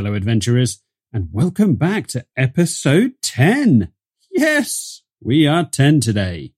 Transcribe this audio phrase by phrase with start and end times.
[0.00, 0.82] adventurers,
[1.12, 3.92] and welcome back to episode 10.
[4.30, 6.54] Yes, we are 10 today.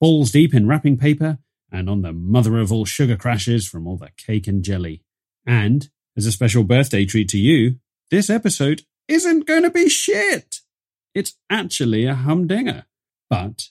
[0.00, 1.38] Balls deep in wrapping paper
[1.70, 5.02] and on the mother of all sugar crashes from all the cake and jelly.
[5.46, 7.76] And as a special birthday treat to you,
[8.10, 10.60] this episode isn't going to be shit.
[11.14, 12.86] It's actually a humdinger.
[13.28, 13.68] But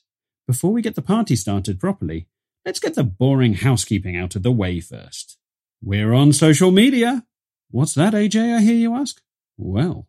[0.48, 2.28] before we get the party started properly,
[2.66, 5.40] let's get the boring housekeeping out of the way first.
[5.82, 7.26] We're on social media.
[7.72, 9.22] What's that, AJ, I hear you ask?
[9.58, 10.08] Well,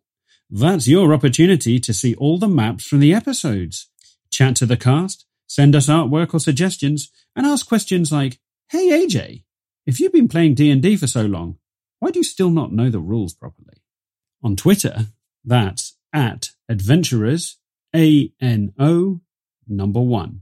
[0.49, 3.89] that's your opportunity to see all the maps from the episodes.
[4.29, 9.43] Chat to the cast, send us artwork or suggestions, and ask questions like, Hey AJ,
[9.85, 11.57] if you've been playing D&D for so long,
[11.99, 13.81] why do you still not know the rules properly?
[14.43, 15.07] On Twitter,
[15.45, 17.59] that's at adventurers,
[17.95, 19.21] A-N-O,
[19.69, 20.41] number one.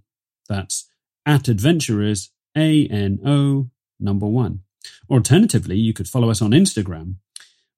[0.50, 0.90] That's
[1.26, 4.62] at adventurers, A-N-O, number one.
[5.10, 7.16] Alternatively, you could follow us on Instagram,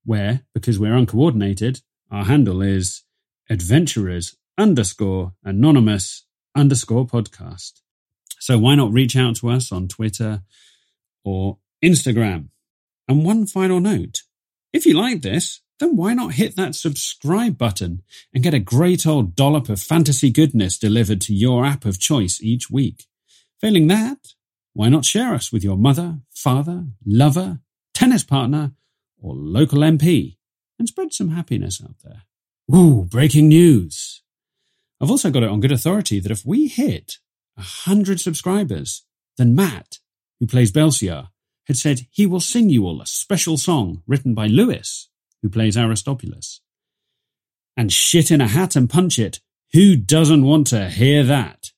[0.05, 3.03] where, because we're uncoordinated, our handle is
[3.49, 7.81] adventurers underscore anonymous underscore podcast.
[8.39, 10.43] So why not reach out to us on Twitter
[11.23, 12.49] or Instagram?
[13.07, 14.21] And one final note.
[14.71, 19.05] If you like this, then why not hit that subscribe button and get a great
[19.05, 23.05] old dollop of fantasy goodness delivered to your app of choice each week?
[23.59, 24.33] Failing that,
[24.73, 27.59] why not share us with your mother, father, lover,
[27.93, 28.71] tennis partner,
[29.21, 30.37] or local MP
[30.79, 32.23] and spread some happiness out there?
[32.75, 34.23] Ooh, breaking news.
[34.99, 37.19] I've also got it on good authority that if we hit
[37.57, 39.03] a hundred subscribers,
[39.37, 39.99] then Matt,
[40.39, 41.27] who plays Belsiar,
[41.67, 45.09] had said he will sing you all a special song written by Lewis,
[45.41, 46.61] who plays Aristobulus.
[47.77, 49.39] And shit in a hat and punch it.
[49.73, 51.71] Who doesn't want to hear that?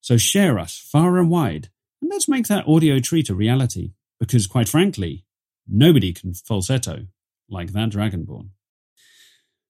[0.00, 1.70] So share us far and wide,
[2.02, 5.24] and let's make that audio treat a reality, because quite frankly,
[5.66, 7.06] nobody can falsetto
[7.48, 8.50] like that Dragonborn.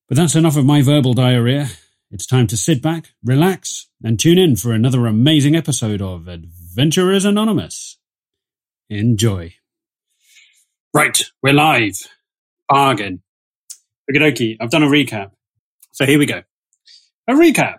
[0.09, 1.69] But that's enough of my verbal diarrhea.
[2.11, 7.25] It's time to sit back, relax, and tune in for another amazing episode of Adventurers
[7.25, 7.99] Anonymous.
[8.91, 9.55] Enjoy.
[10.93, 11.97] Right, we're live.
[12.69, 13.23] Bargain.
[14.11, 15.31] Okie I've done a recap.
[15.93, 16.43] So here we go.
[17.29, 17.79] A recap.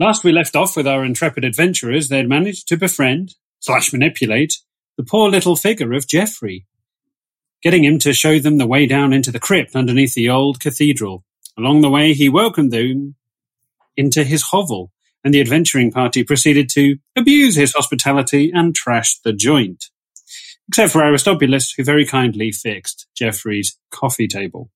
[0.00, 4.58] Last we left off with our intrepid adventurers, they had managed to befriend, slash manipulate,
[4.96, 6.66] the poor little figure of Geoffrey,
[7.62, 11.24] getting him to show them the way down into the crypt underneath the old cathedral.
[11.56, 13.14] Along the way, he welcomed them
[13.96, 19.32] into his hovel, and the adventuring party proceeded to abuse his hospitality and trash the
[19.32, 19.90] joint
[20.70, 24.70] except for Aristobulus, who very kindly fixed Geoffrey's coffee table.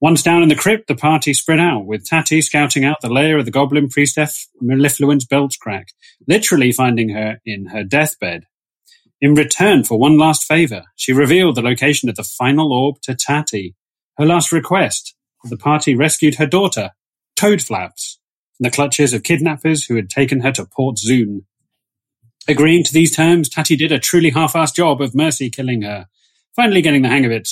[0.00, 3.38] Once down in the crypt, the party spread out, with Tatty scouting out the lair
[3.38, 5.86] of the goblin priestess Mellifluent's Belchcrack,
[6.28, 8.44] literally finding her in her deathbed.
[9.20, 13.14] In return for one last favour, she revealed the location of the final orb to
[13.14, 13.74] Tatty.
[14.18, 16.90] Her last request, the party rescued her daughter,
[17.36, 18.18] Toadflaps,
[18.56, 21.46] from the clutches of kidnappers who had taken her to Port Zoon.
[22.46, 26.06] Agreeing to these terms, Tatty did a truly half-assed job of mercy killing her,
[26.54, 27.48] finally getting the hang of it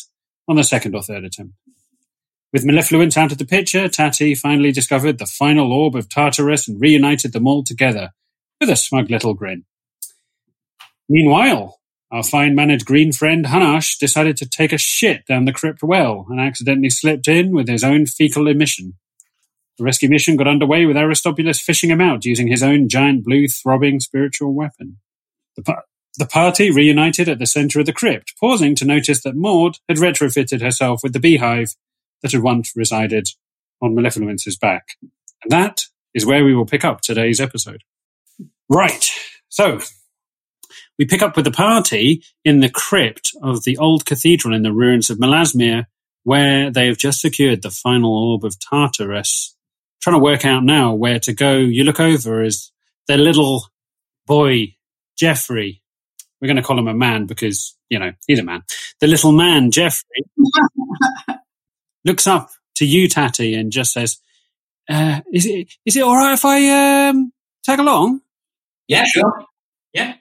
[0.46, 1.54] on the second or third attempt.
[2.52, 6.78] With Mellifluent out of the picture, Tati finally discovered the final orb of Tartarus and
[6.78, 8.10] reunited them all together
[8.60, 9.64] with a smug little grin.
[11.08, 11.80] Meanwhile,
[12.10, 16.38] our fine-mannered green friend Hanash decided to take a shit down the crypt well and
[16.38, 18.98] accidentally slipped in with his own fecal emission.
[19.78, 23.48] The rescue mission got underway with Aristobulus fishing him out using his own giant blue
[23.48, 24.98] throbbing spiritual weapon.
[25.56, 25.84] The, par-
[26.18, 29.96] the party reunited at the center of the crypt, pausing to notice that Maud had
[29.96, 31.74] retrofitted herself with the beehive
[32.22, 33.28] that had once resided
[33.80, 34.96] on Mellifluent's back.
[35.00, 35.84] And that
[36.14, 37.82] is where we will pick up today's episode.
[38.68, 39.10] Right.
[39.48, 39.80] So
[40.98, 44.72] we pick up with the party in the crypt of the old cathedral in the
[44.72, 45.86] ruins of Melasmere,
[46.24, 49.56] where they have just secured the final orb of Tartarus
[50.02, 51.56] trying to work out now where to go.
[51.56, 52.70] You look over as
[53.06, 53.66] their little
[54.26, 54.74] boy,
[55.16, 55.82] Jeffrey.
[56.40, 58.62] We're going to call him a man because, you know, he's a man.
[59.00, 60.24] The little man, Geoffrey,
[62.04, 64.18] looks up to you, Tatty, and just says,
[64.88, 67.32] uh, is it, is it all right if I, um,
[67.64, 68.20] tag along?
[68.88, 69.44] Yeah, sure.
[69.92, 70.14] Yeah.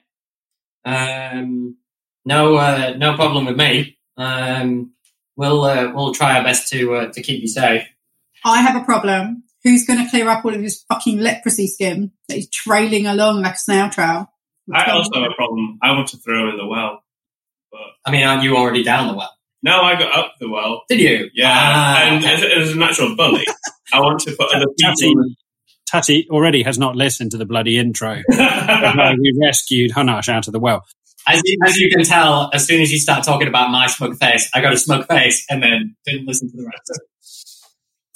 [0.84, 1.76] Um,
[2.24, 3.98] no, uh, no problem with me.
[4.16, 4.92] Um,
[5.36, 7.82] we'll, uh, we'll try our best to, uh, to keep you safe.
[8.44, 12.12] I have a problem who's going to clear up all of his fucking leprosy skin
[12.28, 14.30] that he's trailing along like a snail trail?
[14.72, 15.78] I also have a problem.
[15.82, 17.02] I want to throw in the well.
[17.70, 19.36] But I mean, aren't you already down the well?
[19.62, 20.82] No, I got up the well.
[20.88, 21.30] Did you?
[21.34, 21.50] Yeah.
[21.52, 22.34] Ah, and okay.
[22.34, 23.46] as, as a natural bully,
[23.92, 25.24] I want to put other Tatty, people.
[25.86, 28.22] Tatty already has not listened to the bloody intro.
[28.28, 30.84] We rescued Hanash out of the well.
[31.28, 34.16] As you, as you can tell, as soon as you start talking about my smug
[34.16, 37.62] face, I got a smug face and then didn't listen to the rest.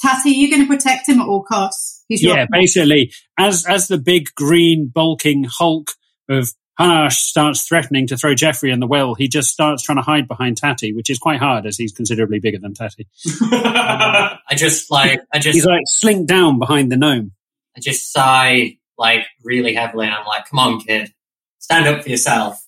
[0.00, 2.04] Tatty, you're you going to protect him at all costs.
[2.08, 5.92] He's Yeah, basically, as as the big green bulking hulk
[6.28, 10.02] of Hanash starts threatening to throw Jeffrey in the well, he just starts trying to
[10.02, 13.06] hide behind Tatty, which is quite hard as he's considerably bigger than Tatty.
[13.42, 17.32] I just like I just He's like slink down behind the gnome.
[17.76, 21.12] I just sigh like really heavily, and I'm like, "Come on, kid,
[21.58, 22.66] stand up for yourself."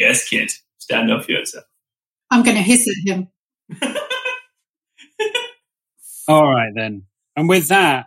[0.00, 0.50] yes, kid.
[0.78, 1.64] Stand up for yourself.
[2.30, 3.28] I'm going to hiss at him.
[6.28, 7.04] All right then.
[7.36, 8.06] And with that,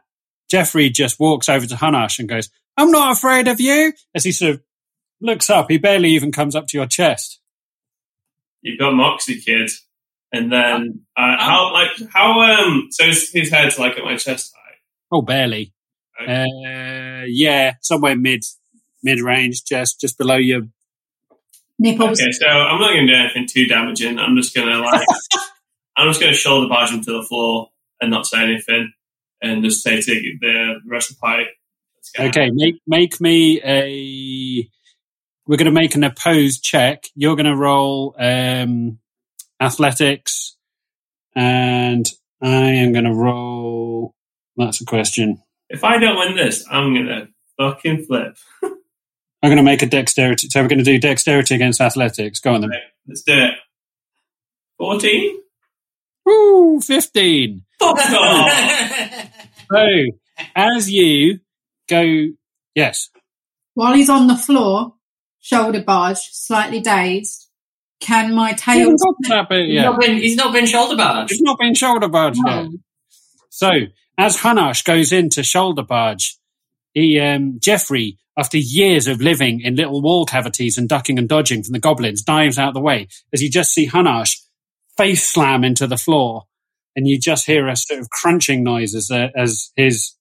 [0.50, 3.94] Jeffrey just walks over to Hanash and goes, I'm not afraid of you.
[4.16, 4.62] As he sort of
[5.22, 7.40] looks up, he barely even comes up to your chest.
[8.62, 9.70] You've got Moxie, kid.
[10.31, 14.54] And then, uh, how, like, how, um, so his, his head's like at my chest
[14.56, 14.78] height.
[15.12, 15.74] Oh, barely.
[16.20, 16.42] Okay.
[16.42, 18.44] Uh, yeah, somewhere mid
[19.04, 20.62] mid range, just just below your.
[21.80, 22.22] Nipples.
[22.22, 24.18] Okay, so I'm not going to do anything too damaging.
[24.18, 25.06] I'm just going to, like,
[25.98, 28.94] I'm just going to shoulder barge him to the floor and not say anything
[29.42, 31.46] and just say to the rest of the party.
[32.20, 34.70] Okay, make make me a.
[35.46, 37.06] We're going to make an opposed check.
[37.16, 39.00] You're going to roll um,
[39.60, 40.56] athletics,
[41.36, 42.06] and
[42.42, 44.14] I am going to roll.
[44.56, 45.42] That's a question.
[45.70, 47.28] If I don't win this, I'm going to
[47.58, 48.38] fucking flip.
[48.64, 50.48] I'm going to make a dexterity.
[50.50, 52.40] So we're going to do dexterity against athletics.
[52.40, 52.72] Go on then.
[53.08, 53.56] Let's do it.
[54.78, 55.40] 14?
[56.30, 57.64] Ooh, 15.
[57.80, 59.30] Fuck off!
[59.72, 59.86] So,
[60.56, 61.40] as you
[61.88, 62.28] go,
[62.76, 63.10] yes,
[63.74, 64.96] While he's on the floor,
[65.40, 67.50] shoulder barge, slightly dazed,
[68.00, 68.96] can my tail...
[69.30, 71.32] that bit He's not been he's not been shoulder barge.
[71.32, 72.36] He's not been shoulder barge.
[72.38, 72.72] No.
[73.50, 73.70] So,
[74.18, 76.38] as Hanash goes into shoulder barge,
[76.94, 81.64] he, um, Jeffrey, after years of living in little wall cavities and ducking and dodging
[81.64, 84.40] from the goblins, dives out of the way as you just see Hanash
[84.98, 86.44] face slam into the floor,
[86.96, 90.14] and you just hear a sort of crunching noise as, uh, as his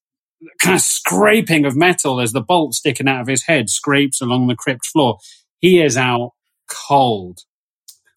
[0.58, 4.46] kind of scraping of metal as the bolt sticking out of his head scrapes along
[4.46, 5.18] the crypt floor.
[5.58, 6.32] He is out
[6.68, 7.40] cold.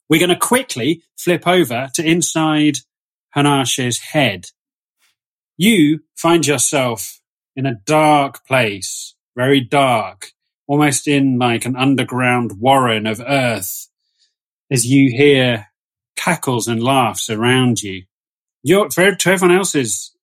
[0.10, 2.78] We're going to quickly flip over to inside
[3.36, 4.48] Hanash's head.
[5.58, 7.22] You find yourself
[7.56, 10.32] in a dark place, very dark,
[10.68, 13.88] almost in like an underground warren of earth,
[14.70, 15.68] as you hear
[16.16, 18.04] cackles and laughs around you.
[18.64, 20.16] You're, for, to everyone else's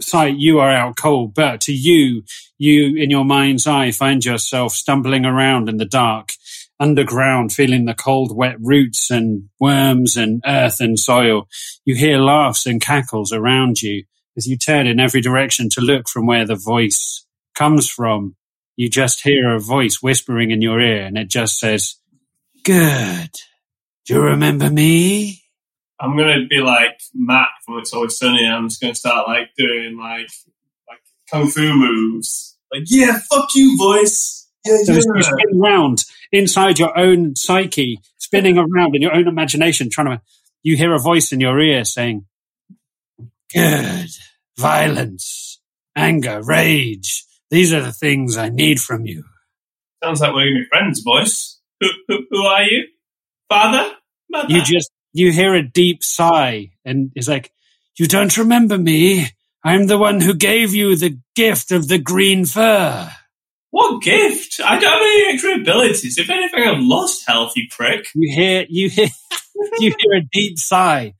[0.00, 2.22] sight, you are out cold, but to you,
[2.58, 6.32] you in your mind's eye find yourself stumbling around in the dark,
[6.78, 11.48] underground, feeling the cold, wet roots and worms and earth and soil.
[11.84, 14.04] You hear laughs and cackles around you
[14.36, 18.36] as you turn in every direction to look from where the voice comes from.
[18.76, 21.96] You just hear a voice whispering in your ear and it just says,
[22.62, 23.30] Good.
[24.04, 25.45] Do you remember me?
[25.98, 28.44] I'm going to be like Mac from It's Always Sunny.
[28.44, 30.28] and I'm just going to start like doing like
[30.88, 31.00] like
[31.30, 32.56] kung fu moves.
[32.72, 34.48] Like, yeah, fuck you, voice.
[34.64, 35.22] Yeah, So as you yeah.
[35.22, 40.20] spin round inside your own psyche, spinning around in your own imagination, trying to,
[40.62, 42.26] you hear a voice in your ear saying,
[43.54, 44.08] Good.
[44.58, 45.60] Violence,
[45.94, 47.24] anger, rage.
[47.50, 49.24] These are the things I need from you.
[50.02, 51.60] Sounds like we're to be friends, voice.
[51.80, 52.86] Who, who, who are you?
[53.48, 53.92] Father?
[54.28, 54.52] Mother?
[54.52, 57.52] You just, you hear a deep sigh and it's like,
[57.98, 59.26] you don't remember me.
[59.64, 63.10] I'm the one who gave you the gift of the green fur.
[63.70, 64.60] what gift?
[64.64, 66.18] I don't have any extra abilities.
[66.18, 68.06] If anything, I've lost health, you prick.
[68.14, 69.08] You hear, you hear,
[69.78, 71.14] you hear a deep sigh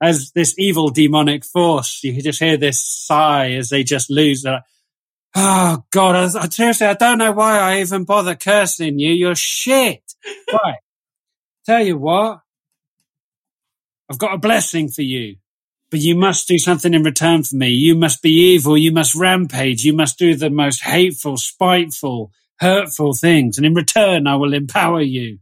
[0.00, 2.00] as this evil demonic force.
[2.04, 4.44] You just hear this sigh as they just lose.
[4.44, 4.62] Like,
[5.34, 9.12] oh God, I, I, seriously, I don't know why I even bother cursing you.
[9.12, 10.02] You're shit.
[10.52, 10.76] right.
[11.64, 12.40] Tell you what,
[14.10, 15.36] I've got a blessing for you,
[15.90, 17.68] but you must do something in return for me.
[17.70, 18.78] You must be evil.
[18.78, 19.84] You must rampage.
[19.84, 23.56] You must do the most hateful, spiteful, hurtful things.
[23.56, 25.38] And in return, I will empower you.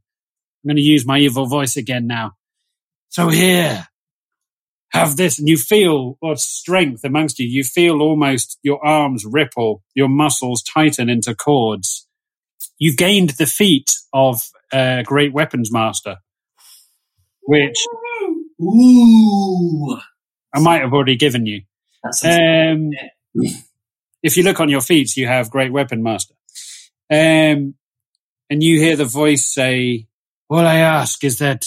[0.64, 2.32] I'm going to use my evil voice again now.
[3.10, 3.86] So here,
[4.94, 7.46] have this, and you feel what strength amongst you.
[7.46, 12.06] You feel almost your arms ripple, your muscles tighten into cords.
[12.78, 16.18] You've gained the feat of a great weapons master,
[17.42, 17.76] which
[18.64, 19.98] Ooh,
[20.54, 21.62] I might have already given you.
[22.24, 22.90] Um,
[24.22, 26.34] if you look on your feet, you have great weapon master.
[27.10, 27.74] Um,
[28.50, 30.06] and you hear the voice say,
[30.48, 31.66] all I ask is that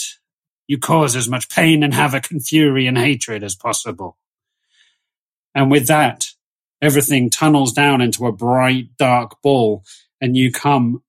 [0.68, 4.18] you cause as much pain and havoc and fury and hatred as possible.
[5.56, 6.28] And with that,
[6.82, 9.84] everything tunnels down into a bright, dark ball
[10.22, 11.04] and you come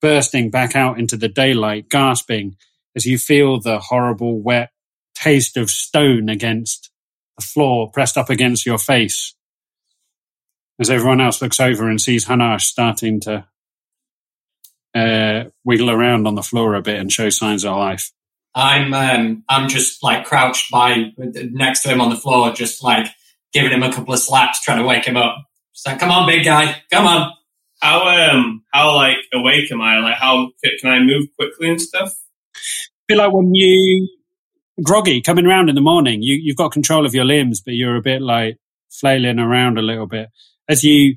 [0.00, 2.56] bursting back out into the daylight, gasping
[2.94, 4.70] as you feel the horrible, wet
[5.18, 6.90] taste of stone against
[7.36, 9.34] the floor pressed up against your face
[10.80, 13.44] as everyone else looks over and sees Hanash starting to
[14.94, 18.12] uh, wiggle around on the floor a bit and show signs of life.
[18.54, 23.06] I'm um, I'm just like crouched by next to him on the floor, just like
[23.52, 25.36] giving him a couple of slaps, trying to wake him up.
[25.72, 27.32] So come on, big guy, come on.
[27.80, 29.98] How um how like awake am I?
[29.98, 30.50] Like how
[30.82, 32.14] can I move quickly and stuff?
[33.08, 34.08] feel like when you
[34.82, 37.96] groggy coming around in the morning, you you've got control of your limbs, but you're
[37.96, 38.56] a bit like
[38.90, 40.28] flailing around a little bit
[40.68, 41.16] as you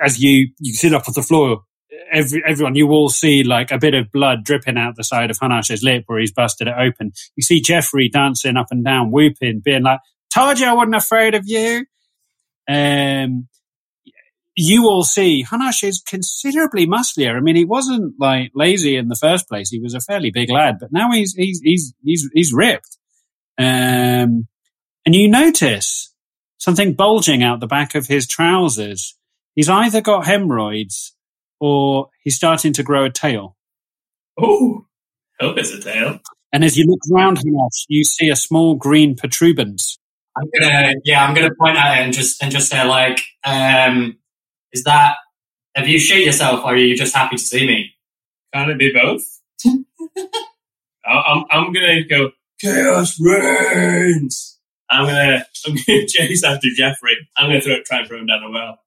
[0.00, 1.62] as you you sit up on the floor.
[2.10, 5.38] Every, everyone, you all see like a bit of blood dripping out the side of
[5.38, 7.12] Hanash's lip where he's busted it open.
[7.36, 10.00] You see Jeffrey dancing up and down, whooping, being like,
[10.32, 11.86] "Told you I wasn't afraid of you."
[12.68, 13.48] Um,
[14.54, 17.36] you all see Hanash is considerably musclier.
[17.36, 19.70] I mean, he wasn't like lazy in the first place.
[19.70, 22.98] He was a fairly big lad, but now he's he's he's he's, he's ripped.
[23.58, 24.46] Um,
[25.04, 26.14] and you notice
[26.58, 29.16] something bulging out the back of his trousers.
[29.54, 31.14] He's either got hemorrhoids
[31.60, 33.56] or he's starting to grow a tail.
[34.38, 34.86] Oh,
[35.40, 36.20] hope it's a tail.
[36.52, 39.98] And as you look around Hanash, you see a small green protuberance.
[40.36, 44.18] I'm gonna, yeah, I'm gonna point at it and just and just say like, um,
[44.72, 45.16] is that
[45.74, 47.94] have you shit yourself or are you just happy to see me?
[48.52, 49.40] Can it be both?
[51.04, 54.58] I'm, I'm gonna go chaos reigns.
[54.90, 57.16] I'm gonna I'm gonna chase after Jeffrey.
[57.36, 58.78] I'm gonna throw try and throw him down the well.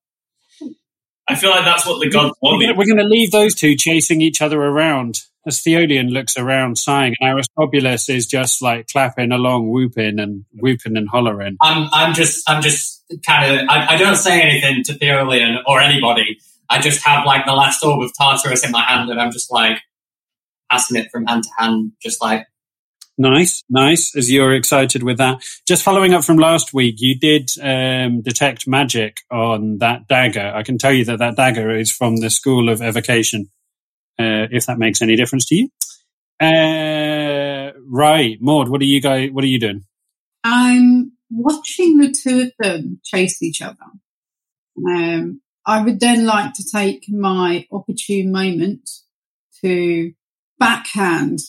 [1.27, 2.77] I feel like that's what the gods want.
[2.77, 5.22] We're going to leave those two chasing each other around.
[5.48, 10.98] As Theolian looks around, sighing, and Aristobulus is just like clapping along, whooping and whooping
[10.98, 11.58] and hollering.
[11.62, 15.80] I'm, I'm just, I'm just kind of, I, I, don't say anything to Theolian or
[15.80, 16.40] anybody.
[16.70, 19.52] I just have like the last orb of Tartarus in my hand, and I'm just
[19.52, 19.78] like
[20.72, 22.48] passing it from hand to hand, just like
[23.18, 24.16] Nice, nice.
[24.16, 25.42] As you're excited with that.
[25.66, 30.52] Just following up from last week, you did um, detect magic on that dagger.
[30.54, 33.50] I can tell you that that dagger is from the School of Evocation,
[34.20, 35.70] uh, if that makes any difference to you.
[36.40, 39.32] Uh, right, Maud, what are you guys?
[39.32, 39.86] What are you doing?
[40.44, 43.78] I'm watching the two of them chase each other.
[44.88, 48.90] Um, I would then like to take my opportune moment
[49.62, 50.14] to
[50.60, 51.40] backhand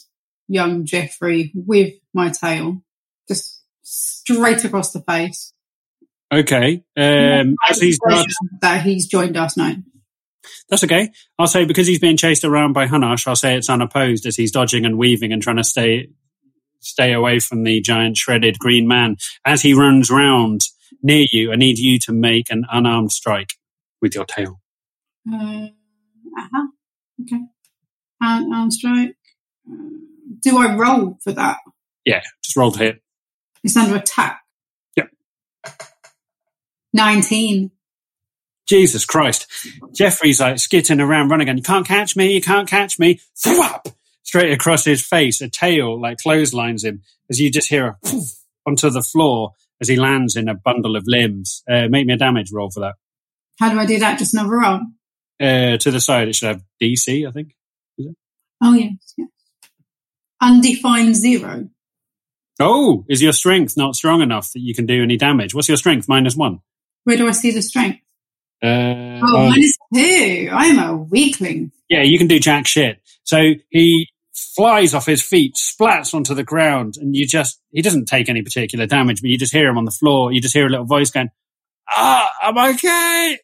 [0.49, 2.83] young Jeffrey with my tail,
[3.29, 5.53] just straight across the face.
[6.33, 6.83] Okay.
[6.97, 7.99] Um, as he's
[8.61, 9.75] that he's joined us now.
[10.69, 11.11] That's okay.
[11.38, 14.53] I'll say because he's being chased around by Hanash, I'll say it's unopposed as he's
[14.53, 16.09] dodging and weaving and trying to stay
[16.81, 19.17] stay away from the giant shredded green man.
[19.45, 20.62] As he runs round
[21.03, 23.55] near you, I need you to make an unarmed strike
[24.00, 24.61] with your tail.
[25.29, 25.69] Uh
[26.37, 26.67] huh.
[27.23, 27.41] Okay.
[28.21, 29.17] Unarmed strike.
[29.69, 29.75] Uh,
[30.41, 31.59] do I roll for that?
[32.05, 33.03] Yeah, just roll to hit.
[33.65, 34.41] It's under attack.
[34.97, 35.09] Yep.
[36.93, 37.73] 19.
[38.69, 39.47] Jesus Christ.
[39.95, 41.57] Jeffrey's like skitting around, running again.
[41.57, 42.33] You can't catch me.
[42.33, 43.21] You can't catch me.
[43.37, 43.93] Thwap!
[44.23, 48.29] Straight across his face, a tail like clotheslines him as you just hear a poof
[48.67, 51.63] onto the floor as he lands in a bundle of limbs.
[51.71, 52.95] Uh, make me a damage roll for that.
[53.61, 54.19] How do I do that?
[54.19, 54.81] Just another roll?
[55.41, 57.55] Uh, to the side, it should have DC, I think.
[58.63, 59.29] Oh, yes, yes
[60.41, 61.69] undefined zero.
[62.59, 65.55] Oh, is your strength not strong enough that you can do any damage?
[65.55, 66.09] What's your strength?
[66.09, 66.61] Minus one.
[67.05, 68.01] Where do I see the strength?
[68.63, 70.49] Uh, oh, um, minus two.
[70.53, 71.73] I'm a weakling.
[71.89, 73.01] Yeah, you can do jack shit.
[73.25, 78.07] So he flies off his feet, splats onto the ground, and you just, he doesn't
[78.07, 80.33] take any particular damage, but you just hear him on the floor.
[80.33, 81.31] You just hear a little voice going,
[81.91, 83.39] ah, I'm okay.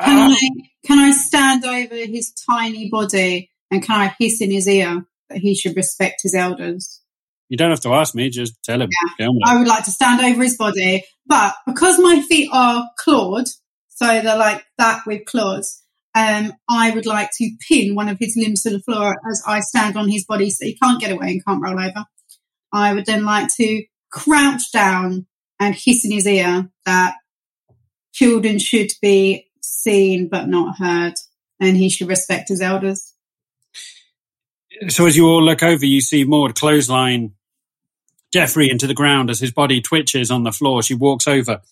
[0.00, 0.34] Can ah.
[0.34, 0.50] I,
[0.84, 5.04] can I stand over his tiny body and can I hiss in his ear?
[5.28, 7.00] that he should respect his elders.
[7.48, 8.88] You don't have to ask me, just tell him.
[9.18, 9.28] Yeah.
[9.44, 13.46] I would like to stand over his body, but because my feet are clawed,
[13.94, 15.82] so they're like that with claws,
[16.14, 19.60] um, I would like to pin one of his limbs to the floor as I
[19.60, 22.04] stand on his body so he can't get away and can't roll over.
[22.72, 25.26] I would then like to crouch down
[25.60, 27.14] and hiss in his ear that
[28.12, 31.14] children should be seen but not heard,
[31.60, 33.14] and he should respect his elders
[34.88, 37.34] so as you all look over, you see Maud clothesline
[38.32, 40.82] Jeffrey into the ground as his body twitches on the floor.
[40.82, 41.62] She walks over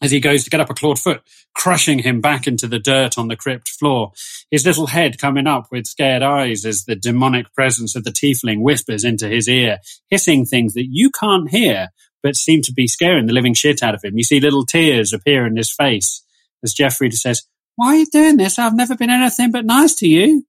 [0.00, 1.22] as he goes to get up a clawed foot,
[1.54, 4.12] crushing him back into the dirt on the crypt floor.
[4.50, 8.62] His little head coming up with scared eyes as the demonic presence of the tiefling
[8.62, 9.78] whispers into his ear,
[10.08, 11.88] hissing things that you can't hear,
[12.22, 14.16] but seem to be scaring the living shit out of him.
[14.16, 16.22] You see little tears appear in his face
[16.62, 17.44] as Jeffrey says,
[17.76, 18.58] Why are you doing this?
[18.58, 20.44] I've never been anything but nice to you.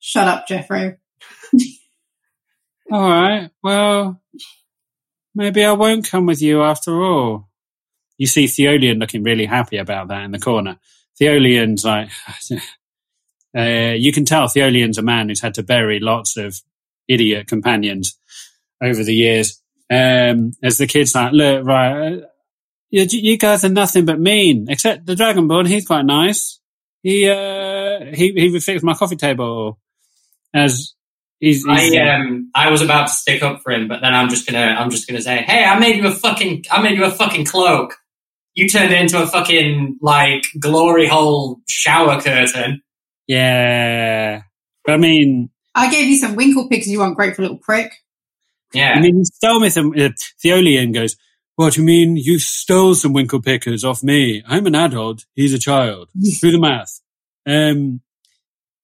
[0.00, 0.96] Shut up, Jeffrey.
[2.92, 3.50] all right.
[3.62, 4.20] Well,
[5.34, 7.48] maybe I won't come with you after all.
[8.18, 10.78] You see Theolian looking really happy about that in the corner.
[11.18, 12.10] Theolian's like,
[13.56, 16.60] uh, you can tell Theolian's a man who's had to bury lots of
[17.08, 18.18] idiot companions
[18.82, 19.60] over the years.
[19.90, 22.26] Um, as the kid's like, look, right, uh,
[22.90, 25.66] you, you guys are nothing but mean, except the Dragonborn.
[25.66, 26.60] He's quite nice.
[27.02, 29.78] He, uh, he, he would fix my coffee table
[30.54, 30.94] as
[31.40, 34.28] he's, he's I um I was about to stick up for him, but then I'm
[34.28, 37.04] just gonna I'm just gonna say, hey, I made you a fucking I made you
[37.04, 37.96] a fucking cloak.
[38.54, 42.82] You turned it into a fucking like glory hole shower curtain.
[43.26, 44.42] yeah.
[44.84, 46.86] But I mean, I gave you some winkle pigs.
[46.86, 47.92] You ungrateful little prick.
[48.72, 48.92] Yeah.
[48.96, 49.92] I mean, he stole me some.
[49.98, 50.10] Uh,
[50.42, 51.16] Theolian goes,
[51.56, 52.16] "What do you mean?
[52.16, 54.42] You stole some winkle pickers off me?
[54.46, 55.24] I'm an adult.
[55.34, 56.10] He's a child.
[56.40, 57.00] Do the math."
[57.46, 58.00] Um,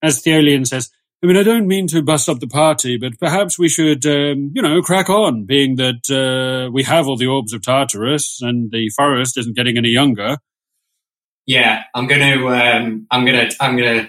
[0.03, 0.91] as Theolian says,
[1.23, 4.53] "I mean, I don't mean to bust up the party, but perhaps we should, um,
[4.55, 5.45] you know, crack on.
[5.45, 9.77] Being that uh, we have all the orbs of Tartarus, and the forest isn't getting
[9.77, 10.39] any younger."
[11.47, 14.09] Yeah, I'm gonna, um, I'm gonna, I'm gonna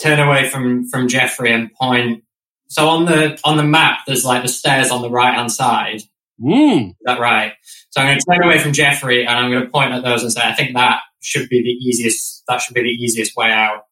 [0.00, 2.22] turn away from from Jeffrey and point.
[2.68, 5.96] So on the on the map, there's like the stairs on the right hand side.
[5.96, 6.08] Is
[6.44, 6.94] Mm.
[7.04, 7.52] that right?
[7.90, 10.22] So I'm going to turn away from Jeffrey and I'm going to point at those
[10.22, 12.42] and say, I think that should be the easiest.
[12.46, 13.84] That should be the easiest way out.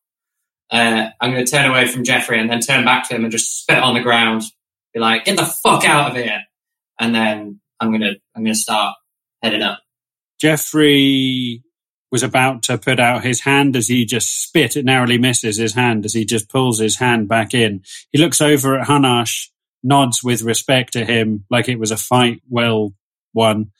[0.70, 3.32] Uh, I'm going to turn away from Jeffrey and then turn back to him and
[3.32, 4.42] just spit on the ground.
[4.92, 6.42] Be like, get the fuck out of here.
[7.00, 8.94] And then I'm going to I'm going to start
[9.42, 9.80] heading up.
[10.40, 11.62] Jeffrey
[12.10, 14.76] was about to put out his hand as he just spit.
[14.76, 17.82] It narrowly misses his hand as he just pulls his hand back in.
[18.12, 19.48] He looks over at Hanash,
[19.82, 22.94] nods with respect to him like it was a fight well
[23.32, 23.72] won.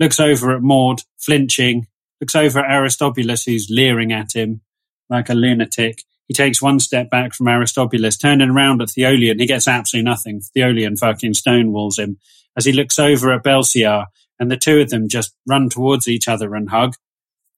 [0.00, 1.86] Looks over at Maud, flinching.
[2.20, 4.62] Looks over at Aristobulus, who's leering at him
[5.08, 6.02] like a lunatic.
[6.28, 9.38] He takes one step back from Aristobulus, turning around at Theolian.
[9.38, 10.40] He gets absolutely nothing.
[10.40, 12.18] Theolian fucking stonewalls him
[12.56, 14.06] as he looks over at Belsiar,
[14.38, 16.94] and the two of them just run towards each other and hug.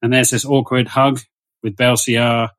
[0.03, 1.21] And there's this awkward hug
[1.63, 2.51] with Belsiar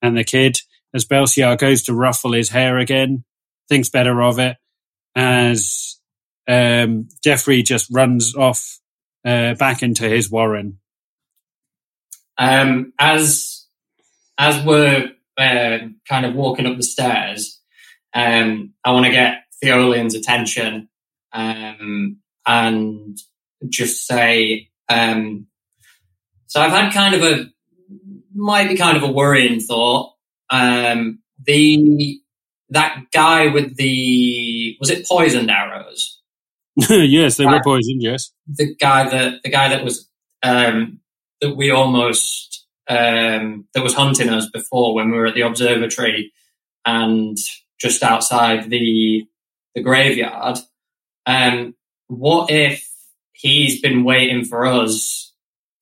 [0.00, 0.58] and the kid
[0.94, 3.24] as Belsiar goes to ruffle his hair again,
[3.68, 4.56] thinks better of it,
[5.14, 5.98] as
[6.48, 8.80] um, Jeffrey just runs off
[9.24, 10.78] uh, back into his warren.
[12.36, 13.66] Um, as
[14.38, 17.60] as we're uh, kind of walking up the stairs,
[18.14, 20.88] um, I want to get Theolian's attention
[21.32, 23.18] um, and
[23.68, 25.46] just say, um,
[26.46, 27.46] so I've had kind of a
[28.34, 30.14] might be kind of a worrying thought.
[30.50, 32.20] Um, the
[32.70, 36.20] that guy with the was it poisoned arrows?
[36.76, 38.02] yes, they were poisoned.
[38.02, 38.32] Yes.
[38.46, 40.08] the guy that the guy that was
[40.42, 41.00] um,
[41.40, 42.51] that we almost
[42.88, 46.32] um, that was hunting us before when we were at the observatory
[46.84, 47.36] and
[47.80, 49.26] just outside the
[49.74, 50.58] the graveyard.
[51.26, 51.74] Um,
[52.08, 52.88] what if
[53.32, 55.32] he's been waiting for us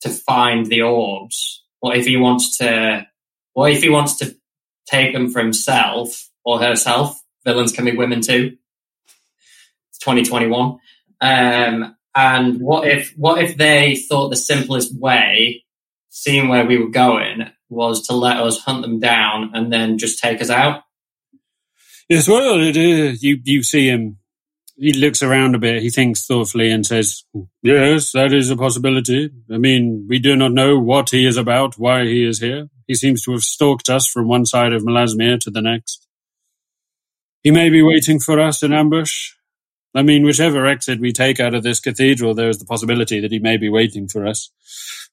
[0.02, 1.64] to find the orbs?
[1.80, 3.06] What if he wants to?
[3.54, 4.36] What if he wants to
[4.86, 7.20] take them for himself or herself?
[7.44, 8.56] Villains can be women too.
[9.88, 10.78] It's 2021.
[11.20, 15.64] Um, and what if what if they thought the simplest way,
[16.10, 20.18] seeing where we were going, was to let us hunt them down and then just
[20.18, 20.82] take us out?
[22.08, 22.28] Yes.
[22.28, 23.22] Well, it is.
[23.22, 24.18] You you see him.
[24.76, 25.82] He looks around a bit.
[25.82, 27.24] He thinks thoughtfully and says,
[27.62, 29.30] "Yes, that is a possibility.
[29.52, 32.68] I mean, we do not know what he is about, why he is here.
[32.86, 36.08] He seems to have stalked us from one side of Melasmere to the next.
[37.42, 39.32] He may be waiting for us in ambush.
[39.94, 43.32] I mean, whichever exit we take out of this cathedral, there is the possibility that
[43.32, 44.50] he may be waiting for us.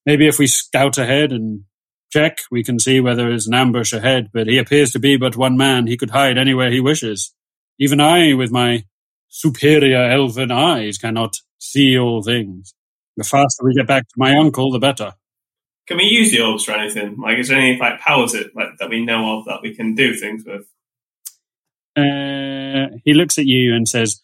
[0.05, 1.63] Maybe if we scout ahead and
[2.11, 5.35] check, we can see whether there's an ambush ahead, but he appears to be but
[5.35, 5.87] one man.
[5.87, 7.33] He could hide anywhere he wishes.
[7.79, 8.85] Even I, with my
[9.29, 12.73] superior elven eyes, cannot see all things.
[13.17, 15.13] The faster we get back to my uncle, the better.
[15.87, 17.17] Can we use the orbs for anything?
[17.17, 19.95] Like, is there any like powers it like that we know of that we can
[19.95, 20.67] do things with?
[21.95, 24.21] Uh, he looks at you and says,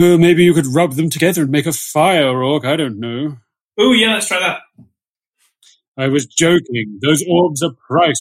[0.00, 2.64] oh, maybe you could rub them together and make a fire, Orc.
[2.64, 3.38] I don't know.
[3.78, 4.60] Oh yeah, let's try that.
[5.96, 6.98] I was joking.
[7.02, 8.20] Those orbs are priceless.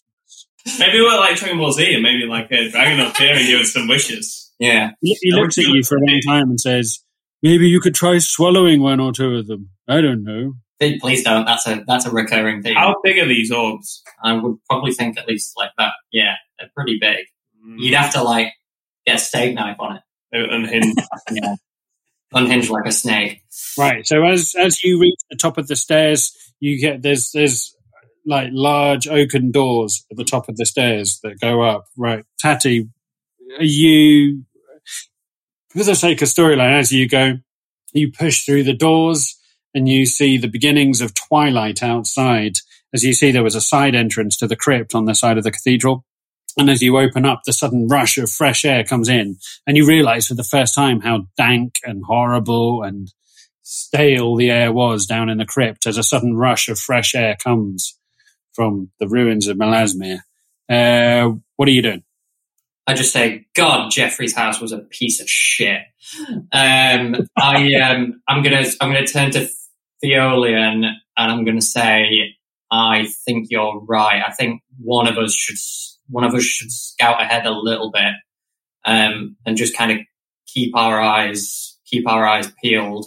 [0.79, 3.61] Maybe we're like Dragon Ball Z, and maybe like a dragon up here and give
[3.61, 4.51] us some wishes.
[4.59, 4.91] Yeah.
[5.01, 7.03] He, he looks at you for a long time and says,
[7.41, 9.69] maybe you could try swallowing one or two of them.
[9.87, 10.53] I don't know.
[10.79, 11.45] Please please don't.
[11.45, 12.75] That's a that's a recurring thing.
[12.75, 14.03] How big are these orbs?
[14.23, 15.93] I would probably think at least like that.
[16.11, 17.25] Yeah, they're pretty big.
[17.61, 17.77] Hmm.
[17.77, 18.53] You'd have to like
[19.05, 20.01] get a steak knife on it.
[20.33, 20.99] Maybe unhinged.
[21.31, 21.55] Yeah.
[22.35, 23.43] Unhinged like a snake.
[23.77, 24.07] Right.
[24.07, 27.75] So as as you reach the top of the stairs, you get there's there's
[28.25, 31.85] like large oaken doors at the top of the stairs that go up.
[31.95, 32.89] Right, Tatty,
[33.59, 34.45] are you
[35.69, 37.39] for the sake of storyline as you go,
[37.93, 39.37] you push through the doors
[39.73, 42.57] and you see the beginnings of twilight outside.
[42.93, 45.43] As you see, there was a side entrance to the crypt on the side of
[45.43, 46.05] the cathedral.
[46.57, 49.87] And as you open up, the sudden rush of fresh air comes in, and you
[49.87, 53.11] realize for the first time how dank and horrible and
[53.63, 57.35] stale the air was down in the crypt as a sudden rush of fresh air
[57.41, 57.97] comes
[58.53, 60.19] from the ruins of Melasmere.
[60.69, 62.03] Uh, what are you doing?
[62.85, 65.81] I just say, God, Jeffrey's house was a piece of shit.
[66.51, 69.47] Um, I, um, I'm gonna, I'm gonna turn to
[70.01, 72.35] Theolian and I'm gonna say,
[72.69, 74.21] I think you're right.
[74.25, 75.57] I think one of us should,
[76.09, 78.13] one of us should scout ahead a little bit,
[78.85, 79.97] um, and just kind of
[80.47, 83.05] keep our eyes, keep our eyes peeled,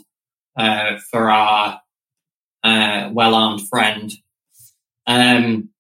[0.57, 1.81] uh, for our,
[2.65, 4.13] uh, well-armed friend.
[5.07, 5.71] Um,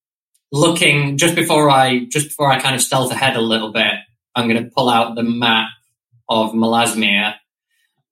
[0.52, 3.94] looking just before I just before I kind of stealth ahead a little bit,
[4.34, 5.68] I'm going to pull out the map
[6.28, 7.34] of Melasmere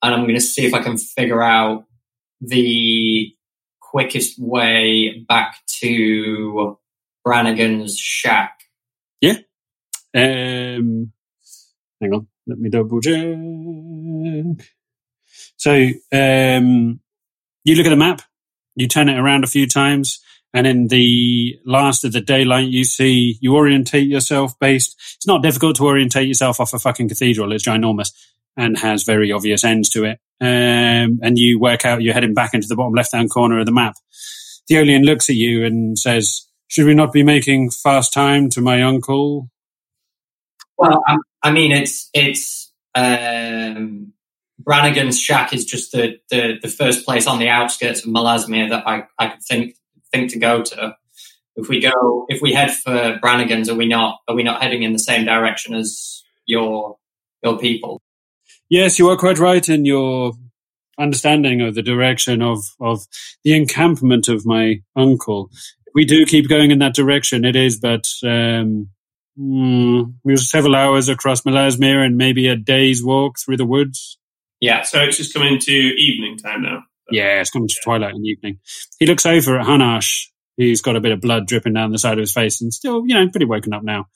[0.03, 1.85] and I'm going to see if I can figure out
[2.40, 3.33] the
[3.81, 6.79] quickest way back to
[7.25, 8.63] Brannigan's shack.
[9.25, 9.39] Yeah.
[10.15, 11.13] Um,
[11.99, 14.67] hang on, let me double check.
[15.57, 15.73] So
[16.13, 17.01] um,
[17.65, 18.21] you look at the map,
[18.77, 20.21] you turn it around a few times,
[20.53, 24.95] and in the last of the daylight, you see, you orientate yourself based.
[25.17, 27.53] It's not difficult to orientate yourself off a fucking cathedral.
[27.53, 28.13] It's ginormous
[28.57, 30.21] and has very obvious ends to it.
[30.41, 33.67] Um, and you work out you're heading back into the bottom left hand corner of
[33.67, 33.95] the map.
[34.69, 38.61] The Theolian looks at you and says, should we not be making fast time to
[38.61, 39.50] my uncle?
[40.77, 44.12] Well, I, I mean, it's, it's, um,
[44.59, 48.87] Brannigan's shack is just the, the, the first place on the outskirts of Melasmere that
[48.87, 49.77] I, I could think
[50.12, 50.96] thing to go to.
[51.57, 54.18] If we go, if we head for Brannigan's, are we not?
[54.29, 56.96] Are we not heading in the same direction as your
[57.42, 58.03] your people?
[58.68, 60.33] Yes, you are quite right in your
[60.98, 63.07] understanding of the direction of of
[63.44, 65.50] the encampment of my uncle.
[65.95, 67.45] We do keep going in that direction.
[67.45, 68.89] It is, but um,
[69.39, 74.19] mm, we're several hours across Melasmere and maybe a day's walk through the woods.
[74.61, 76.85] Yeah, so it's just coming to evening time now.
[77.11, 78.59] Yeah, it's coming to twilight in the evening.
[78.99, 82.15] He looks over at Hanash, who's got a bit of blood dripping down the side
[82.15, 84.07] of his face and still, you know, pretty woken up now.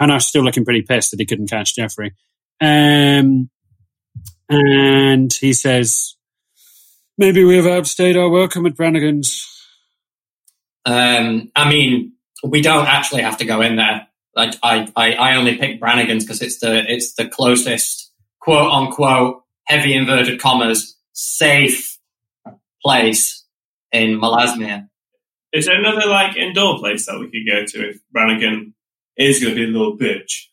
[0.00, 2.14] Hanash still looking pretty pissed that he couldn't catch Jeffrey.
[2.60, 3.50] Um,
[4.48, 6.16] and he says,
[7.18, 9.48] maybe we have outstayed our welcome at Brannigan's.
[10.84, 12.12] Um, I mean,
[12.44, 14.06] we don't actually have to go in there.
[14.34, 19.42] Like, I, I, I only picked Brannigan's because it's the, it's the closest quote unquote
[19.64, 21.98] heavy inverted commas safe
[22.82, 23.44] place
[23.92, 24.88] in Melasmere.
[25.52, 28.74] Is there another like indoor place that we could go to if Brannigan
[29.16, 30.46] is going to be a little bitch,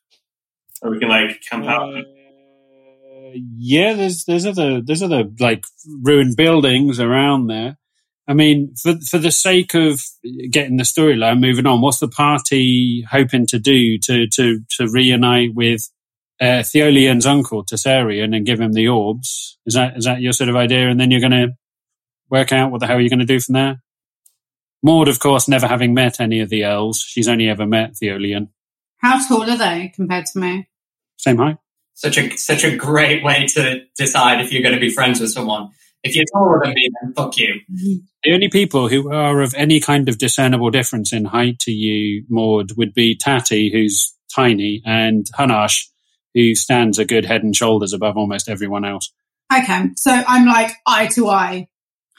[0.81, 1.95] or we can like camp out?
[1.95, 2.03] Uh,
[3.57, 5.63] yeah, there's there's other there's other like
[6.01, 7.77] ruined buildings around there.
[8.29, 9.99] I mean, for for the sake of
[10.51, 15.55] getting the storyline moving on, what's the party hoping to do to to to reunite
[15.55, 15.89] with
[16.39, 19.57] uh, Theolian's uncle Tessarian and give him the orbs?
[19.65, 20.89] Is that is that your sort of idea?
[20.89, 21.55] And then you're going to
[22.29, 23.81] work out what the hell you're going to do from there.
[24.83, 28.49] Maud, of course, never having met any of the elves, she's only ever met Theolian.
[28.97, 30.69] How tall are they compared to me?
[31.17, 31.57] Same height.
[31.95, 35.31] Such a such a great way to decide if you're going to be friends with
[35.31, 35.71] someone.
[36.03, 37.59] If you're taller than me, then fuck you.
[38.23, 42.23] The only people who are of any kind of discernible difference in height to you,
[42.29, 45.87] Maud, would be Tati, who's tiny, and Hanash,
[46.33, 49.11] who stands a good head and shoulders above almost everyone else.
[49.53, 51.67] Okay, so I'm like eye to eye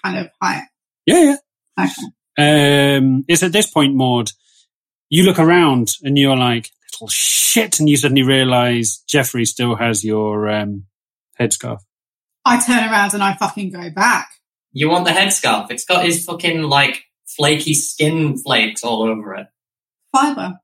[0.04, 0.64] kind of height.
[1.06, 1.36] Yeah,
[1.78, 1.90] Okay.
[2.38, 2.96] yeah.
[2.98, 4.30] Um, it's at this point, Maud,
[5.08, 10.04] you look around and you're like, little shit, and you suddenly realize Jeffrey still has
[10.04, 10.84] your um,
[11.38, 11.78] headscarf.
[12.44, 14.30] I turn around and I fucking go back.
[14.72, 15.70] You want the headscarf?
[15.70, 19.46] It's got his fucking like flaky skin flakes all over it.
[20.12, 20.58] Fiber.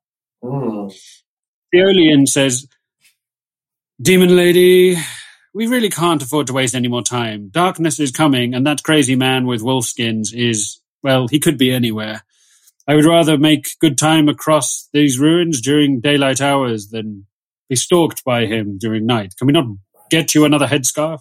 [0.45, 0.91] Ooh.
[1.73, 2.67] Theolian says,
[4.01, 4.97] Demon Lady,
[5.55, 7.49] we really can't afford to waste any more time.
[7.49, 11.73] Darkness is coming, and that crazy man with wolf skins is, well, he could be
[11.73, 12.23] anywhere.
[12.89, 17.27] I would rather make good time across these ruins during daylight hours than
[17.69, 19.35] be stalked by him during night.
[19.37, 19.67] Can we not
[20.11, 21.21] get you another headscarf?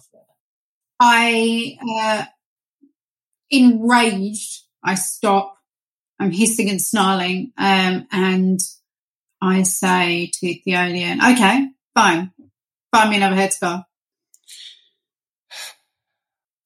[1.00, 2.24] I, uh,
[3.50, 5.56] enraged, I stop.
[6.18, 8.58] I'm hissing and snarling, um, and
[9.42, 12.32] I say to Theolian, okay, fine.
[12.90, 13.84] Find me another headscarf.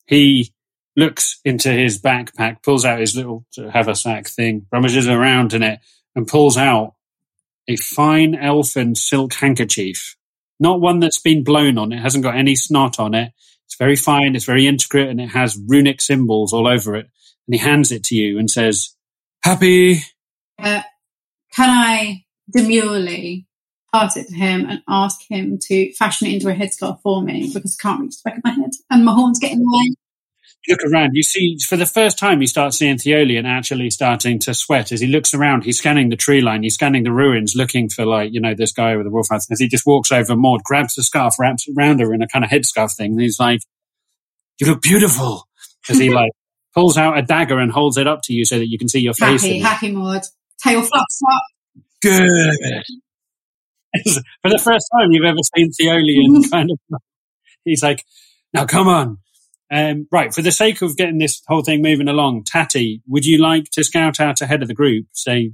[0.07, 0.53] He
[0.97, 5.81] looks into his backpack, pulls out his little haversack thing, rummages around in it,
[6.15, 6.95] and pulls out
[7.69, 10.17] a fine elfin silk handkerchief.
[10.59, 11.93] Not one that's been blown on.
[11.93, 13.33] It hasn't got any snot on it.
[13.71, 17.07] It's very fine, it's very intricate, and it has runic symbols all over it.
[17.47, 18.97] And he hands it to you and says,
[19.45, 20.01] Happy.
[20.59, 20.83] Uh,
[21.55, 23.47] can I demurely
[23.95, 27.49] pass it to him and ask him to fashion it into a headscarf for me
[27.55, 29.71] because I can't reach the back of my head and my horns get in the
[29.73, 29.95] way?
[30.69, 34.55] Look around, you see for the first time you start seeing Theolian actually starting to
[34.55, 35.65] sweat as he looks around.
[35.65, 38.73] He's scanning the tree line, he's scanning the ruins, looking for like you know this
[38.73, 39.43] guy with the wolf hat.
[39.51, 42.29] As he just walks over, Maud grabs the scarf, wraps it around her in a
[42.29, 43.13] kind of headscarf thing.
[43.13, 43.61] And he's like,
[44.61, 45.47] "You look beautiful."
[45.89, 46.33] As he like
[46.75, 49.01] pulls out a dagger and holds it up to you so that you can see
[49.01, 49.43] your face.
[49.43, 50.23] Happy, happy Maud.
[50.63, 51.43] Tail flaps up.
[52.03, 52.53] Good.
[54.43, 57.01] for the first time you've ever seen Theolian kind of.
[57.65, 58.05] He's like,
[58.55, 59.19] now come on,
[59.71, 63.39] um, right, for the sake of getting this whole thing moving along, Tatty, would you
[63.39, 65.53] like to scout out ahead of the group, say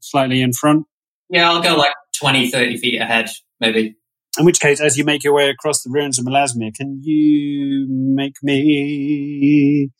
[0.00, 0.86] slightly in front?
[1.28, 3.28] Yeah, I'll go like 20, 30 feet ahead,
[3.60, 3.96] maybe.
[4.38, 7.86] In which case, as you make your way across the ruins of Melasmia, can you
[7.88, 9.90] make me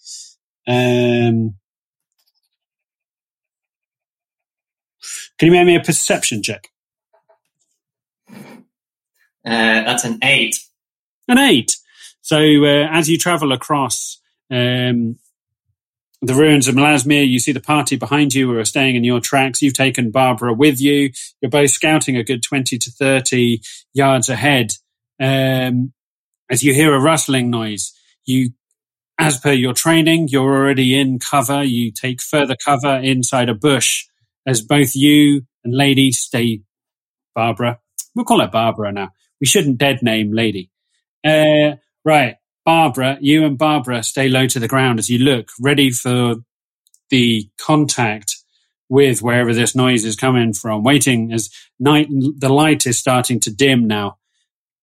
[0.69, 1.55] um,
[5.39, 6.69] can you make me a perception check?
[8.29, 8.35] Uh,
[9.45, 10.57] that's an eight.
[11.29, 11.77] An eight.
[12.27, 15.17] So uh, as you travel across um,
[16.21, 19.21] the ruins of Melasmia, you see the party behind you who are staying in your
[19.21, 19.63] tracks.
[19.63, 21.13] You've taken Barbara with you.
[21.41, 23.61] You're both scouting a good 20 to 30
[23.95, 24.73] yards ahead.
[25.21, 25.93] Um,
[26.51, 27.93] as you hear a rustling noise,
[28.25, 28.51] you,
[29.21, 31.63] as per your training, you're already in cover.
[31.63, 34.05] You take further cover inside a bush
[34.45, 36.63] as both you and Lady stay
[37.37, 37.79] Barbara.
[38.17, 39.11] We'll call her Barbara now.
[39.41, 40.73] We shouldn't dead name Lady.
[41.25, 42.37] Uh, Right.
[42.65, 46.37] Barbara, you and Barbara stay low to the ground as you look, ready for
[47.11, 48.37] the contact
[48.89, 53.53] with wherever this noise is coming from, waiting as night, the light is starting to
[53.53, 54.19] dim now.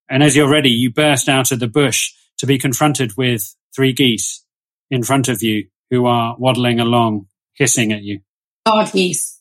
[0.09, 3.93] And as you're ready, you burst out of the bush to be confronted with three
[3.93, 4.45] geese
[4.91, 8.19] in front of you who are waddling along, hissing at you.
[8.65, 9.39] God, geese.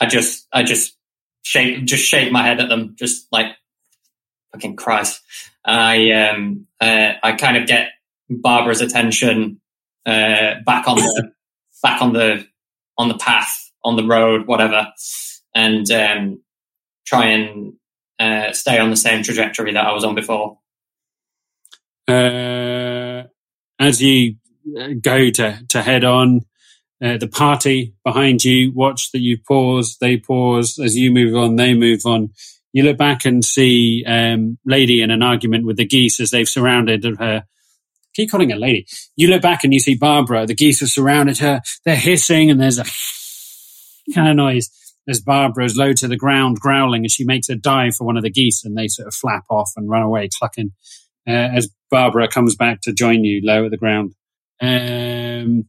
[0.00, 0.96] I just, I just
[1.42, 3.48] shake, just shake my head at them, just like,
[4.52, 5.22] fucking Christ.
[5.64, 7.90] I um uh, I kind of get
[8.28, 9.60] Barbara's attention
[10.06, 11.32] uh, back on the
[11.82, 12.46] back on the
[12.96, 14.88] on the path on the road, whatever,
[15.54, 16.42] and um,
[17.06, 17.74] try and
[18.18, 20.58] uh, stay on the same trajectory that I was on before.
[22.06, 23.24] Uh,
[23.78, 24.36] as you
[24.78, 26.42] uh, go to to head on,
[27.02, 31.56] uh, the party behind you watch that you pause, they pause as you move on,
[31.56, 32.30] they move on
[32.72, 36.48] you look back and see um, Lady in an argument with the geese as they've
[36.48, 37.44] surrounded her.
[38.14, 38.86] Keep calling her Lady.
[39.16, 40.46] You look back and you see Barbara.
[40.46, 41.60] The geese have surrounded her.
[41.84, 42.84] They're hissing and there's a
[44.14, 44.70] kind of noise
[45.08, 48.22] as Barbara low to the ground, growling, and she makes a dive for one of
[48.22, 50.72] the geese, and they sort of flap off and run away, clucking.
[51.26, 54.14] Uh, as Barbara comes back to join you low at the ground.
[54.60, 55.68] Um,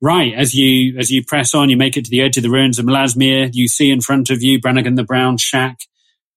[0.00, 2.50] right as you as you press on, you make it to the edge of the
[2.50, 3.50] ruins of Melasmia.
[3.52, 5.80] You see in front of you Brannigan the Brown shack.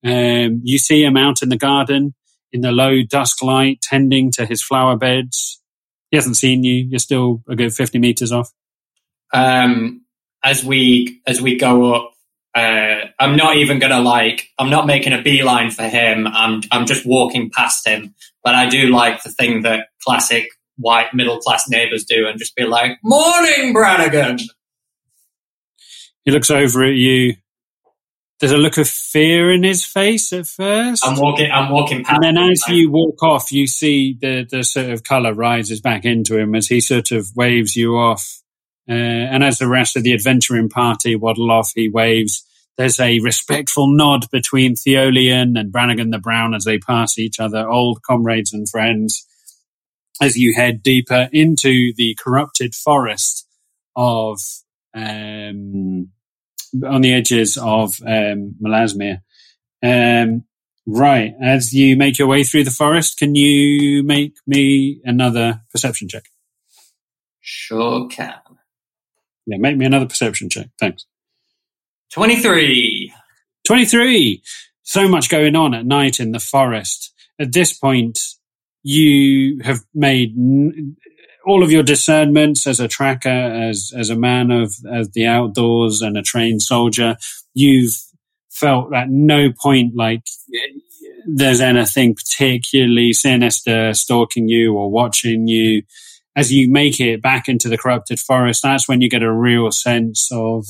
[0.04, 2.14] Um, you see him out in the garden
[2.52, 5.62] in the low dusk light, tending to his flower beds.
[6.12, 6.88] He hasn't seen you.
[6.90, 8.52] You're still a good 50 meters off.
[9.34, 10.06] Um,
[10.44, 12.12] as we, as we go up,
[12.56, 16.26] uh, I'm not even gonna like, I'm not making a beeline for him.
[16.28, 18.16] I'm, I'm just walking past him.
[18.44, 22.56] But I do like the thing that classic white middle class neighbors do and just
[22.56, 24.40] be like, morning, Brannigan.
[26.26, 27.36] He looks over at you
[28.40, 31.06] there's a look of fear in his face at first.
[31.06, 31.52] I'm walking.
[31.52, 32.20] I'm walking past.
[32.24, 36.06] And then as you walk off, you see the the sort of color rises back
[36.06, 38.42] into him as he sort of waves you off.
[38.90, 42.46] Uh, and as the rest of the adventuring party waddle off, he waves.
[42.78, 47.68] There's a respectful nod between Theolian and Brannigan the Brown as they pass each other,
[47.68, 49.26] old comrades and friends.
[50.22, 53.46] As you head deeper into the corrupted forest
[53.96, 54.40] of
[54.94, 56.10] um,
[56.86, 59.22] on the edges of um, Melasmia.
[59.84, 60.44] Um,
[60.86, 61.34] right.
[61.42, 66.24] As you make your way through the forest, can you make me another perception check?
[67.40, 68.36] Sure can.
[69.46, 70.70] Yeah, make me another perception check.
[70.80, 71.06] Thanks.
[72.12, 73.14] 23.
[73.66, 74.44] 23.
[74.84, 77.14] So much going on at night in the forest.
[77.40, 78.20] At this point,
[78.84, 80.36] you have made
[81.50, 86.02] all of your discernments as a tracker, as as a man of, of the outdoors
[86.02, 87.18] and a trained soldier,
[87.54, 87.98] you've
[88.52, 90.22] felt at no point like
[90.54, 90.80] eh,
[91.26, 95.82] there's anything particularly sinister stalking you or watching you.
[96.36, 99.72] As you make it back into the corrupted forest, that's when you get a real
[99.72, 100.66] sense of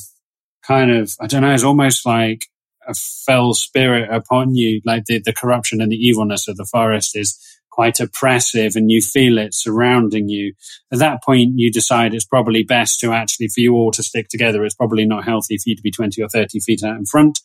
[0.65, 2.45] kind of, I don't know, it's almost like
[2.87, 7.15] a fell spirit upon you, like the, the corruption and the evilness of the forest
[7.15, 7.37] is
[7.79, 10.53] quite oppressive and you feel it surrounding you.
[10.91, 14.27] At that point, you decide it's probably best to actually, for you all to stick
[14.27, 14.65] together.
[14.65, 17.39] It's probably not healthy for you to be 20 or 30 feet out in front.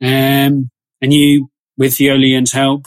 [0.00, 0.70] Um,
[1.02, 2.86] and you, with Theolian's help,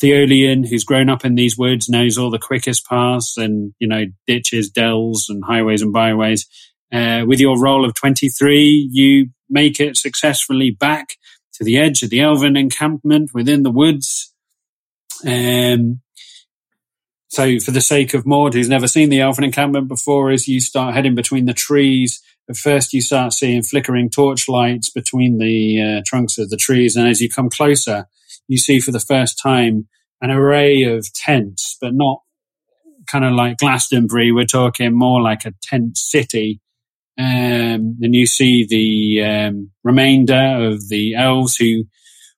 [0.00, 4.04] Theolian, who's grown up in these woods, knows all the quickest paths and, you know,
[4.28, 6.46] ditches, dells and highways and byways.
[6.92, 11.16] Uh, with your roll of 23, you make it successfully back
[11.54, 14.32] to the edge of the elven encampment within the woods.
[15.26, 16.00] Um,
[17.30, 20.60] so for the sake of Maud, who's never seen the elven encampment before, as you
[20.60, 26.02] start heading between the trees, at first you start seeing flickering torchlights between the uh,
[26.04, 26.96] trunks of the trees.
[26.96, 28.06] And as you come closer,
[28.48, 29.86] you see for the first time
[30.20, 32.20] an array of tents, but not
[33.06, 34.32] kind of like Glastonbury.
[34.32, 36.60] We're talking more like a tent city.
[37.16, 41.84] Um, and you see the um, remainder of the elves who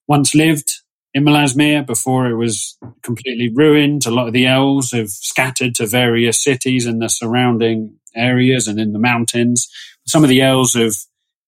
[0.06, 0.81] once lived
[1.14, 4.06] in Melasmere before it was completely ruined.
[4.06, 8.78] A lot of the elves have scattered to various cities in the surrounding areas and
[8.78, 9.68] in the mountains.
[10.06, 10.94] Some of the elves have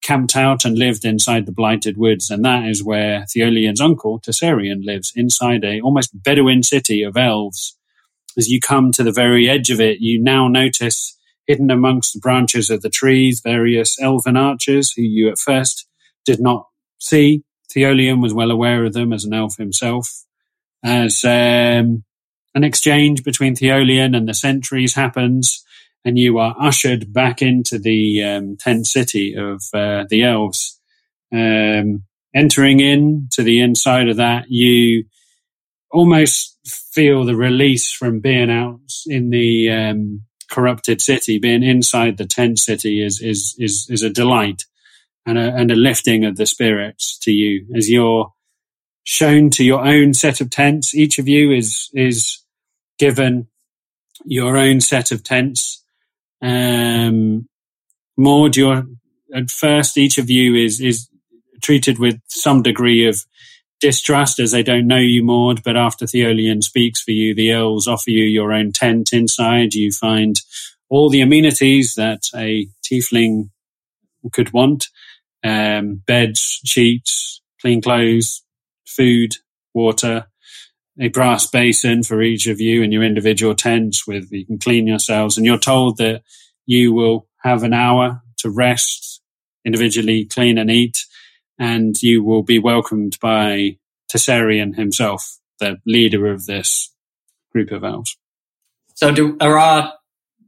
[0.03, 4.85] camped out and lived inside the blighted woods, and that is where Theolian's uncle, Tessarian,
[4.85, 7.77] lives, inside a almost Bedouin city of elves.
[8.37, 12.21] As you come to the very edge of it, you now notice hidden amongst the
[12.21, 15.87] branches of the trees various elven archers who you at first
[16.25, 16.67] did not
[16.99, 20.25] see Theolian was well aware of them as an elf himself.
[20.85, 22.05] As um,
[22.55, 25.65] an exchange between Theolian and the sentries happens,
[26.05, 30.79] and you are ushered back into the um, tent city of uh, the elves.
[31.33, 35.05] Um, entering in to the inside of that, you
[35.91, 36.59] almost
[36.93, 41.39] feel the release from being out in the um, corrupted city.
[41.39, 44.65] Being inside the tent city is is is, is a delight
[45.27, 48.33] and a, and a lifting of the spirits to you as you're
[49.05, 50.95] shown to your own set of tents.
[50.95, 52.41] Each of you is, is
[52.99, 53.49] given
[54.25, 55.83] your own set of tents.
[56.43, 57.49] Um,
[58.17, 58.85] Maud, you're
[59.35, 61.09] at first, each of you is, is
[61.63, 63.25] treated with some degree of
[63.81, 67.89] distrust as they don't know you, Maud, but after Theolian speaks for you, the elves
[67.89, 69.75] offer you your own tent inside.
[69.75, 70.41] You find
[70.89, 73.51] all the amenities that a tiefling
[74.33, 74.89] could want
[75.45, 78.43] um, beds, sheets, clean clothes,
[78.87, 79.35] food,
[79.75, 80.27] water,
[80.99, 84.87] a brass basin for each of you in your individual tents with you can clean
[84.87, 86.23] yourselves and you're told that
[86.67, 89.21] you will have an hour to rest,
[89.65, 91.05] individually clean and eat,
[91.59, 93.77] and you will be welcomed by
[94.11, 96.93] Tessarian himself, the leader of this
[97.53, 98.17] group of elves.
[98.95, 99.93] So do are our,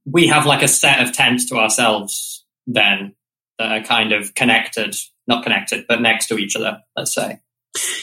[0.05, 3.15] we have like a set of tents to ourselves then
[3.59, 4.95] that are kind of connected,
[5.27, 7.41] not connected, but next to each other, let's say.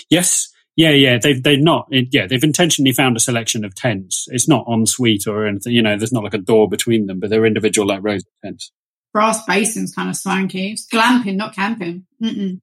[0.10, 0.50] Yes.
[0.76, 4.28] Yeah, yeah, they've they've not yeah they've intentionally found a selection of tents.
[4.32, 5.74] It's not en suite or anything.
[5.74, 8.32] You know, there's not like a door between them, but they're individual like rows of
[8.44, 8.72] tents.
[9.14, 10.72] Brass basin's kind of swanky.
[10.72, 12.08] It's glamping, not camping.
[12.22, 12.60] Mm-mm.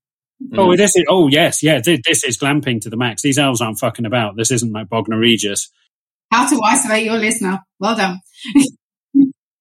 [0.56, 3.22] Oh, this is oh yes, yeah, this, this, is glamping to the max.
[3.22, 4.36] These elves aren't fucking about.
[4.36, 5.70] This isn't like Bognor Regis.
[6.32, 7.60] How to isolate your listener?
[7.78, 8.20] Well done.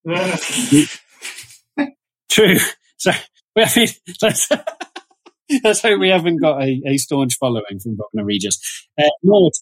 [2.32, 2.58] True.
[3.00, 3.12] So,
[3.58, 3.88] I mean,
[4.22, 4.50] let's,
[5.64, 8.88] let's hope we haven't got a, a staunch following from Bognor Regis.
[9.00, 9.54] Uh, Lord,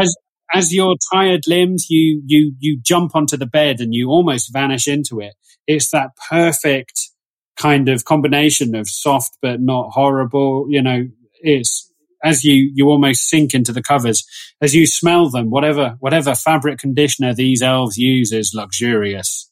[0.00, 0.16] as
[0.54, 4.86] as your tired limbs, you you you jump onto the bed and you almost vanish
[4.88, 5.34] into it.
[5.66, 7.10] It's that perfect
[7.56, 10.66] kind of combination of soft but not horrible.
[10.68, 11.08] You know,
[11.40, 11.90] it's
[12.22, 14.24] as you you almost sink into the covers
[14.60, 15.50] as you smell them.
[15.50, 19.50] Whatever whatever fabric conditioner these elves use is luxurious.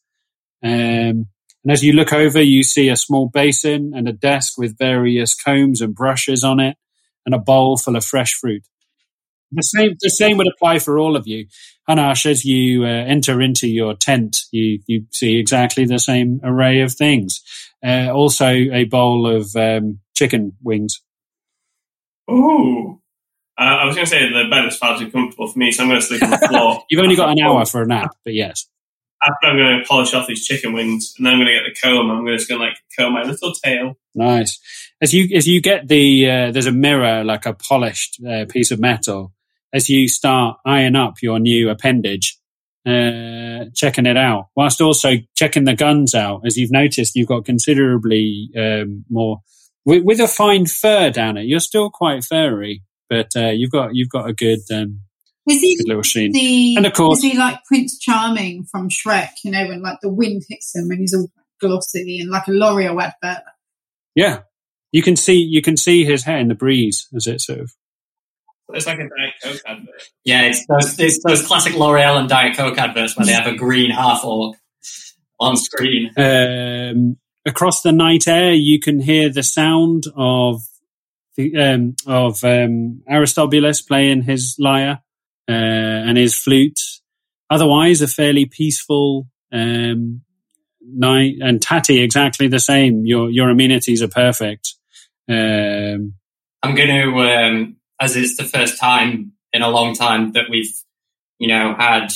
[0.63, 1.25] Um,
[1.63, 5.33] and as you look over, you see a small basin and a desk with various
[5.33, 6.77] combs and brushes on it
[7.25, 8.67] and a bowl full of fresh fruit.
[9.53, 11.47] The same, the same would apply for all of you.
[11.87, 16.81] Hanash, as you uh, enter into your tent, you, you see exactly the same array
[16.81, 17.41] of things.
[17.85, 21.01] Uh, also a bowl of um, chicken wings.
[22.29, 22.99] Ooh.
[23.57, 25.83] Uh, I was going to say the bed is far too comfortable for me, so
[25.83, 26.83] I'm going to sleep on the floor.
[26.89, 28.67] You've only got an hour for a nap, but yes
[29.23, 31.63] after I'm going to polish off these chicken wings, and then I'm going to get
[31.63, 32.11] the comb.
[32.11, 33.97] I'm just going to like comb my little tail.
[34.15, 34.59] Nice.
[35.01, 38.71] As you as you get the uh, there's a mirror like a polished uh, piece
[38.71, 39.33] of metal.
[39.73, 42.37] As you start eyeing up your new appendage,
[42.85, 46.41] uh, checking it out, whilst also checking the guns out.
[46.45, 49.39] As you've noticed, you've got considerably um, more
[49.85, 51.45] with, with, a fine fur down it.
[51.45, 55.01] You're still quite furry, but uh, you've got you've got a good um,
[55.47, 56.31] is he good little sheen.
[56.31, 59.29] The, and of course, is he like Prince Charming from Shrek?
[59.43, 61.29] You know, when like the wind hits him and he's all
[61.59, 63.43] glossy and like a L'Oreal advert.
[64.15, 64.39] Yeah,
[64.91, 67.73] You can see you can see his hair in the breeze as it sort of.
[68.69, 70.09] It's like a Diet Coke advert.
[70.23, 73.55] Yeah, it's those, it's those classic L'Oreal and Diet Coke adverts where they have a
[73.55, 74.55] green half orc
[75.39, 76.11] on screen.
[76.15, 80.61] Um, across the night air, you can hear the sound of
[81.35, 85.01] the um, of um, Aristobulus playing his lyre
[85.49, 85.51] uh,
[86.07, 86.79] and his flute.
[87.49, 90.21] Otherwise, a fairly peaceful um,
[90.81, 91.35] night.
[91.41, 93.05] And Tatty, exactly the same.
[93.05, 94.75] Your your amenities are perfect.
[95.29, 96.15] Um,
[96.63, 100.73] I'm going to, um, as it's the first time in a long time that we've,
[101.37, 102.07] you know, had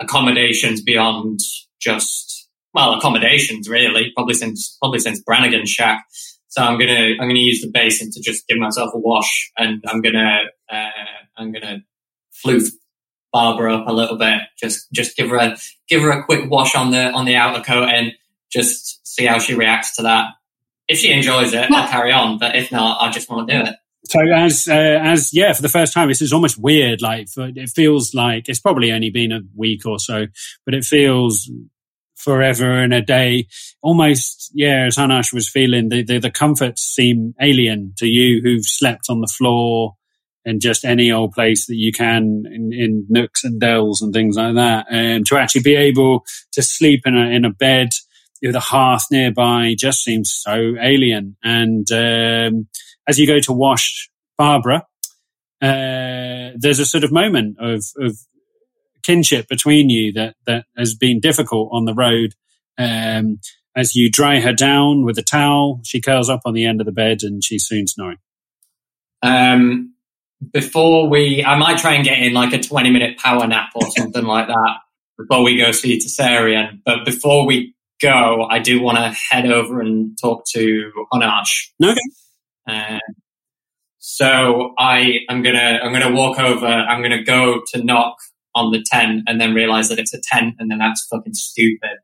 [0.00, 1.40] accommodations beyond
[1.80, 6.04] just, well, accommodations really, probably since, probably since Brannigan's shack.
[6.48, 9.82] So I'm gonna, I'm gonna use the basin to just give myself a wash and
[9.86, 10.40] I'm gonna,
[10.70, 10.90] uh,
[11.36, 11.82] I'm gonna
[12.44, 12.68] floof
[13.32, 14.40] Barbara up a little bit.
[14.58, 15.56] Just, just give her a,
[15.88, 18.12] give her a quick wash on the, on the outer coat and
[18.50, 20.30] just see how she reacts to that.
[20.88, 22.38] If she enjoys it, I'll carry on.
[22.38, 23.76] But if not, I just want to do it.
[24.04, 27.00] So as uh, as yeah, for the first time, this is almost weird.
[27.00, 30.26] Like for, it feels like it's probably only been a week or so,
[30.64, 31.48] but it feels
[32.16, 33.46] forever and a day.
[33.80, 38.64] Almost yeah, as Hanash was feeling, the, the the comforts seem alien to you, who've
[38.64, 39.94] slept on the floor
[40.44, 44.36] in just any old place that you can in, in nooks and dells and things
[44.36, 44.86] like that.
[44.90, 47.90] And to actually be able to sleep in a in a bed
[48.42, 51.36] with a hearth nearby just seems so alien.
[51.42, 52.66] And um,
[53.06, 54.86] as you go to wash Barbara,
[55.60, 58.18] uh, there's a sort of moment of, of
[59.04, 62.34] kinship between you that, that has been difficult on the road.
[62.76, 63.38] Um,
[63.76, 66.86] as you dry her down with a towel, she curls up on the end of
[66.86, 68.18] the bed and she's soon snoring.
[69.22, 69.91] Um,
[70.52, 73.90] before we, I might try and get in like a 20 minute power nap or
[73.90, 74.76] something like that
[75.18, 76.80] before we go see Tessarian.
[76.84, 81.68] But before we go, I do want to head over and talk to Hanash.
[81.82, 82.00] Okay.
[82.66, 82.98] Uh,
[83.98, 86.66] so I am gonna I'm gonna walk over.
[86.66, 88.16] I'm gonna go to knock
[88.54, 91.98] on the tent and then realize that it's a tent, and then that's fucking stupid.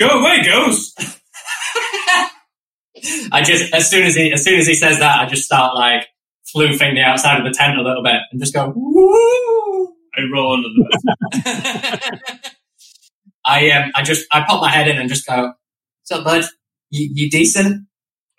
[0.00, 0.98] Go away, ghost!
[3.32, 5.76] I just as soon as he as soon as he says that, I just start
[5.76, 6.08] like
[6.54, 8.72] floofing the outside of the tent a little bit and just go.
[8.74, 9.94] Woo!
[10.16, 12.20] I roll under the bed.
[13.44, 15.52] I um I just I pop my head in and just go.
[16.04, 16.44] So, bud,
[16.90, 17.86] you, you decent?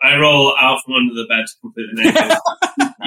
[0.01, 2.37] I roll out from under the bed completely naked.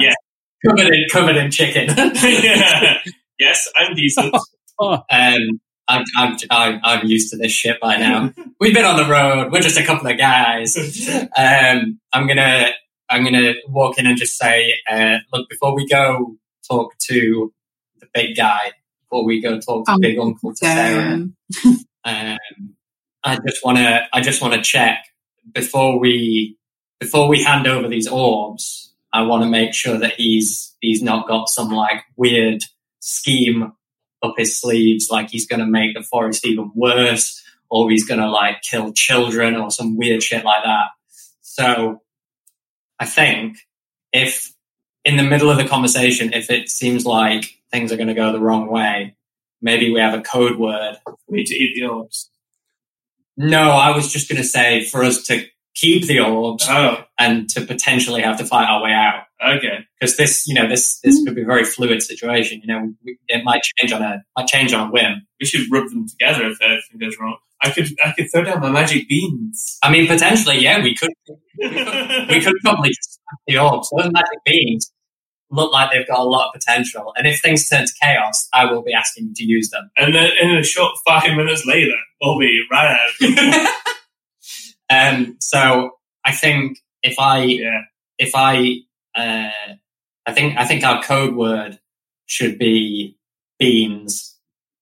[0.65, 1.89] Covered in covered in chicken.
[2.15, 2.97] yeah.
[3.39, 4.35] Yes, I'm decent.
[4.81, 8.33] Um, I'm, I'm, I'm, I'm used to this shit by now.
[8.59, 9.53] We've been on the road.
[9.53, 10.75] We're just a couple of guys.
[11.37, 12.71] Um, I'm gonna,
[13.09, 16.35] I'm gonna walk in and just say, uh, look, before we go
[16.67, 17.53] talk to
[17.99, 21.27] the big guy, before we go talk to Um, big uncle to Sarah,
[22.05, 22.37] Um,
[23.23, 25.05] I just wanna, I just wanna check
[25.51, 26.57] before we,
[26.99, 28.93] before we hand over these orbs.
[29.11, 32.63] I want to make sure that he's, he's not got some like weird
[32.99, 33.73] scheme
[34.21, 38.19] up his sleeves, like he's going to make the forest even worse, or he's going
[38.19, 40.87] to like kill children or some weird shit like that.
[41.41, 42.01] So
[42.99, 43.57] I think
[44.13, 44.51] if
[45.05, 48.31] in the middle of the conversation, if it seems like things are going to go
[48.31, 49.15] the wrong way,
[49.61, 50.97] maybe we have a code word.
[51.05, 52.29] For me to eat the orbs.
[53.37, 55.45] No, I was just going to say for us to
[55.75, 59.23] keep the orbs Oh, and to potentially have to fight our way out.
[59.55, 59.85] okay.
[59.99, 62.61] Because this, you know, this this could be a very fluid situation.
[62.61, 62.93] You know,
[63.29, 65.25] it might change on a might change on a whim.
[65.39, 67.37] We should rub them together if anything goes wrong.
[67.61, 69.77] I could I could throw down my magic beans.
[69.83, 71.11] I mean, potentially, yeah, we could
[71.59, 73.89] we could probably just the orbs.
[73.95, 74.91] Those magic beans
[75.51, 78.71] look like they've got a lot of potential, and if things turn to chaos, I
[78.71, 79.89] will be asking you to use them.
[79.97, 83.73] And then in a short five minutes later, we'll be right out.
[85.17, 85.91] um, so
[86.23, 87.81] I think if I yeah.
[88.17, 88.75] if I
[89.15, 89.73] uh,
[90.25, 91.79] I think I think our code word
[92.25, 93.17] should be
[93.57, 94.37] beans.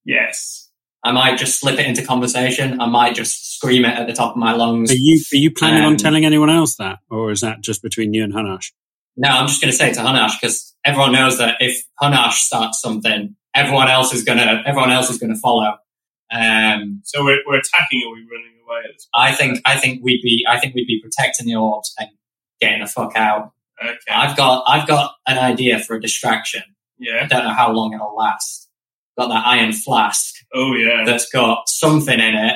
[0.06, 0.67] Yes.
[1.04, 2.82] I might just slip it into conversation.
[2.82, 4.92] I might just scream it at the top of my lungs.
[4.92, 7.82] are you are you planning on Um, telling anyone else that, or is that just
[7.82, 8.72] between you and Hanash?
[9.16, 12.34] No, I'm just going to say it to Hanash because everyone knows that if Hanash
[12.34, 15.76] starts something, everyone else is going to everyone else is going to follow.
[16.32, 20.04] Um, So we're, we're attacking or we're running away at this I think I think
[20.04, 22.10] we'd be I think we'd be protecting the orbs and
[22.60, 23.52] getting the fuck out.
[23.84, 23.96] Okay.
[24.12, 26.64] I've got I've got an idea for a distraction.
[27.00, 27.22] Yeah.
[27.24, 28.67] I don't know how long it'll last.
[29.18, 31.04] Got that iron flask Oh yeah.
[31.06, 32.56] that's got something in it.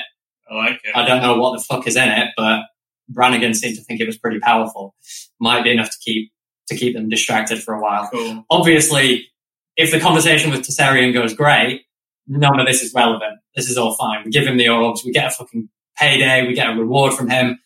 [0.50, 0.96] I like it.
[0.96, 2.62] I don't know what the fuck is in it, but
[3.10, 4.96] Brannigan seemed to think it was pretty powerful.
[5.40, 6.32] Might be enough to keep
[6.68, 8.10] to keep them distracted for a while.
[8.12, 8.46] Cool.
[8.50, 9.28] obviously,
[9.76, 11.84] if the conversation with Tessarian goes great,
[12.28, 13.40] none of this is relevant.
[13.56, 14.24] This is all fine.
[14.24, 17.30] We give him the orbs, we get a fucking payday, we get a reward from
[17.30, 17.60] him.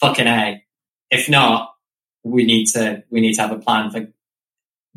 [0.00, 0.64] Fucking A.
[1.10, 1.70] If not,
[2.24, 4.06] we need to we need to have a plan for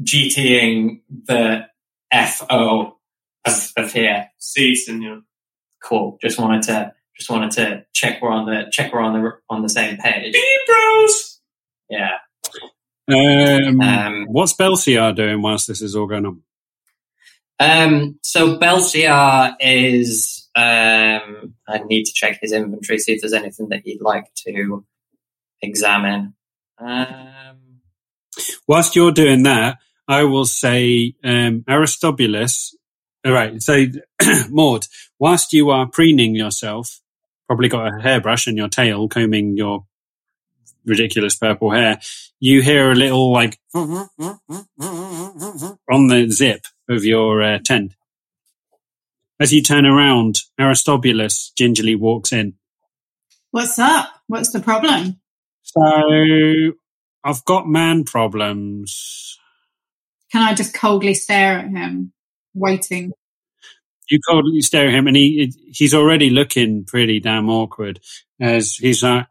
[0.02, 1.68] GTing the
[2.12, 2.98] FO
[3.46, 4.30] of, of here.
[4.38, 5.22] See, senor.
[5.84, 6.18] Cool.
[6.22, 9.62] Just wanted to just wanted to check we're on the check we're on the on
[9.62, 10.34] the same page.
[10.34, 11.40] Beep bros.
[11.90, 12.18] Yeah.
[13.10, 16.42] Um, Um, what's Belciar doing whilst this is all going on?
[17.60, 20.50] Um, so Belciar is.
[20.56, 24.86] Um, I need to check his inventory, see if there's anything that he'd like to
[25.62, 26.36] examine.
[26.78, 27.82] Um,
[28.68, 29.78] Whilst you're doing that,
[30.08, 32.76] I will say um, Aristobulus.
[33.26, 33.86] All right, so
[34.50, 37.00] Maud, whilst you are preening yourself,
[37.48, 39.86] probably got a hairbrush in your tail, combing your
[40.86, 42.00] ridiculous purple hair,
[42.40, 44.02] you hear a little like on
[46.08, 47.94] the zip of your uh, tent.
[49.40, 52.56] As you turn around, Aristobulus gingerly walks in.
[53.52, 54.10] What's up?
[54.28, 55.20] What's the problem?
[55.62, 56.74] So
[57.24, 59.38] I've got man problems.
[60.32, 62.14] Can I just coldly stare at him,
[62.54, 63.12] waiting?
[64.10, 68.02] you coldly stare at him and he he's already looking pretty damn awkward
[68.40, 69.26] as he's like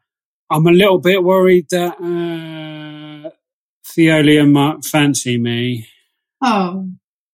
[0.50, 3.30] i'm a little bit worried that uh
[3.84, 5.86] Theolian might fancy me
[6.42, 6.88] Oh,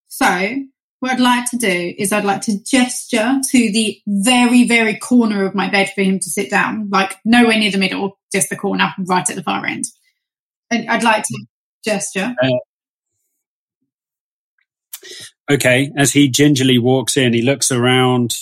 [0.06, 0.56] so
[1.00, 5.46] what I'd like to do is I'd like to gesture to the very, very corner
[5.46, 8.56] of my bed for him to sit down, like nowhere near the middle, just the
[8.56, 9.84] corner, right at the far end.
[10.70, 11.46] And I'd like to
[11.84, 12.34] gesture.
[15.50, 18.34] Okay as he gingerly walks in he looks around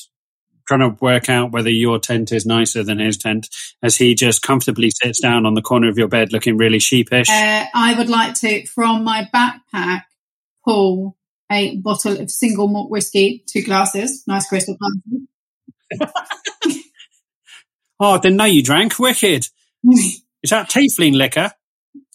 [0.66, 3.48] trying to work out whether your tent is nicer than his tent
[3.82, 7.30] as he just comfortably sits down on the corner of your bed looking really sheepish.
[7.30, 10.02] Uh, I would like to, from my backpack,
[10.64, 11.16] pull
[11.50, 15.28] a bottle of single malt whiskey, two glasses, nice crystal glasses.
[18.00, 18.98] oh i didn't know you drank.
[18.98, 19.46] Wicked.
[20.42, 21.52] Is that tiefling liquor?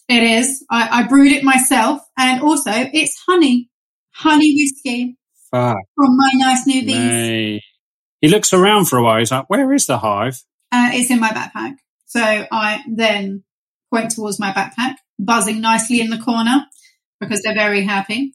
[0.08, 0.64] It is.
[0.70, 3.70] I, I brewed it myself, and also it's honey,
[4.14, 5.16] honey whiskey
[5.50, 7.60] Fuck from my nice new bees.
[8.20, 11.20] he looks around for a while he's like where is the hive Uh, it's in
[11.20, 11.74] my backpack.
[12.06, 13.44] So I then
[13.92, 16.64] point towards my backpack, buzzing nicely in the corner
[17.20, 18.32] because they're very happy.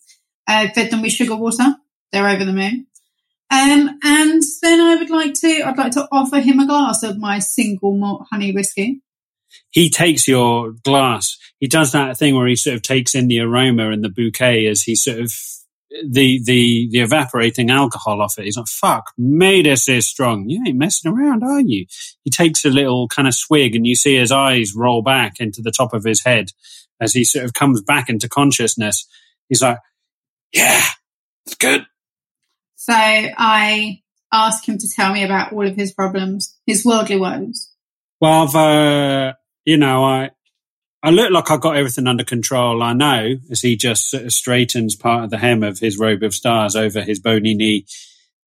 [0.47, 1.75] I fed them with sugar water.
[2.11, 2.86] They're over the moon.
[3.49, 7.17] Um, and then I would like to, I'd like to offer him a glass of
[7.17, 9.01] my single malt honey whiskey.
[9.71, 11.38] he takes your glass.
[11.59, 14.67] He does that thing where he sort of takes in the aroma and the bouquet
[14.67, 15.32] as he sort of
[16.05, 18.45] the the the evaporating alcohol off it.
[18.45, 20.49] He's like, "Fuck, me, this is strong.
[20.49, 21.85] You ain't messing around, are you?"
[22.23, 25.61] He takes a little kind of swig, and you see his eyes roll back into
[25.61, 26.51] the top of his head
[26.99, 29.07] as he sort of comes back into consciousness.
[29.49, 29.79] He's like,
[30.53, 30.83] "Yeah,
[31.45, 31.85] it's good."
[32.75, 37.71] So I ask him to tell me about all of his problems, his worldly woes.
[38.19, 39.33] Well, I've, uh,
[39.65, 40.31] you know, I,
[41.03, 42.81] I look like I've got everything under control.
[42.81, 46.23] I know as he just sort of straightens part of the hem of his robe
[46.23, 47.85] of stars over his bony knee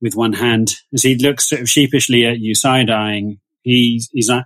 [0.00, 3.38] with one hand as he looks sort of sheepishly at you, side eyeing.
[3.62, 4.44] He's, he's like,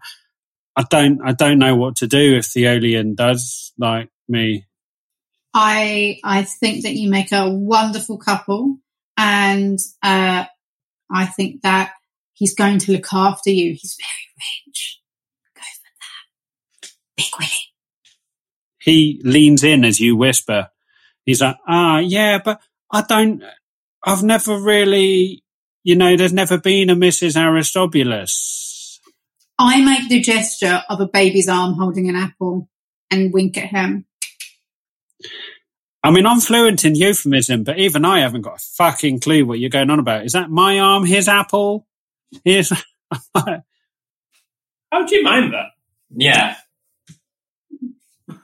[0.76, 4.66] I don't, I don't know what to do if Theolian does like me.
[5.54, 8.78] I I think that you make a wonderful couple,
[9.16, 10.44] and uh,
[11.10, 11.92] I think that
[12.32, 13.72] he's going to look after you.
[13.72, 15.00] He's very rich.
[15.54, 15.90] Go for
[16.82, 17.63] that, Big Willie.
[18.84, 20.68] He leans in as you whisper.
[21.24, 22.60] He's like, ah, yeah, but
[22.92, 23.42] I don't,
[24.04, 25.42] I've never really,
[25.82, 27.34] you know, there's never been a Mrs.
[27.34, 29.00] Aristobulus.
[29.58, 32.68] I make the gesture of a baby's arm holding an apple
[33.10, 34.04] and wink at him.
[36.02, 39.60] I mean, I'm fluent in euphemism, but even I haven't got a fucking clue what
[39.60, 40.26] you're going on about.
[40.26, 41.86] Is that my arm, his apple?
[42.44, 42.70] His.
[43.34, 43.62] How
[45.06, 45.68] do you mind that?
[46.10, 46.56] Yeah,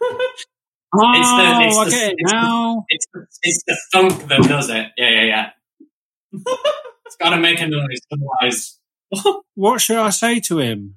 [0.02, 3.78] Oh, It's the- it's I the- get it it's the- it's the, oh, it's the
[3.92, 4.86] thunk that does it.
[4.96, 5.50] Yeah, yeah, yeah.
[7.06, 8.78] it's got to make a noise, otherwise.
[9.54, 10.96] What should I say to him?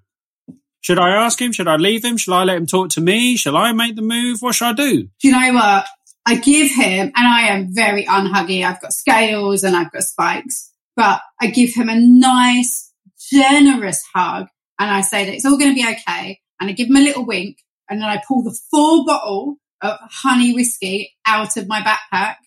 [0.82, 1.52] Should I ask him?
[1.52, 2.18] Should I leave him?
[2.18, 3.36] Shall I let him talk to me?
[3.38, 4.42] Shall I make the move?
[4.42, 5.04] What should I do?
[5.04, 5.86] Do you know what?
[6.26, 8.64] I give him, and I am very unhuggy.
[8.66, 12.92] I've got scales and I've got spikes, but I give him a nice,
[13.32, 14.48] generous hug,
[14.80, 16.40] and I say that it's all going to be okay.
[16.62, 17.58] And I give him a little wink,
[17.94, 22.38] and then I pull the full bottle of honey whiskey out of my backpack,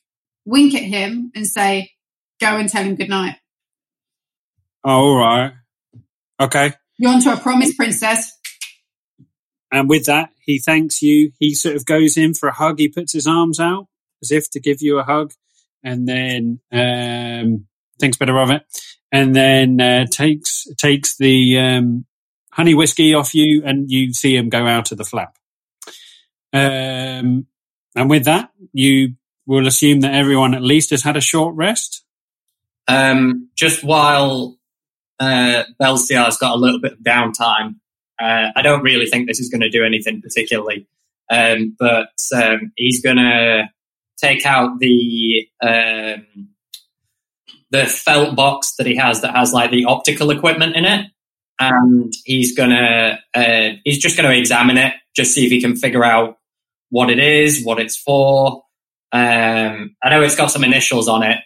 [0.44, 1.92] wink at him, and say,
[2.40, 3.36] "Go and tell him good night.
[4.84, 5.52] Oh, all right.
[6.40, 6.72] Okay.
[6.98, 8.32] You're onto a promise, princess."
[9.70, 11.30] And with that, he thanks you.
[11.38, 12.80] He sort of goes in for a hug.
[12.80, 13.86] He puts his arms out
[14.22, 15.32] as if to give you a hug
[15.84, 17.66] and then um,
[18.00, 18.62] thinks better of it.
[19.12, 22.04] And then uh, takes takes the um,
[22.50, 25.35] honey whiskey off you and you see him go out of the flap.
[26.56, 27.46] Um,
[27.94, 29.14] and with that, you
[29.46, 32.04] will assume that everyone at least has had a short rest.
[32.88, 34.58] Um, just while
[35.18, 37.76] uh, Belsiar's got a little bit of downtime,
[38.20, 40.86] uh, I don't really think this is going to do anything particularly,
[41.30, 43.68] um, but um, he's going to
[44.16, 46.48] take out the um,
[47.70, 51.06] the felt box that he has that has like the optical equipment in it,
[51.60, 55.76] and he's gonna uh, he's just going to examine it, just see if he can
[55.76, 56.38] figure out
[56.90, 58.62] what it is, what it's for.
[59.12, 61.38] Um, I know it's got some initials on it.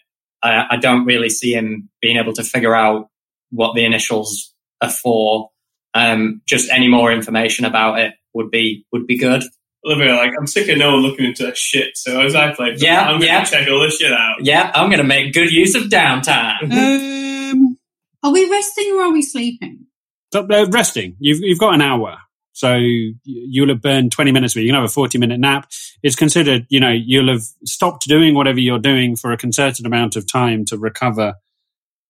[0.42, 3.08] I, I don't really see him being able to figure out
[3.50, 5.50] what the initials are for.
[5.94, 9.42] Um, just any more information about it would be would be good.
[9.84, 11.96] Olivia, like, I'm sick of no one looking into that shit.
[11.96, 13.44] So as I play, Yeah, I'm going to yeah.
[13.44, 14.36] check all this shit out.
[14.44, 16.70] Yeah, I'm going to make good use of downtime.
[16.70, 17.78] Um,
[18.22, 19.86] Are we resting or are we sleeping?
[20.32, 21.16] so, uh, resting.
[21.18, 22.18] You've you've got an hour,
[22.60, 22.78] so
[23.24, 24.64] you'll have burned twenty minutes of it.
[24.64, 25.70] You can have a forty minute nap.
[26.02, 30.14] It's considered, you know, you'll have stopped doing whatever you're doing for a concerted amount
[30.14, 31.36] of time to recover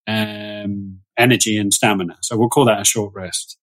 [0.08, 2.16] um, energy and stamina.
[2.22, 3.58] So we'll call that a short rest.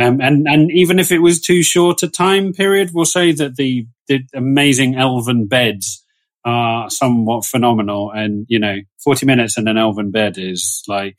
[0.00, 3.54] Um, and and even if it was too short a time period, we'll say that
[3.54, 6.04] the the amazing elven beds
[6.44, 8.10] are somewhat phenomenal.
[8.10, 11.18] And you know, forty minutes in an elven bed is like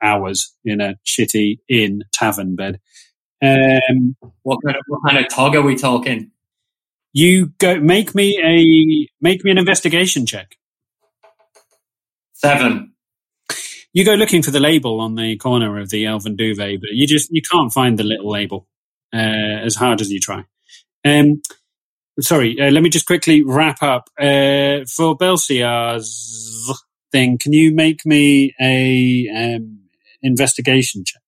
[0.00, 2.78] hours in a shitty inn tavern bed.
[3.42, 6.30] Um, What kind of what kind of tog are we talking?
[7.12, 10.56] you go make me a make me an investigation check.
[12.34, 12.92] Seven.
[13.92, 17.06] You go looking for the label on the corner of the elven duvet, but you
[17.06, 18.68] just you can't find the little label
[19.12, 20.44] uh, as hard as you try.
[21.04, 21.42] Um,
[22.20, 26.70] sorry, uh, let me just quickly wrap up uh, for Belsiar's
[27.10, 27.38] thing.
[27.38, 29.80] Can you make me a um,
[30.22, 31.22] investigation check?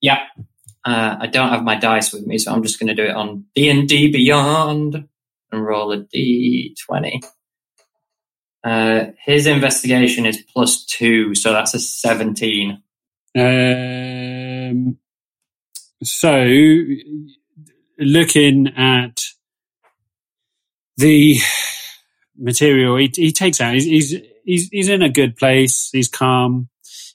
[0.00, 0.20] Yeah.
[0.84, 3.16] Uh, I don't have my dice with me, so I'm just going to do it
[3.16, 5.08] on D and D Beyond
[5.50, 7.22] and roll a D twenty.
[8.62, 12.82] Uh, his investigation is plus two, so that's a seventeen.
[13.36, 14.98] Um,
[16.02, 16.46] so,
[17.98, 19.22] looking at
[20.96, 21.36] the
[22.36, 24.14] material he, he takes out, he's, he's
[24.44, 25.88] he's he's in a good place.
[25.92, 26.68] He's calm.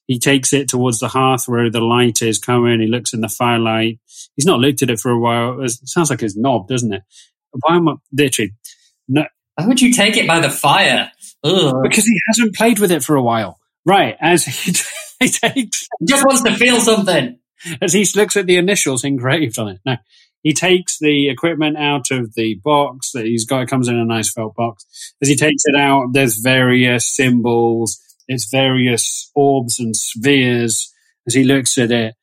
[0.10, 2.80] He takes it towards the hearth where the light is coming.
[2.82, 3.99] He looks in the firelight.
[4.36, 5.62] He's not looked at it for a while.
[5.62, 7.03] It sounds like it's knob, doesn't it?
[7.51, 8.53] Why am I literally?
[9.07, 11.12] No, Why would you take it by the fire?
[11.43, 11.76] Ugh.
[11.84, 13.60] because he hasn't played with it for a while.
[13.86, 14.72] Right, as he,
[15.20, 17.38] he takes He just wants to feel something.
[17.80, 19.80] as he looks at the initials engraved on it.
[19.86, 19.97] No,
[20.41, 23.62] he takes the equipment out of the box that he's got.
[23.62, 24.86] It comes in a nice felt box.
[25.22, 28.01] As he takes it out, there's various symbols.
[28.30, 30.93] It's various orbs and spheres.
[31.27, 32.15] As he looks at it,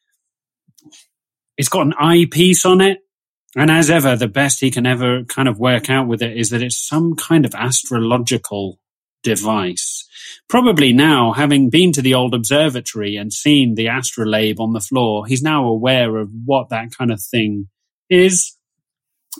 [1.59, 3.01] it's got an eyepiece on it.
[3.57, 6.51] And as ever, the best he can ever kind of work out with it is
[6.51, 8.79] that it's some kind of astrological
[9.23, 10.09] device.
[10.49, 15.27] Probably now, having been to the old observatory and seen the astrolabe on the floor,
[15.27, 17.69] he's now aware of what that kind of thing
[18.09, 18.57] is.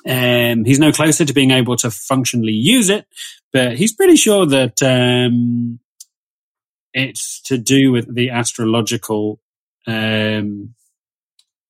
[0.07, 3.07] Um, he's no closer to being able to functionally use it,
[3.53, 5.79] but he's pretty sure that um,
[6.97, 9.39] it's to do with the astrological,
[9.87, 10.75] um,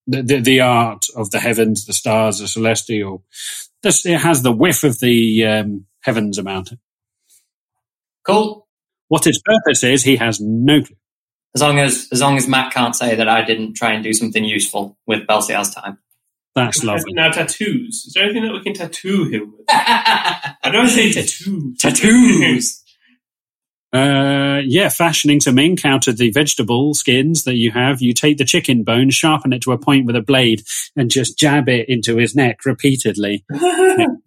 [0.07, 3.23] the, the the art of the heavens, the stars, the celestial.
[3.83, 6.79] This, it has the whiff of the um, heavens about it.
[8.25, 8.67] Cool.
[9.09, 10.95] What its purpose is, he has no clue.
[11.53, 14.13] As long as as long as Matt can't say that I didn't try and do
[14.13, 15.97] something useful with Belsiar's time.
[16.55, 17.13] That's lovely.
[17.13, 18.05] Now, tattoos.
[18.07, 19.65] Is there anything that we can tattoo him with?
[19.69, 21.77] I don't say tattoos.
[21.77, 22.83] Tattoos.
[23.93, 28.01] Uh, yeah, fashioning some ink out of the vegetable skins that you have.
[28.01, 30.61] You take the chicken bone, sharpen it to a point with a blade,
[30.95, 33.45] and just jab it into his neck repeatedly.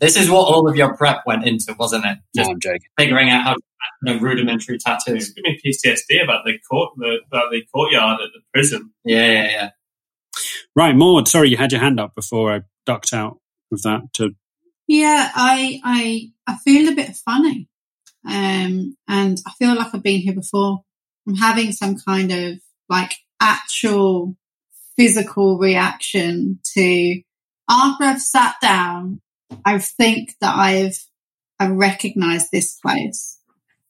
[0.01, 2.17] This is what all of your prep went into, wasn't it?
[2.35, 2.81] No, Just I'm joking.
[2.99, 3.61] figuring out how to
[4.03, 5.15] make a rudimentary tattoo.
[5.15, 8.93] It's giving me PTSD about the court, the, about the courtyard at the prison.
[9.05, 9.71] Yeah, yeah, yeah.
[10.75, 11.29] Right, Maud.
[11.29, 13.41] Sorry, you had your hand up before I ducked out
[13.71, 14.09] of that.
[14.15, 14.31] To
[14.89, 17.69] Yeah, I I I feel a bit funny,
[18.27, 20.83] um, and I feel like I've been here before.
[21.27, 24.37] I'm having some kind of like actual
[24.97, 27.23] physical reaction to
[27.69, 29.21] after I've sat down.
[29.65, 30.99] I think that I've
[31.59, 33.39] I recognise this place,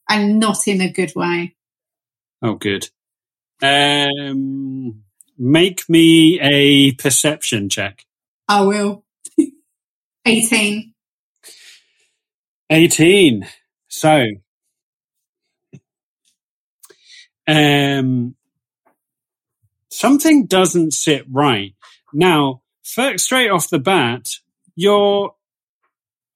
[0.09, 1.55] and not in a good way.
[2.41, 2.89] oh, good.
[3.61, 5.03] Um,
[5.37, 8.05] make me a perception check.
[8.47, 9.05] I will.
[10.25, 10.93] Eighteen.
[12.69, 13.45] 18.
[13.91, 14.25] So,
[17.45, 18.35] um,
[19.89, 21.75] something doesn't sit right.
[22.13, 24.29] Now, straight off the bat,
[24.75, 25.35] you're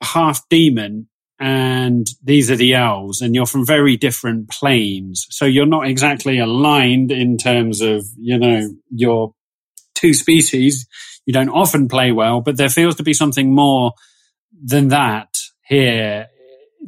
[0.03, 1.07] half demon
[1.39, 5.25] and these are the elves and you're from very different planes.
[5.29, 9.33] So you're not exactly aligned in terms of, you know, your
[9.93, 10.87] two species.
[11.25, 13.93] You don't often play well, but there feels to be something more
[14.51, 16.27] than that here.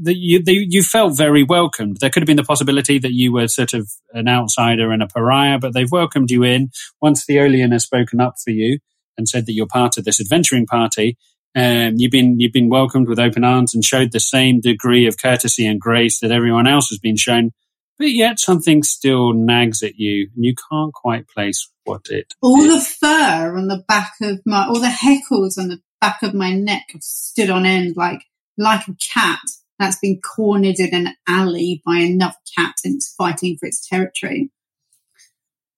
[0.01, 1.97] That you, you felt very welcomed.
[1.99, 5.07] There could have been the possibility that you were sort of an outsider and a
[5.07, 6.69] pariah, but they've welcomed you in.
[7.01, 8.79] Once Theolian has spoken up for you
[9.17, 11.17] and said that you're part of this adventuring party,
[11.55, 15.17] um, you've been you've been welcomed with open arms and showed the same degree of
[15.19, 17.51] courtesy and grace that everyone else has been shown,
[17.97, 22.35] but yet something still nags at you, and you can't quite place what it.
[22.41, 22.75] All is.
[22.75, 26.53] the fur on the back of my, all the heckles on the back of my
[26.53, 28.23] neck have stood on end like
[28.57, 29.39] like a cat
[29.79, 34.49] that's been cornered in an alley by another cat and it's fighting for its territory.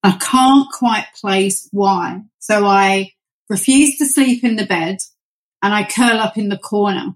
[0.04, 3.12] I can't quite place why, so I
[3.50, 5.00] refuse to sleep in the bed
[5.62, 7.16] and I curl up in the corner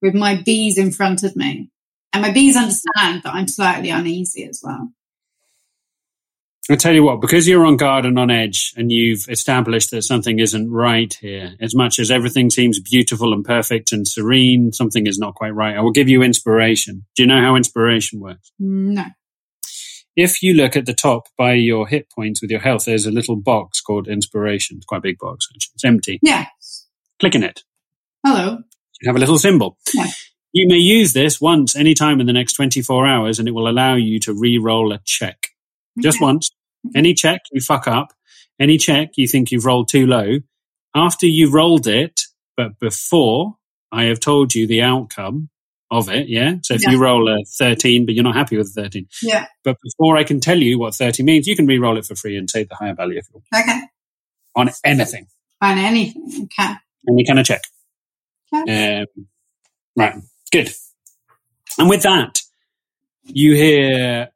[0.00, 1.70] with my bees in front of me.
[2.12, 4.92] And my bees understand that I'm slightly uneasy as well.
[6.70, 10.02] I'll tell you what, because you're on guard and on edge and you've established that
[10.02, 15.06] something isn't right here, as much as everything seems beautiful and perfect and serene, something
[15.08, 15.76] is not quite right.
[15.76, 17.04] I will give you inspiration.
[17.16, 18.52] Do you know how inspiration works?
[18.60, 19.04] No.
[20.14, 23.10] If you look at the top by your hit points with your health, there's a
[23.10, 24.76] little box called inspiration.
[24.76, 25.48] It's quite a big box.
[25.52, 25.72] Actually.
[25.74, 26.20] It's empty.
[26.22, 26.46] Yeah.
[27.18, 27.64] Click in it.
[28.24, 28.58] Hello.
[29.00, 29.78] You have a little symbol.
[29.92, 30.06] Yeah.
[30.52, 33.94] You may use this once, anytime in the next 24 hours, and it will allow
[33.94, 35.48] you to re-roll a check.
[36.00, 36.24] Just Okay.
[36.24, 36.50] once.
[36.94, 38.12] Any check you fuck up,
[38.58, 40.38] any check you think you've rolled too low,
[40.94, 42.22] after you've rolled it,
[42.56, 43.56] but before
[43.92, 45.48] I have told you the outcome
[45.90, 46.54] of it, yeah?
[46.62, 46.90] So if Yeah.
[46.92, 49.46] you roll a 13, but you're not happy with 13, Yeah.
[49.62, 52.36] but before I can tell you what 30 means, you can re-roll it for free
[52.36, 53.64] and take the higher value if you want.
[53.68, 53.80] Okay.
[54.56, 55.26] On anything.
[55.60, 56.48] On Anything.
[56.58, 56.72] Okay.
[57.08, 57.62] Any kind of check.
[58.54, 59.00] Okay.
[59.02, 59.06] Um,
[59.96, 60.14] right,
[60.50, 60.70] good.
[61.78, 62.40] And with that,
[63.24, 64.30] you hear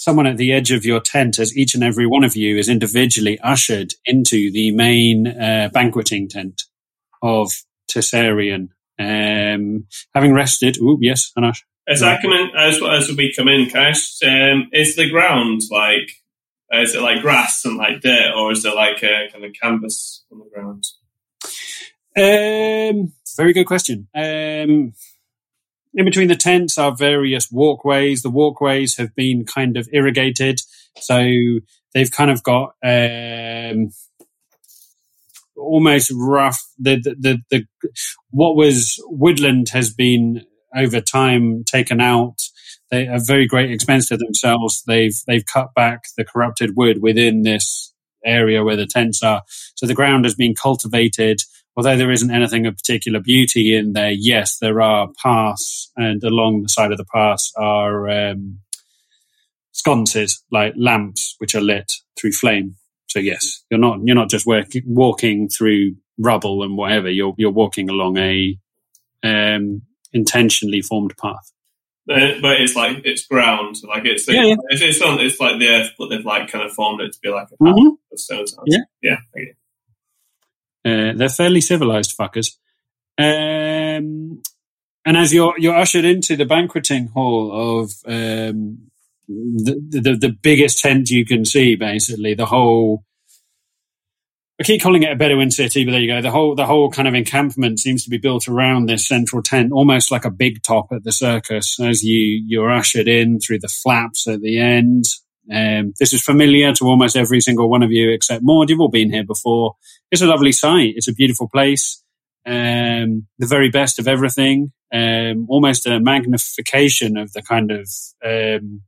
[0.00, 2.70] someone at the edge of your tent as each and every one of you is
[2.70, 6.62] individually ushered into the main uh, banqueting tent
[7.22, 7.52] of
[7.86, 8.70] Tessarian.
[8.98, 11.60] Um, having rested, oh yes, Hanash.
[11.86, 16.08] As I come in, as as we come in, just, um, is the ground like,
[16.72, 20.24] is it like grass and like dirt, or is there like a kind of canvas
[20.32, 20.84] on the ground?
[22.16, 24.08] Um, very good question.
[24.14, 24.94] Um,
[25.94, 28.22] in between the tents are various walkways.
[28.22, 30.60] The walkways have been kind of irrigated,
[30.98, 31.22] so
[31.94, 33.90] they've kind of got um,
[35.56, 36.60] almost rough.
[36.78, 37.94] The, the the the
[38.30, 42.38] what was woodland has been over time taken out.
[42.90, 44.82] They are very great expense to themselves.
[44.86, 47.92] They've they've cut back the corrupted wood within this
[48.24, 49.42] area where the tents are.
[49.76, 51.40] So the ground has been cultivated
[51.80, 56.60] although there isn't anything of particular beauty in there, yes, there are paths, and along
[56.62, 58.58] the side of the paths are um,
[59.72, 62.76] sconces, like lamps, which are lit through flame.
[63.06, 67.08] So yes, you're not you're not just work, walking through rubble and whatever.
[67.08, 68.58] You're you're walking along a
[69.22, 69.80] um,
[70.12, 71.50] intentionally formed path.
[72.06, 74.56] But it's like it's ground, like it's Yeah, yeah.
[74.68, 77.18] It's, it's, on, it's like the earth, but they've like kind of formed it to
[77.22, 77.92] be like a path Mhm.
[78.12, 78.54] of stones.
[78.66, 78.78] Yeah.
[79.02, 79.16] yeah.
[79.34, 79.54] okay.
[80.84, 82.56] Uh, they're fairly civilized fuckers.
[83.18, 84.42] Um,
[85.04, 88.90] and as you're you're ushered into the banqueting hall of um,
[89.28, 93.04] the, the the biggest tent you can see, basically the whole.
[94.58, 96.20] I keep calling it a Bedouin city, but there you go.
[96.20, 99.72] The whole the whole kind of encampment seems to be built around this central tent,
[99.72, 101.80] almost like a big top at the circus.
[101.80, 105.04] As you you're ushered in through the flaps at the end.
[105.52, 108.70] Um, this is familiar to almost every single one of you except Maud.
[108.70, 109.76] You've all been here before
[110.10, 110.94] it's a lovely site.
[110.96, 112.02] It's a beautiful place.
[112.46, 114.72] Um, the very best of everything.
[114.92, 117.88] Um, almost a magnification of the kind of
[118.24, 118.82] um,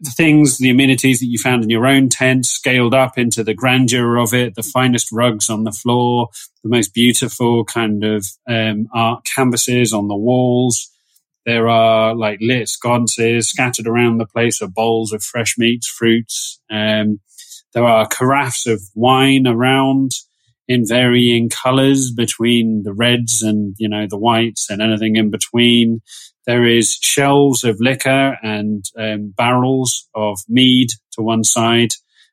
[0.00, 3.54] the things, the amenities that you found in your own tent, scaled up into the
[3.54, 4.54] grandeur of it.
[4.54, 6.28] The finest rugs on the floor,
[6.62, 10.90] the most beautiful kind of um, art canvases on the walls.
[11.46, 16.60] There are like lit sconces scattered around the place of bowls of fresh meats, fruits.
[16.68, 17.20] Um,
[17.72, 20.10] there are carafes of wine around
[20.66, 26.00] in varying colors between the reds and, you know, the whites and anything in between.
[26.46, 31.90] There is shelves of liquor and um, barrels of mead to one side.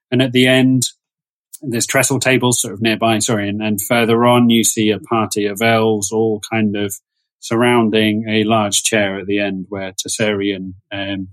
[0.10, 0.84] And at the end,
[1.62, 3.48] there's trestle tables sort of nearby, sorry.
[3.48, 6.96] And, and further on, you see a party of elves all kind of
[7.44, 11.28] surrounding a large chair at the end where Tessarian um,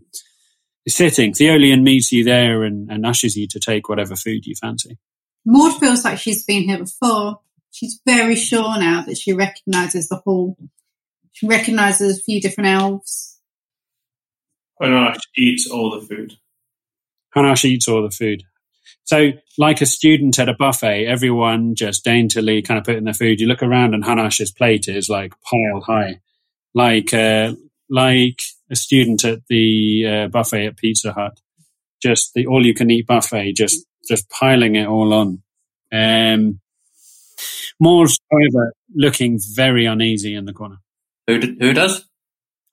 [0.85, 1.33] is sitting.
[1.33, 4.99] Theolian meets you there and, and ushers you to take whatever food you fancy.
[5.47, 7.39] Maud feels like she's been here before.
[7.71, 10.57] she's very sure now that she recognises the hall.
[11.31, 13.39] She recognises a few different elves.
[14.83, 16.35] Hanash eats all the food.
[17.37, 18.43] Hanash eats all the food.
[19.11, 23.41] So, like a student at a buffet, everyone just daintily kind of putting their food.
[23.41, 26.21] You look around, and Hanash's plate is like piled high,
[26.77, 27.55] like uh,
[27.89, 28.41] like
[28.71, 31.41] a student at the uh, buffet at Pizza Hut.
[32.01, 35.43] Just the all-you-can-eat buffet, just just piling it all on.
[35.91, 36.61] Um,
[37.81, 40.77] Maud, however, looking very uneasy in the corner.
[41.27, 42.05] Who, d- who does?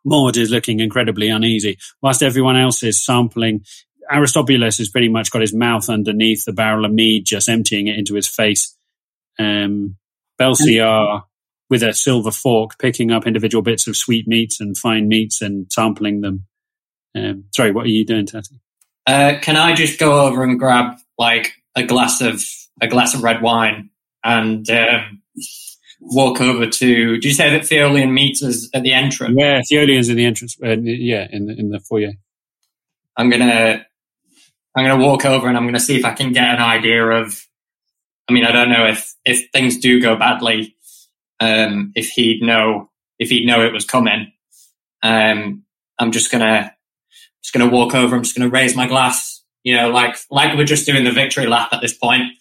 [0.06, 3.66] Maud is looking incredibly uneasy, whilst everyone else is sampling.
[4.12, 7.98] Aristobulus has pretty much got his mouth underneath the barrel of mead, just emptying it
[7.98, 8.76] into his face.
[9.40, 9.98] Um,
[10.40, 11.24] Belciar,
[11.70, 15.72] with a silver fork, picking up individual bits of sweet meats and fine meats and
[15.72, 16.46] sampling them.
[17.16, 18.60] Um, sorry, what are you doing, Tati?
[19.06, 22.44] Uh, can I just go over and grab like a glass of
[22.82, 23.90] a glass of red wine
[24.24, 25.22] and um,
[26.00, 27.18] walk over to?
[27.18, 29.36] Do you say that Theolian meets us at the entrance?
[29.38, 30.58] Yeah, Theolian's in the entrance.
[30.64, 32.14] Uh, yeah, in the in the foyer.
[33.16, 33.86] I'm gonna
[34.78, 37.44] I'm gonna walk over and I'm gonna see if I can get an idea of.
[38.30, 40.76] I mean, I don't know if if things do go badly,
[41.40, 44.32] um, if he'd know if he'd know it was coming.
[45.02, 45.64] Um,
[45.98, 46.76] I'm just gonna
[47.44, 48.16] just gonna walk over.
[48.16, 49.44] I'm just gonna raise my glass.
[49.64, 52.34] You know, like like we're just doing the victory lap at this point.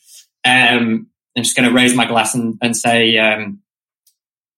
[0.44, 1.06] Um,
[1.36, 3.60] I'm just gonna raise my glass and, and say, um,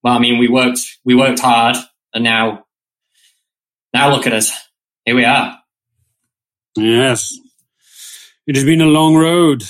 [0.02, 1.76] well, I mean, we worked we worked hard,
[2.12, 2.64] and now
[3.94, 4.50] now look at us.
[5.04, 5.60] Here we are.
[6.76, 7.38] Yes.
[8.48, 9.62] It has been a long road.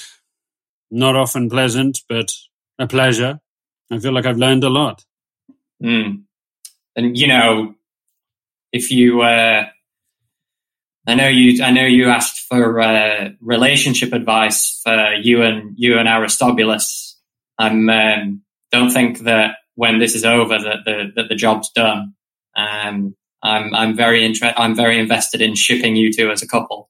[0.88, 2.32] Not often pleasant, but
[2.78, 3.40] a pleasure.
[3.90, 5.04] I feel like I've learned a lot.
[5.82, 6.22] Mm.
[6.94, 7.74] And you know,
[8.72, 9.66] if you, uh,
[11.08, 15.98] I know you, I know you asked for uh, relationship advice for you and you
[15.98, 17.18] and Aristobulus.
[17.58, 22.14] I'm um, don't think that when this is over that the that the job's done.
[22.56, 26.88] Um, I'm I'm very inter- I'm very invested in shipping you two as a couple.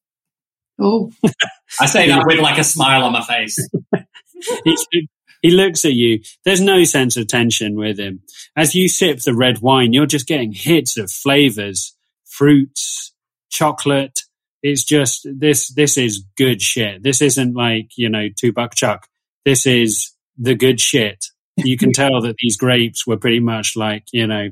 [0.78, 1.10] Oh,
[1.80, 3.58] I say that with like a smile on my face.
[4.64, 5.08] he,
[5.42, 6.20] he looks at you.
[6.44, 8.22] There's no sense of tension with him.
[8.56, 13.12] As you sip the red wine, you're just getting hits of flavors, fruits,
[13.50, 14.20] chocolate.
[14.62, 15.68] It's just this.
[15.68, 17.02] This is good shit.
[17.02, 19.06] This isn't like you know two buck chuck.
[19.44, 21.26] This is the good shit.
[21.56, 24.48] You can tell that these grapes were pretty much like you know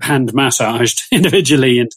[0.00, 1.90] hand massaged individually and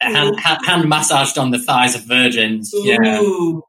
[0.00, 2.70] hand, hand, hand massaged on the thighs of virgins.
[2.74, 3.20] Yeah.
[3.20, 3.62] Ooh.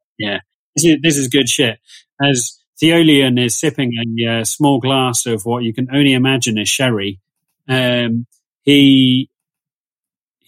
[0.75, 1.80] this is, this is good shit.
[2.21, 6.69] As Theolian is sipping a uh, small glass of what you can only imagine is
[6.69, 7.19] sherry,
[7.67, 8.25] um,
[8.63, 9.30] he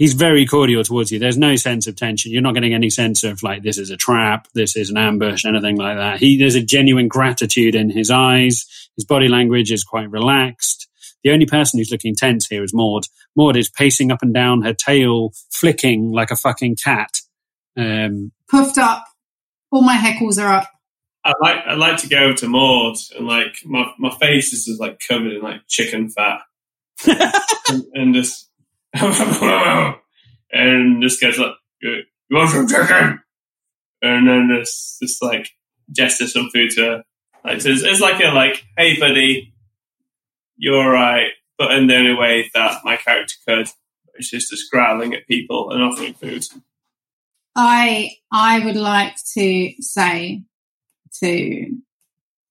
[0.01, 1.19] he's very cordial towards you.
[1.19, 2.31] There's no sense of tension.
[2.31, 5.45] You're not getting any sense of like this is a trap, this is an ambush,
[5.45, 6.19] anything like that.
[6.19, 8.65] He there's a genuine gratitude in his eyes.
[8.95, 10.87] His body language is quite relaxed.
[11.23, 13.05] The only person who's looking tense here is Maud.
[13.35, 17.19] Maud is pacing up and down, her tail flicking like a fucking cat.
[17.77, 19.05] Um, puffed up.
[19.71, 20.67] All my heckles are up.
[21.23, 24.81] I'd like I'd like to go to Maud and like my, my face is just
[24.81, 26.41] like covered in like chicken fat
[27.05, 28.49] and, and just
[28.93, 33.21] and this guy's like you you want some chicken
[34.01, 35.49] and then this this like
[35.91, 37.03] gesture some food to her.
[37.45, 39.50] like so it's, it's like a like hey buddy
[40.61, 43.67] you're right, but in the only way that my character could
[44.13, 46.45] which is just growling at people and offering food
[47.55, 50.43] I I would like to say
[51.19, 51.77] to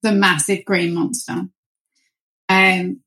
[0.02, 1.46] the massive green monster.
[2.48, 3.00] Um,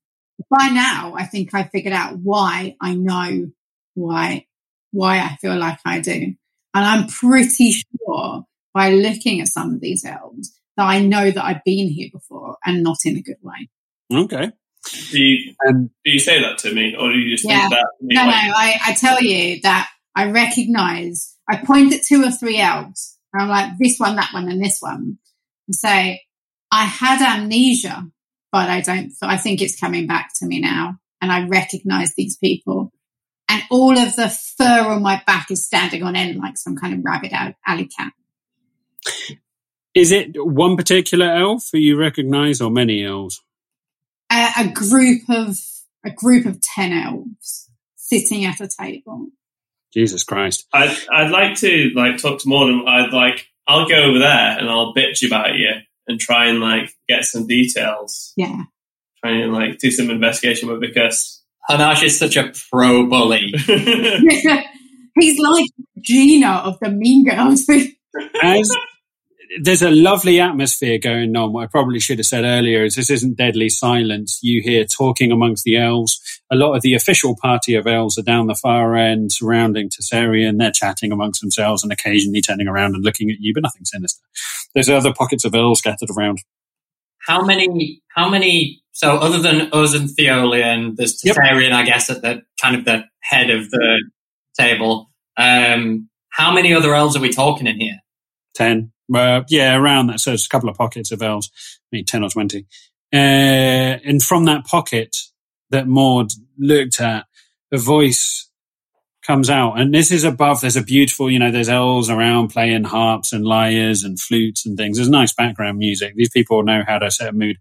[0.50, 3.52] by now, I think I figured out why I know
[3.94, 4.48] why
[4.92, 6.38] why I feel like I do, and
[6.74, 11.64] I'm pretty sure by looking at some of these elves that I know that I've
[11.64, 13.70] been here before and not in a good way.
[14.12, 14.52] okay.
[15.12, 17.62] Do you, Um, do you say that to me or do you just Yeah.
[17.62, 21.94] think that to me, No, no, I, I tell you that I recognize, I point
[21.94, 25.18] at two or three elves, and I'm like, this one, that one, and this one,
[25.68, 26.22] and say,
[26.72, 28.08] I had amnesia,
[28.52, 30.98] but I don't, I think it's coming back to me now.
[31.22, 32.92] And I recognize these people.
[33.48, 36.94] And all of the fur on my back is standing on end like some kind
[36.94, 38.12] of rabid al- alley cat.
[39.94, 43.42] Is it one particular elf who you recognise, or many elves?
[44.34, 45.58] A, a group of,
[46.04, 49.28] a group of 10 elves sitting at a table.
[49.94, 50.68] Jesus Christ!
[50.74, 54.58] I'd, I'd like to like talk to more than I'd like I'll go over there
[54.58, 55.70] and I'll bitch about you
[56.08, 58.64] and try and like get some details Yeah.
[59.24, 63.54] try and like do some investigation with because Hanash is such a pro bully.
[65.20, 65.66] He's like
[66.02, 67.70] Gina of the Mean Girls.
[68.42, 68.76] As
[69.62, 71.54] there's a lovely atmosphere going on.
[71.54, 74.40] What I probably should have said earlier is this isn't deadly silence.
[74.42, 76.20] You hear talking amongst the elves.
[76.52, 80.58] A lot of the official party of elves are down the far end surrounding Tessarian.
[80.60, 84.24] They're chatting amongst themselves and occasionally turning around and looking at you, but nothing sinister.
[84.74, 86.40] There's other pockets of elves scattered around.
[87.20, 88.02] How many?
[88.16, 88.82] How many?
[88.92, 91.36] So, other than us and Theolian, there's Yep.
[91.36, 94.04] Tessarian, I guess, at the kind of the head of the
[94.58, 95.10] table.
[95.38, 98.00] Um, how many other elves are we talking in here?
[98.56, 98.93] 10.
[99.14, 100.20] Uh, yeah, around that.
[100.20, 101.50] So it's a couple of pockets of elves,
[101.92, 102.66] maybe 10 or 20.
[103.12, 105.16] Uh, and from that pocket
[105.70, 107.26] that Maud looked at,
[107.72, 108.50] a voice
[109.26, 109.80] comes out.
[109.80, 113.46] And this is above, there's a beautiful, you know, there's elves around playing harps and
[113.46, 114.98] lyres and flutes and things.
[114.98, 116.16] There's nice background music.
[116.16, 117.58] These people know how to set a mood.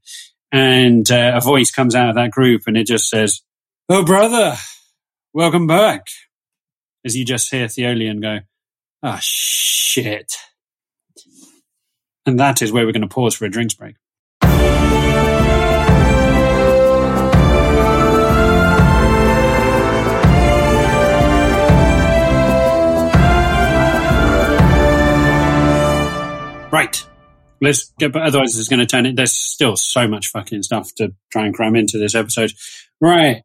[0.50, 3.42] And uh, a voice comes out of that group and it just says,
[3.88, 4.56] Oh, brother,
[5.32, 6.06] welcome back.
[7.04, 8.40] As you just hear Theolian go,
[9.02, 10.34] Ah, shit.
[12.24, 13.96] And that is where we're going to pause for a drinks break.
[26.72, 27.06] Right.
[27.60, 29.16] Let's get, but otherwise it's going to turn it.
[29.16, 32.52] There's still so much fucking stuff to try and cram into this episode.
[33.00, 33.42] Right.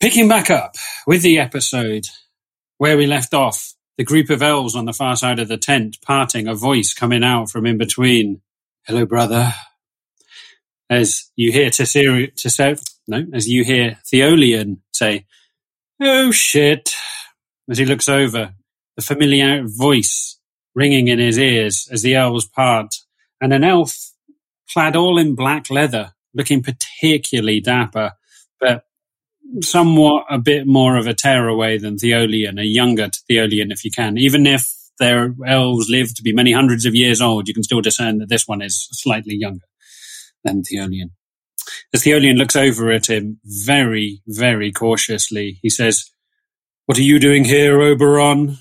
[0.00, 0.76] Picking back up
[1.06, 2.06] with the episode
[2.78, 5.98] where we left off, the group of elves on the far side of the tent
[6.02, 8.40] parting, a voice coming out from in between.
[8.86, 9.52] Hello, brother.
[10.90, 15.26] As you hear Tessari, Tessar, no, as you hear Theolian say,
[16.00, 16.94] Oh shit.
[17.70, 18.54] As he looks over,
[18.96, 20.38] the familiar voice
[20.74, 22.96] ringing in his ears as the elves part,
[23.40, 24.12] and an elf
[24.70, 28.12] clad all in black leather, looking particularly dapper,
[28.60, 28.84] but
[29.62, 34.18] somewhat a bit more of a tearaway than Theolian, a younger Theolian if you can.
[34.18, 37.80] Even if their elves live to be many hundreds of years old, you can still
[37.80, 39.66] discern that this one is slightly younger
[40.44, 41.10] than Theolian.
[41.92, 46.10] As Theolian looks over at him very, very cautiously, he says,
[46.86, 48.58] What are you doing here, Oberon?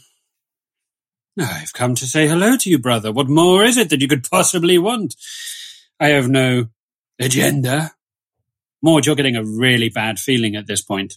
[1.39, 3.11] I've come to say hello to you, brother.
[3.11, 5.15] What more is it that you could possibly want?
[5.99, 6.67] I have no
[7.19, 7.91] agenda.
[8.84, 11.13] Maud, you're getting a really bad feeling at this point.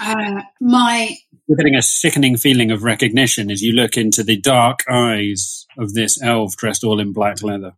[0.00, 4.84] Uh, my You're getting a sickening feeling of recognition as you look into the dark
[4.88, 7.72] eyes of this elf dressed all in black leather.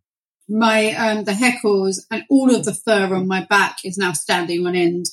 [0.49, 4.67] my um the heckles and all of the fur on my back is now standing
[4.67, 5.05] on end.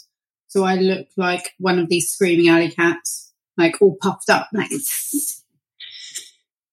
[0.48, 4.48] So I look like one of these screaming alley cats, like all puffed up.
[4.52, 4.70] Like,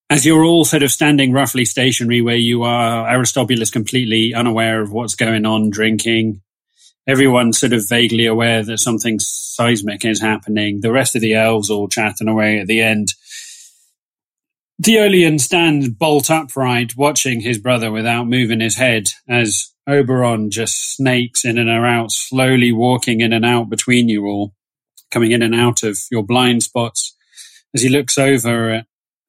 [0.10, 4.92] As you're all sort of standing roughly stationary where you are, Aristobulus completely unaware of
[4.92, 6.42] what's going on, drinking.
[7.08, 10.82] Everyone sort of vaguely aware that something seismic is happening.
[10.82, 13.10] The rest of the elves all chatting away at the end.
[14.84, 21.46] Theolian stands bolt upright, watching his brother without moving his head, as Oberon just snakes
[21.46, 24.54] in and out, slowly walking in and out between you all,
[25.12, 27.16] coming in and out of your blind spots.
[27.74, 28.86] As he looks over at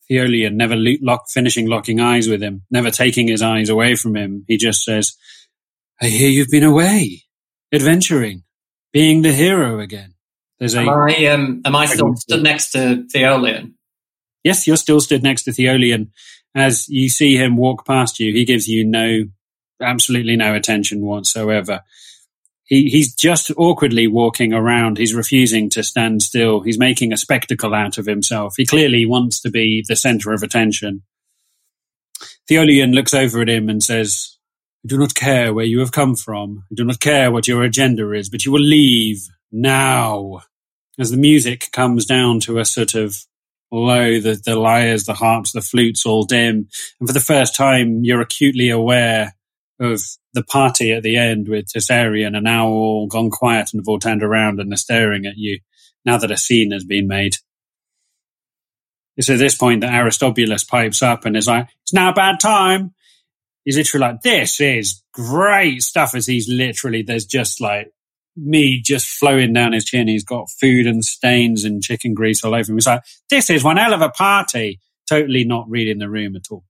[0.09, 4.17] Theolian, never lo- lock, finishing locking eyes with him, never taking his eyes away from
[4.17, 5.15] him, he just says,
[6.01, 7.23] I hear you've been away,
[7.73, 8.45] adventuring,
[8.93, 10.15] being the hero again.
[10.59, 13.75] There's a Am I, um, am I still stood next to Theolian?
[14.43, 16.13] Yes, you're still stood next to Theolian.
[16.55, 19.25] As you see him walk past you, he gives you no,
[19.83, 21.83] absolutely no attention whatsoever.
[22.65, 24.99] He, he's just awkwardly walking around.
[24.99, 26.61] He's refusing to stand still.
[26.61, 28.55] He's making a spectacle out of himself.
[28.57, 31.03] He clearly wants to be the center of attention.
[32.49, 34.36] Theolian looks over at him and says,
[34.87, 36.63] I do not care where you have come from.
[36.71, 40.43] I do not care what your agenda is, but you will leave now.
[40.97, 43.17] As the music comes down to a sort of
[43.73, 46.69] low, the, the lyres, the harps, the flutes all dim.
[47.01, 49.35] And for the first time, you're acutely aware
[49.81, 50.03] of
[50.35, 53.99] the party at the end with Tessarian are now all gone quiet and have all
[53.99, 55.59] turned around and are staring at you
[56.05, 57.39] now that a scene has been made.
[59.17, 62.95] It's at this point that Aristobulus pipes up and is like, it's now bad time.
[63.67, 67.89] He's literally like, this is great stuff as he's literally, there's just like
[68.37, 70.09] me just flowing down his chin.
[70.09, 72.77] He's got food and stains and chicken grease all over him.
[72.77, 74.81] He's like, this is one hell of a party.
[75.09, 76.65] Totally not reading the room at all.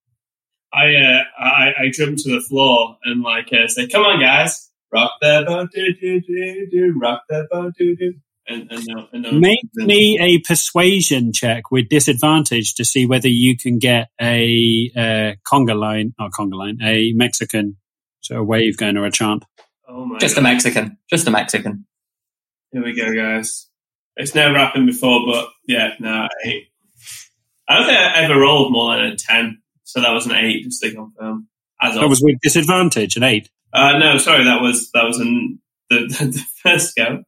[0.73, 4.71] I, uh, I I jump to the floor and like uh, say, "Come on, guys,
[4.93, 8.15] rock that boat, do do do do, rock that boat, do do."
[8.49, 13.29] And and no, and no, Make me a persuasion check with disadvantage to see whether
[13.29, 17.77] you can get a uh, conga line, not conga line, a Mexican,
[18.21, 19.45] so a wave going or a chant.
[19.89, 20.99] Oh my Just a Mexican.
[21.11, 21.87] Just a Mexican.
[22.73, 23.69] Here we go, guys.
[24.17, 26.69] It's never happened before, but yeah, no, eight.
[27.69, 30.65] I don't think I ever rolled more than a ten, so that was an eight,
[30.65, 31.49] just to confirm.
[31.81, 32.11] as That of.
[32.11, 33.51] was with disadvantage, an eight.
[33.73, 37.23] Uh, no, sorry, that was that was an, the, the first go.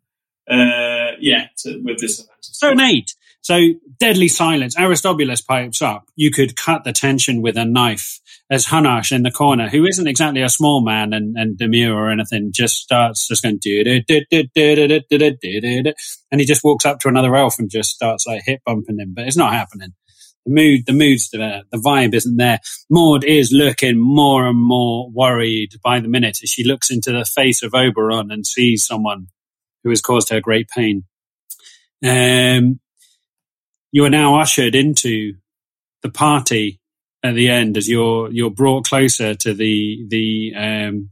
[0.51, 2.37] Uh, yeah, to, with disadvantage.
[2.41, 3.15] So an eight.
[3.41, 3.61] So
[3.99, 4.77] deadly silence.
[4.79, 6.05] Aristobulus pipes up.
[6.17, 10.07] You could cut the tension with a knife as Hanash in the corner, who isn't
[10.07, 14.01] exactly a small man and, and demure or anything, just starts just going do do
[14.07, 14.45] do do
[14.87, 15.93] do do do
[16.31, 19.13] and he just walks up to another elf and just starts like hip bumping him,
[19.15, 19.93] but it's not happening.
[20.47, 22.61] The mood, the mood's there, the vibe isn't there.
[22.89, 27.27] Maud is looking more and more worried by the minute as she looks into the
[27.27, 29.27] face of Oberon and sees someone
[29.85, 31.05] who has caused her great pain.
[32.05, 32.81] Um,
[33.91, 35.35] you are now ushered into
[36.03, 36.81] the party
[37.25, 41.11] at the end as you're you're brought closer to the the um,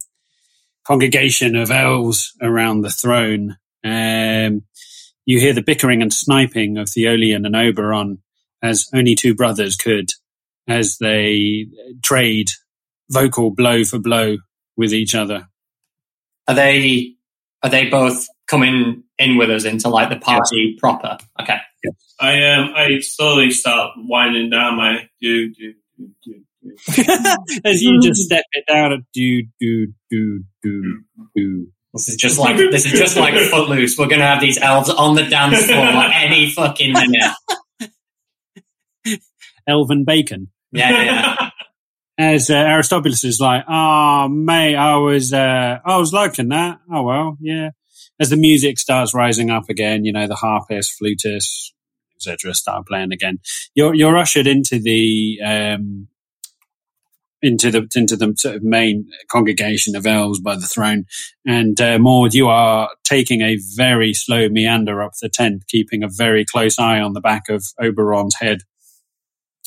[0.86, 3.56] congregation of elves around the throne.
[3.84, 4.62] Um,
[5.24, 8.22] you hear the bickering and sniping of Theolian and Oberon
[8.62, 10.10] as only two brothers could,
[10.68, 11.66] as they
[12.02, 12.50] trade
[13.10, 14.38] vocal blow for blow
[14.76, 15.48] with each other.
[16.48, 17.14] Are they
[17.62, 21.18] are they both coming in with us into like the party proper?
[21.40, 21.58] Okay.
[22.20, 26.34] I um I slowly start winding down my do do do do.
[26.34, 26.42] do.
[27.64, 31.02] as you just step it down and do do do do
[31.34, 31.66] do.
[31.92, 33.96] This is just like this is just like Footloose.
[33.96, 35.78] We're gonna have these elves on the dance floor
[36.14, 37.32] any fucking minute.
[39.66, 40.48] Elven bacon.
[40.72, 41.50] Yeah, yeah, yeah.
[42.18, 46.80] as uh, Aristobulus is like, "Oh, mate, I was, uh, I was liking that.
[46.90, 47.70] Oh well, yeah."
[48.18, 51.72] As the music starts rising up again, you know, the harpists, flutists,
[52.16, 53.38] etc., start playing again.
[53.74, 56.08] You're you're ushered into the um,
[57.42, 61.04] into the into the sort of main congregation of elves by the throne,
[61.46, 66.08] and uh, Maud, you are taking a very slow meander up the tent, keeping a
[66.08, 68.60] very close eye on the back of Oberon's head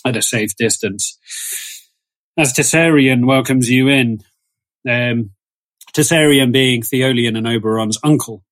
[0.06, 1.18] at a safe distance
[2.39, 4.24] as Tessarion welcomes you in.
[4.88, 5.32] Um,
[5.93, 8.43] Tessarion being Theolian and Oberon's uncle,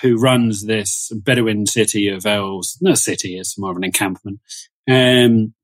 [0.00, 2.78] who runs this Bedouin city of elves.
[2.80, 4.40] No city, it's more of an encampment.
[4.88, 5.54] Um,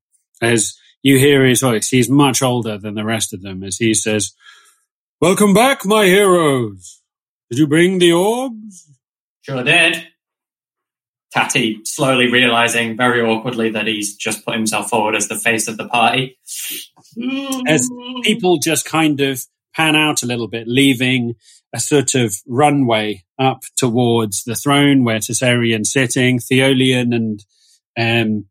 [0.40, 3.94] as you hear his voice, he's much older than the rest of them as he
[3.94, 4.32] says,
[5.20, 7.03] Welcome back, my heroes.
[7.51, 8.88] Did you bring the orbs?
[9.42, 10.07] Sure did.
[11.32, 15.76] Tatty slowly realizing very awkwardly that he's just put himself forward as the face of
[15.76, 16.38] the party.
[17.66, 17.90] As
[18.22, 19.44] people just kind of
[19.79, 21.37] pan out a little bit, leaving
[21.72, 27.45] a sort of runway up towards the throne where Tessarion's sitting, Theolian and
[27.97, 28.47] um,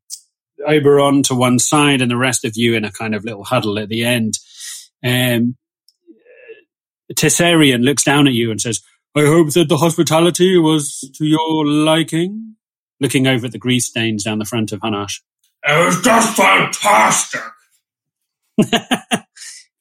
[0.65, 3.77] Oberon to one side, and the rest of you in a kind of little huddle
[3.77, 4.39] at the end.
[5.03, 5.57] Um,
[7.13, 8.81] Tessarion looks down at you and says,
[9.15, 12.55] I hope that the hospitality was to your liking.
[12.99, 15.21] Looking over at the grease stains down the front of Hanash.
[15.63, 17.41] It was just fantastic.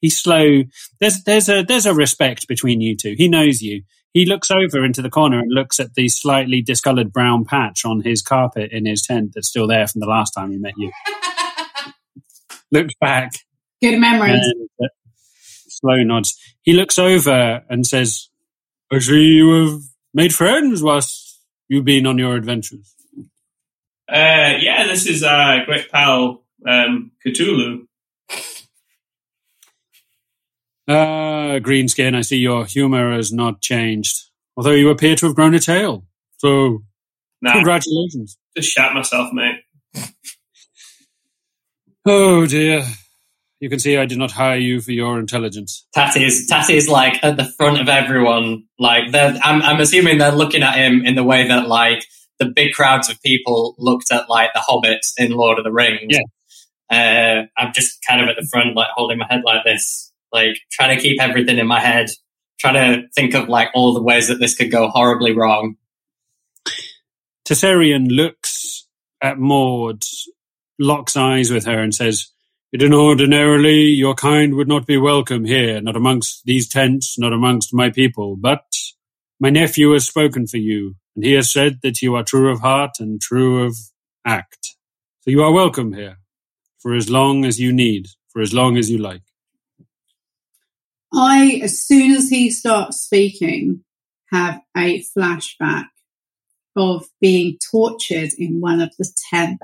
[0.07, 0.63] He's slow.
[1.01, 3.17] There's there's a there's a respect between you two.
[3.19, 3.83] He knows you.
[4.13, 8.03] He looks over into the corner and looks at the slightly discoloured brown patch on
[8.03, 10.93] his carpet in his tent that's still there from the last time he met you.
[12.71, 13.33] looks back
[13.83, 14.45] Good memories.
[14.45, 14.87] and uh,
[15.69, 16.39] slow nods.
[16.63, 18.29] He looks over and says,
[18.93, 19.81] "I see you have
[20.15, 22.95] made friends whilst you've been on your adventures."
[24.09, 27.89] Uh, yeah, this is our great pal um, Cthulhu.
[30.89, 34.17] Ah, Greenskin, I see your humour has not changed,
[34.57, 36.05] although you appear to have grown a tail.
[36.39, 36.83] So,
[37.43, 38.39] Nah, congratulations.
[38.57, 39.57] just shat myself, mate.
[42.05, 42.85] Oh dear.
[43.61, 45.87] You can see I did not hire you for your intelligence.
[45.95, 48.65] Tatty is Tatty is like at the front of everyone.
[48.79, 52.05] Like they're, I'm, I'm assuming they're looking at him in the way that like
[52.39, 56.03] the big crowds of people looked at like the hobbits in Lord of the Rings.
[56.11, 56.21] Yeah.
[56.89, 60.06] Uh, I'm just kind of at the front, like holding my head like this,
[60.37, 62.07] like trying to keep everything in my head,
[62.61, 65.77] trying to think of like all the ways that this could go horribly wrong.
[67.49, 68.87] Tessarion looks
[69.23, 70.03] at Maud,
[70.79, 72.17] locks eyes with her, and says,
[72.73, 77.73] "It ordinarily your kind would not be welcome here, not amongst these tents, not amongst
[77.73, 78.37] my people.
[78.37, 78.67] But
[79.39, 82.61] my nephew has spoken for you, and he has said that you are true of
[82.61, 83.77] heart and true of
[84.25, 84.75] act.
[85.21, 86.19] So you are welcome here,
[86.81, 89.26] for as long as you need, for as long as you like."
[91.13, 93.85] I, as soon as he starts speaking,
[94.33, 95.87] have a flashback
[96.75, 99.63] of being tortured in one of the tents.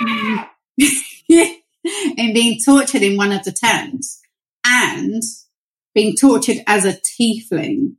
[2.18, 4.20] and being tortured in one of the tents
[4.66, 5.22] and
[5.94, 7.96] being tortured as a tiefling.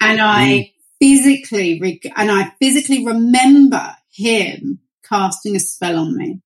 [0.00, 0.72] And I mm.
[1.00, 6.40] physically, reg- and I physically remember him casting a spell on me.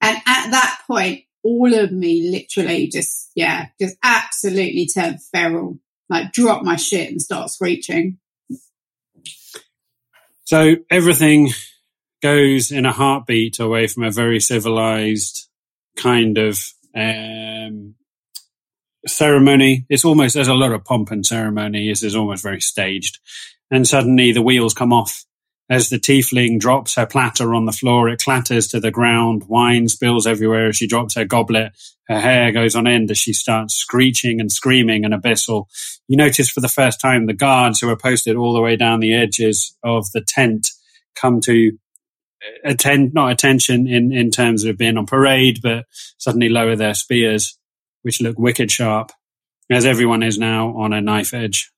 [0.00, 5.78] And at that point, all of me literally just, yeah, just absolutely turned feral.
[6.08, 8.18] Like drop my shit and start screeching.
[10.44, 11.50] So everything
[12.22, 15.48] goes in a heartbeat away from a very civilized
[15.96, 16.58] kind of
[16.94, 17.94] um,
[19.06, 19.86] ceremony.
[19.88, 21.88] It's almost there's a lot of pomp and ceremony.
[21.88, 23.18] This is almost very staged,
[23.70, 25.24] and suddenly the wheels come off
[25.70, 28.08] as the tiefling drops her platter on the floor.
[28.08, 29.44] It clatters to the ground.
[29.48, 31.72] Wine spills everywhere as she drops her goblet.
[32.08, 35.66] Her hair goes on end as she starts screeching and screaming and abyssal.
[36.08, 39.00] You notice for the first time the guards who are posted all the way down
[39.00, 40.68] the edges of the tent
[41.14, 41.72] come to
[42.64, 45.84] attend, not attention in, in terms of being on parade, but
[46.16, 47.58] suddenly lower their spears,
[48.02, 49.10] which look wicked sharp,
[49.70, 51.70] as everyone is now on a knife edge.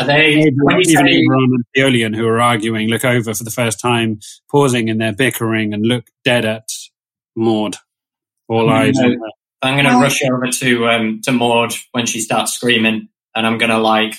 [0.00, 0.34] Are they?
[0.34, 3.50] Even when you even say- Oberon and Theolian, who are arguing, look over for the
[3.50, 4.20] first time,
[4.50, 6.68] pausing in their bickering and look dead at
[7.36, 7.76] Maud.
[8.48, 9.18] All eyes on her.
[9.60, 13.58] I'm going to rush over to um, to Maud when she starts screaming, and I'm
[13.58, 14.14] going to like,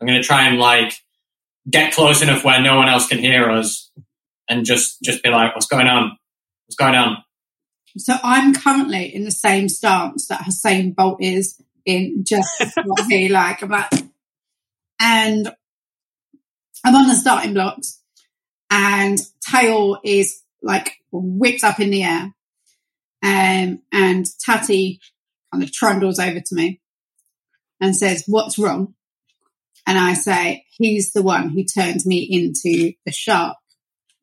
[0.00, 0.94] I'm going to try and like
[1.68, 3.90] get close enough where no one else can hear us,
[4.48, 6.16] and just just be like, "What's going on?
[6.66, 7.18] What's going on?"
[7.98, 12.48] So I'm currently in the same stance that Usain Bolt is in just
[12.84, 13.62] what he like.
[13.62, 13.90] I'm like,
[15.00, 15.52] and
[16.84, 18.00] I'm on the starting blocks,
[18.70, 22.34] and tail is like whipped up in the air,
[23.22, 25.00] um, and Tatty
[25.52, 26.80] kind of trundles over to me
[27.80, 28.94] and says, "What's wrong?"
[29.86, 33.56] And I say, "He's the one who turned me into the shark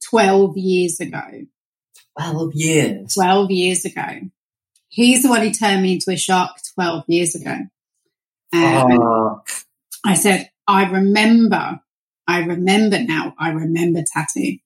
[0.10, 1.46] twelve years ago."
[2.16, 3.14] Twelve years.
[3.14, 4.30] 12 years ago.
[4.88, 7.58] He's the one who turned me into a shark 12 years ago.
[8.54, 9.42] And Oh,
[10.06, 11.80] I said, I remember,
[12.28, 14.64] I remember now, I remember Tatty.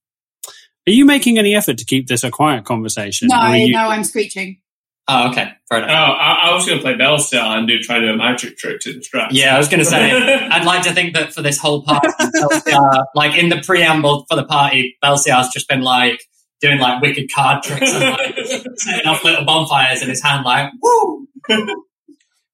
[0.88, 3.28] Are you making any effort to keep this a quiet conversation?
[3.30, 4.61] No, you- no, I'm screeching.
[5.10, 5.91] oh, okay, fair Oh, enough.
[6.19, 8.80] I, I was going to play Belsiar and do try to do a magic trick
[8.82, 9.34] to distract.
[9.34, 10.11] Yeah, I was going to say.
[10.52, 14.36] I'd like to think that for this whole party, Belsiar, like in the preamble for
[14.36, 16.22] the party, Belsiar's just been like
[16.61, 18.36] doing like wicked card tricks and like
[18.78, 21.28] setting off little bonfires in his hand, like woo.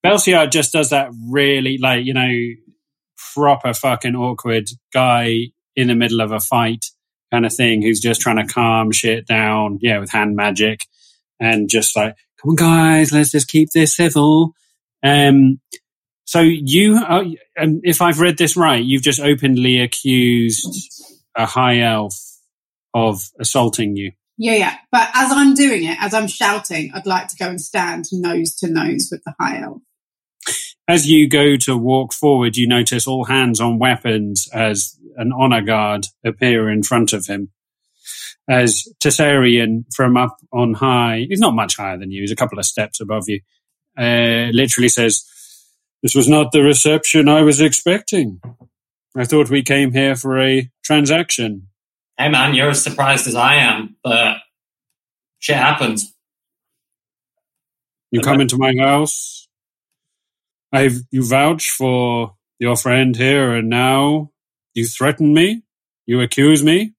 [0.05, 2.29] Belsiar just does that really, like, you know,
[3.33, 6.85] proper fucking awkward guy in the middle of a fight
[7.31, 10.81] kind of thing who's just trying to calm shit down, yeah, with hand magic
[11.39, 14.53] and just like, come on, guys, let's just keep this civil.
[15.03, 15.59] Um,
[16.25, 17.23] so you, are,
[17.55, 21.01] and if I've read this right, you've just openly accused
[21.35, 22.15] a high elf
[22.93, 24.11] of assaulting you.
[24.37, 24.77] Yeah, yeah.
[24.91, 28.55] But as I'm doing it, as I'm shouting, I'd like to go and stand nose
[28.57, 29.81] to nose with the high elf.
[30.87, 35.61] As you go to walk forward, you notice all hands on weapons as an honor
[35.61, 37.51] guard appear in front of him.
[38.49, 42.59] As Tessarian from up on high, he's not much higher than you, he's a couple
[42.59, 43.39] of steps above you,
[43.97, 45.23] uh, literally says,
[46.01, 48.41] This was not the reception I was expecting.
[49.15, 51.69] I thought we came here for a transaction.
[52.17, 54.37] Hey man, you're as surprised as I am, but
[55.39, 56.13] shit happens.
[58.11, 59.42] You come into my house.
[60.73, 64.31] I've you vouch for your friend here, and now
[64.73, 65.61] you threaten me.
[66.05, 66.93] You accuse me.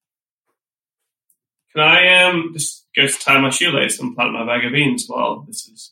[1.75, 5.07] Can I um just go to tie my shoelace and plant my bag of beans
[5.09, 5.91] while this is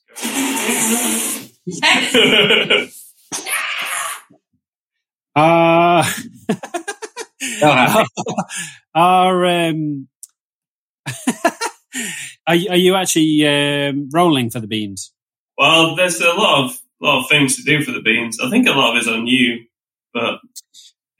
[5.35, 6.05] Uh,
[7.65, 10.09] are um,
[12.47, 15.13] are, are you actually um, rolling for the beans?
[15.57, 18.39] Well, there's a lot of lot of things to do for the beans.
[18.41, 19.65] I think a lot of it's on you,
[20.13, 20.41] but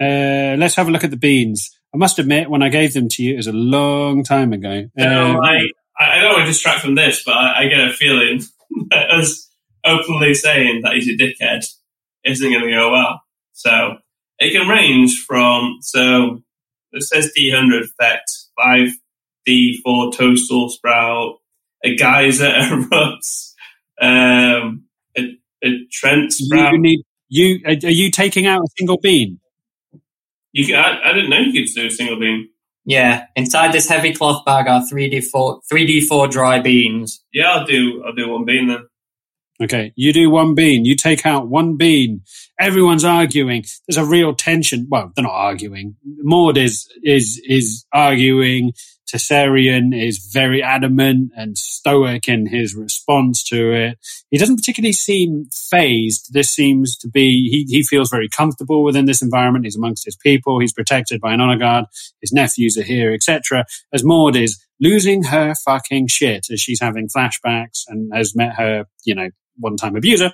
[0.01, 1.71] Uh, let's have a look at the beans.
[1.95, 4.89] I must admit, when I gave them to you, it was a long time ago.
[4.99, 5.67] Um, I
[5.99, 8.43] I don't want to distract from this, but I, I get a feeling
[8.91, 9.51] that us
[9.85, 11.67] openly saying that he's a dickhead
[12.25, 13.21] isn't going to go well.
[13.53, 13.97] So
[14.39, 16.43] it can range from so
[16.93, 18.91] it says D hundred effect five
[19.45, 21.37] D four toadstool sprout
[21.85, 23.53] a geyser erupts
[24.01, 24.85] um
[25.91, 26.73] Trent sprout.
[26.73, 27.61] you need you.
[27.65, 29.41] Are are you taking out a single bean?
[30.53, 32.49] You I, I didn't know you could do a single bean.
[32.85, 37.25] Yeah, inside this heavy cloth bag are three D four three D four dry beans.
[37.33, 38.87] Yeah, I'll do I'll do one bean then.
[39.63, 40.85] Okay, you do one bean.
[40.85, 42.23] You take out one bean.
[42.59, 43.65] Everyone's arguing.
[43.87, 44.89] There's a real tension.
[44.91, 45.97] Well, they're not arguing.
[46.05, 48.73] Maud is is is arguing.
[49.11, 53.99] Tessarian is very adamant and stoic in his response to it.
[54.31, 56.33] He doesn't particularly seem phased.
[56.33, 59.65] This seems to be, he, he feels very comfortable within this environment.
[59.65, 60.61] He's amongst his people.
[60.61, 61.87] He's protected by an honor guard.
[62.21, 63.67] His nephews are here, etc.
[63.93, 68.87] As Maud is losing her fucking shit as she's having flashbacks and has met her,
[69.05, 70.33] you know, one time abuser.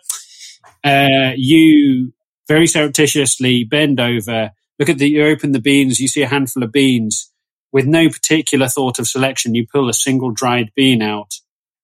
[0.84, 2.12] Uh, you
[2.46, 6.62] very surreptitiously bend over, look at the, you open the beans, you see a handful
[6.62, 7.30] of beans
[7.72, 9.54] with no particular thought of selection.
[9.54, 11.34] You pull a single dried bean out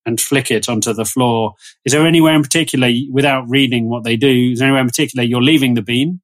[0.07, 1.55] and flick it onto the floor.
[1.85, 5.25] Is there anywhere in particular, without reading what they do, is there anywhere in particular
[5.25, 6.21] you're leaving the bean?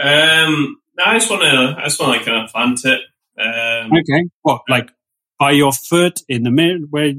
[0.00, 3.00] Um, no, I just want to, I just want to kind of plant it.
[3.38, 4.28] Um, okay.
[4.42, 4.90] What, like
[5.38, 6.86] by your foot in the middle?
[6.90, 7.12] Where?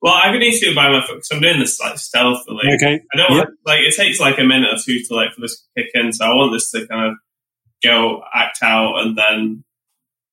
[0.00, 2.64] Well, I can easily by my foot because I'm doing this like stealthily.
[2.76, 3.00] Okay.
[3.12, 5.60] I don't want like it takes like a minute or two to like for this
[5.60, 7.18] to kick in, so I want this to kind of
[7.82, 9.64] go act out and then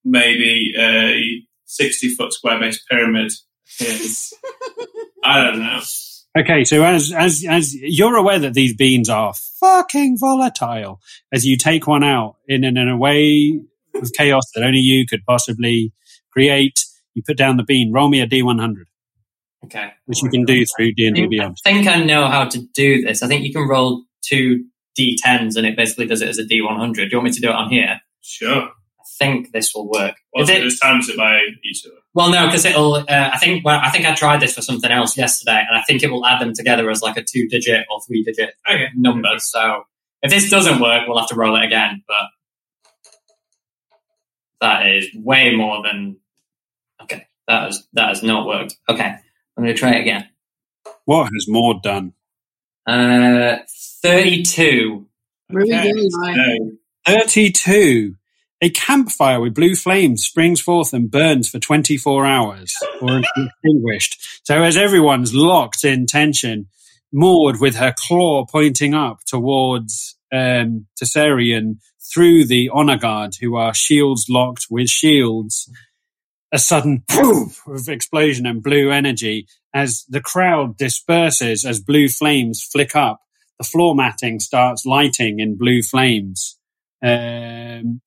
[0.06, 1.20] maybe a
[1.66, 3.34] sixty foot square base pyramid
[3.80, 4.34] is
[5.24, 5.82] I don't know.
[6.38, 11.02] Okay, so as as as you're aware that these beans are fucking volatile,
[11.34, 13.60] as you take one out in in, in a way
[13.96, 15.94] of chaos that only you could possibly
[16.32, 17.94] create, you put down the bean.
[17.94, 18.84] Roll me a D100.
[19.64, 19.94] Okay.
[20.06, 21.58] Which you can do through D and D Beyond.
[21.66, 23.24] I think I know how to do this.
[23.24, 24.66] I think you can roll two
[25.00, 26.96] D10s and it basically does it as a D100.
[26.96, 28.00] Do you want me to do it on here?
[28.22, 28.70] Sure.
[29.16, 30.16] I think this will work.
[30.34, 31.96] Well, it, just times it by each other.
[32.14, 32.96] Well, no, because it'll.
[32.96, 33.64] Uh, I think.
[33.64, 36.26] Well, I think I tried this for something else yesterday, and I think it will
[36.26, 38.88] add them together as like a two-digit or three-digit okay.
[38.96, 39.40] number.
[39.40, 39.84] So
[40.22, 42.04] if this doesn't work, we'll have to roll it again.
[42.08, 42.28] But
[44.62, 46.18] that is way more than.
[47.02, 48.76] Okay, that has that has not worked.
[48.90, 50.28] Okay, I'm going to try it again.
[51.06, 52.14] What has Maud done?
[52.86, 53.58] Uh,
[54.02, 55.08] 32.
[55.50, 55.92] Really, Okay.
[55.92, 56.38] really nice.
[56.38, 56.72] No.
[57.06, 58.16] 32.
[58.62, 64.46] A campfire with blue flames springs forth and burns for 24 hours or is extinguished.
[64.46, 66.68] So as everyone's locked in tension,
[67.12, 71.80] Maud with her claw pointing up towards um, Tessarian
[72.14, 75.70] through the honor guard who are shields locked with shields.
[76.52, 82.64] A sudden poof of explosion and blue energy as the crowd disperses as blue flames
[82.64, 83.20] flick up.
[83.60, 86.58] The floor matting starts lighting in blue flames.
[87.06, 88.02] Um,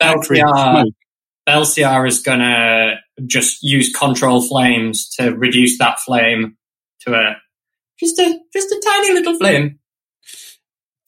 [1.49, 2.97] Belsiar, is going to
[3.27, 6.57] just use control flames to reduce that flame
[7.01, 7.37] to a
[7.99, 9.79] just a just a tiny little flame.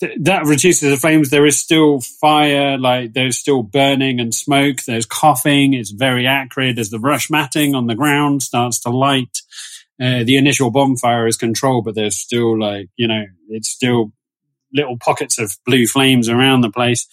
[0.00, 1.30] Th- that reduces the flames.
[1.30, 4.78] There is still fire, like there's still burning and smoke.
[4.86, 5.74] There's coughing.
[5.74, 9.38] It's very acrid as the rush matting on the ground starts to light.
[10.00, 14.12] Uh, the initial bonfire is controlled, but there's still like, you know, it's still
[14.72, 17.06] little pockets of blue flames around the place.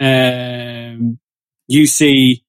[0.00, 1.18] Um,
[1.66, 2.44] you see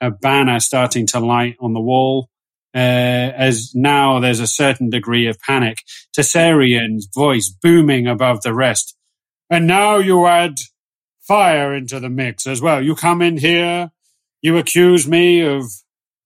[0.00, 2.28] a banner starting to light on the wall.
[2.74, 5.78] Uh, as now there's a certain degree of panic.
[6.14, 8.94] Tessarian's voice booming above the rest.
[9.48, 10.58] And now you add
[11.26, 12.82] fire into the mix as well.
[12.82, 13.90] You come in here,
[14.42, 15.64] you accuse me of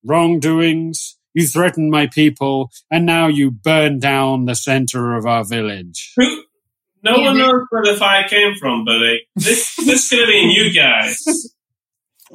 [0.05, 6.15] wrongdoings, you threaten my people, and now you burn down the center of our village.
[7.03, 9.23] No Yeah, one they- knows where the fire came from, buddy.
[9.37, 11.19] This this is gonna be you guys.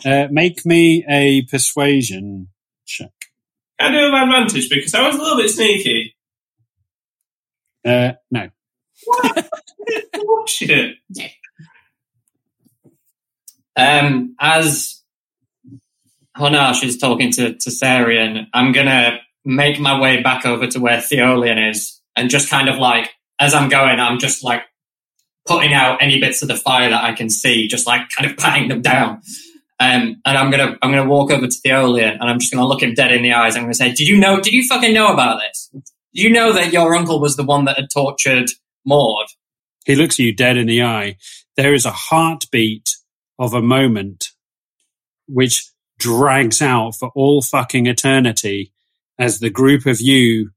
[0.04, 2.50] Uh, make me a persuasion
[2.86, 3.14] check.
[3.80, 6.18] I do have advantage because I was a little bit sneaky.
[7.86, 8.50] Uh, no.
[9.08, 10.98] Oh, shit.
[13.78, 15.02] Um, as
[16.38, 21.58] Hanash is talking to, Tessarian, I'm gonna make my way back over to where Theolian
[21.58, 23.10] is and just kind of like,
[23.40, 24.62] as I'm going, I'm just like
[25.46, 28.38] putting out any bits of the fire that I can see, just like kind of
[28.38, 29.22] patting them down.
[29.78, 32.82] Um, and I'm gonna, I'm gonna walk over to Theolian and I'm just gonna look
[32.82, 33.56] him dead in the eyes.
[33.56, 35.70] I'm gonna say, did you know, did you fucking know about this?
[36.14, 38.50] Did you know that your uncle was the one that had tortured
[38.86, 39.28] Maud?
[39.86, 41.18] He looks at you dead in the eye.
[41.58, 42.96] There is a heartbeat
[43.38, 44.30] of a moment
[45.28, 48.72] which drags out for all fucking eternity
[49.20, 50.52] as the group of you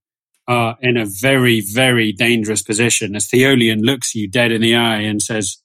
[0.48, 5.00] are in a very, very dangerous position as Theolian looks you dead in the eye
[5.02, 5.58] and says,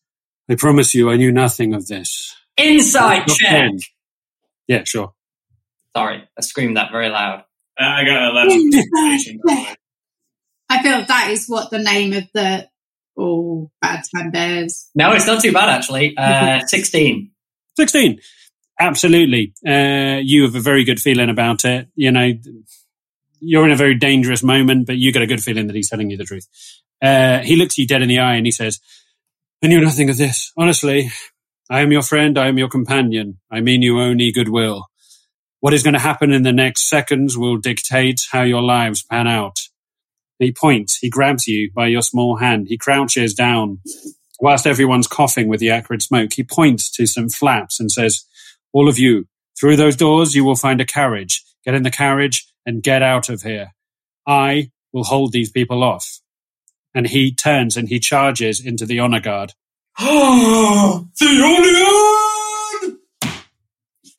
[0.49, 2.35] I promise you I knew nothing of this.
[2.57, 3.49] Inside Not check.
[3.49, 3.79] ten.
[4.67, 5.13] Yeah, sure.
[5.95, 7.39] Sorry, I screamed that very loud.
[7.79, 9.75] Uh, I got 11 communication, by the way.
[10.69, 12.67] I feel that is what the name of the
[13.17, 14.89] oh bad time bears.
[14.95, 16.15] No, it's not too bad actually.
[16.17, 17.31] Uh, 16.
[17.77, 18.19] 16.
[18.79, 19.53] Absolutely.
[19.65, 21.87] Uh, you have a very good feeling about it.
[21.95, 22.31] You know,
[23.43, 26.09] you're in a very dangerous moment, but you get a good feeling that he's telling
[26.09, 26.47] you the truth.
[27.01, 28.79] Uh, he looks you dead in the eye and he says,
[29.63, 30.51] I knew nothing of this.
[30.57, 31.09] Honestly,
[31.69, 32.37] I am your friend.
[32.37, 33.39] I am your companion.
[33.51, 34.87] I mean you only goodwill.
[35.59, 39.27] What is going to happen in the next seconds will dictate how your lives pan
[39.27, 39.59] out.
[40.39, 43.79] He points, he grabs you by your small hand, he crouches down
[44.41, 46.33] whilst everyone's coughing with the acrid smoke.
[46.33, 48.25] He points to some flaps and says,
[48.73, 51.43] All of you, through those doors you will find a carriage.
[51.63, 53.73] Get in the carriage and get out of here.
[54.27, 56.19] I will hold these people off.
[56.95, 59.53] And he turns and he charges into the honor guard.
[59.99, 62.99] the Theolian!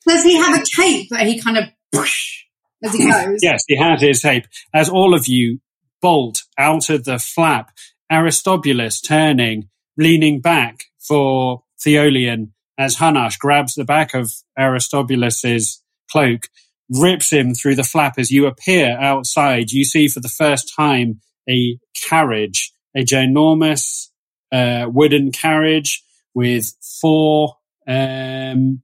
[0.07, 2.43] Does he have a cape that he kind of push
[2.83, 3.39] as he goes?
[3.41, 4.45] Yes, he has his cape.
[4.73, 5.59] As all of you
[6.01, 7.71] bolt out of the flap,
[8.11, 15.81] Aristobulus turning, leaning back for Theolian as Hanash grabs the back of Aristobulus's
[16.11, 16.47] cloak,
[16.89, 19.71] rips him through the flap as you appear outside.
[19.71, 24.09] You see for the first time a carriage, a ginormous
[24.51, 26.03] uh, wooden carriage
[26.33, 27.55] with four
[27.87, 28.81] um,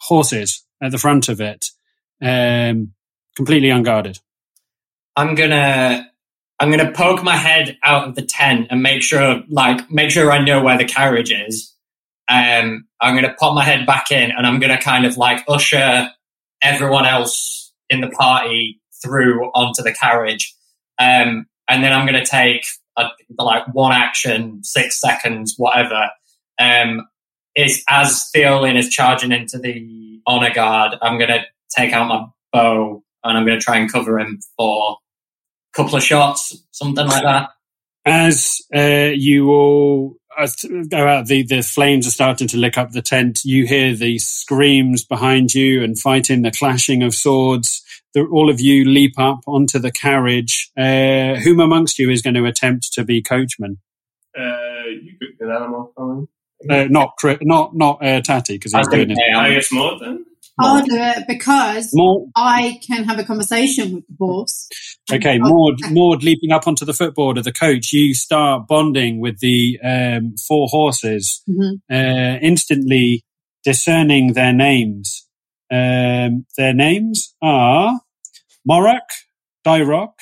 [0.00, 1.66] horses at the front of it,
[2.22, 2.92] um,
[3.36, 4.18] completely unguarded.
[5.16, 6.08] I'm gonna
[6.60, 10.30] I'm gonna poke my head out of the tent and make sure like make sure
[10.30, 11.74] I know where the carriage is.
[12.28, 16.10] Um, I'm gonna pop my head back in and I'm gonna kind of like usher
[16.62, 20.54] everyone else in the party through onto the carriage.
[20.98, 22.66] Um, and then I'm gonna take
[22.96, 23.08] a,
[23.38, 26.10] like one action, six seconds, whatever.
[26.58, 27.06] Um,
[27.54, 31.44] is as Theolian is charging into the honor guard, I'm gonna
[31.74, 34.92] take out my bow and I'm gonna try and cover him for
[35.72, 37.50] a couple of shots, something like that.
[38.04, 40.48] As uh, you all uh,
[40.88, 43.40] go out, the, the flames are starting to lick up the tent.
[43.44, 47.82] You hear the screams behind you and fighting, the clashing of swords.
[48.14, 50.70] The, all of you leap up onto the carriage.
[50.76, 53.78] Uh, whom amongst you is going to attempt to be coachman?
[54.38, 56.28] Uh, you could get animal coming.
[56.68, 59.18] Uh, not Cri- not not uh, Tatty because I he's doing it.
[59.36, 60.24] I guess more then.
[60.58, 64.68] I'll do it because More I can have a conversation with the boss.
[65.12, 69.38] Okay, Maud, Maud leaping up onto the footboard of the coach, you start bonding with
[69.40, 71.80] the um, four horses, Mhm.
[71.90, 73.22] uh, instantly
[73.64, 75.26] discerning their names.
[75.70, 78.00] Um, their names are
[78.68, 79.08] Morak,
[79.66, 80.14] Dyrock,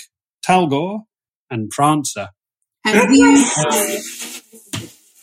[0.47, 1.01] Talgor,
[1.51, 2.29] and Prancer.
[2.85, 3.47] And you,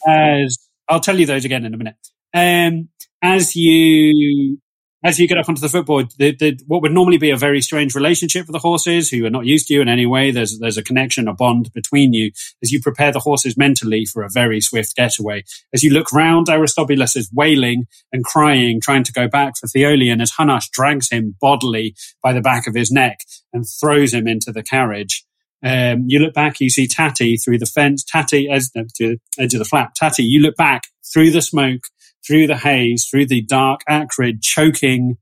[0.07, 0.57] As
[0.89, 1.95] I'll tell you those again in a minute.
[2.33, 2.89] Um,
[3.21, 4.59] as you
[5.03, 7.61] as you get up onto the footboard, the, the, what would normally be a very
[7.61, 10.59] strange relationship for the horses, who are not used to you in any way, there's
[10.59, 12.31] there's a connection, a bond between you.
[12.63, 15.43] As you prepare the horses mentally for a very swift getaway,
[15.73, 20.21] as you look round, Aristobulus is wailing and crying, trying to go back for Theolian,
[20.21, 23.19] as Hanash drags him bodily by the back of his neck
[23.51, 25.25] and throws him into the carriage.
[25.63, 28.03] Um, you look back, you see Tatty through the fence.
[28.03, 29.93] Tatty, as no, to the edge of the flap.
[29.95, 31.81] Tatty, you look back through the smoke,
[32.25, 35.17] through the haze, through the dark, acrid, choking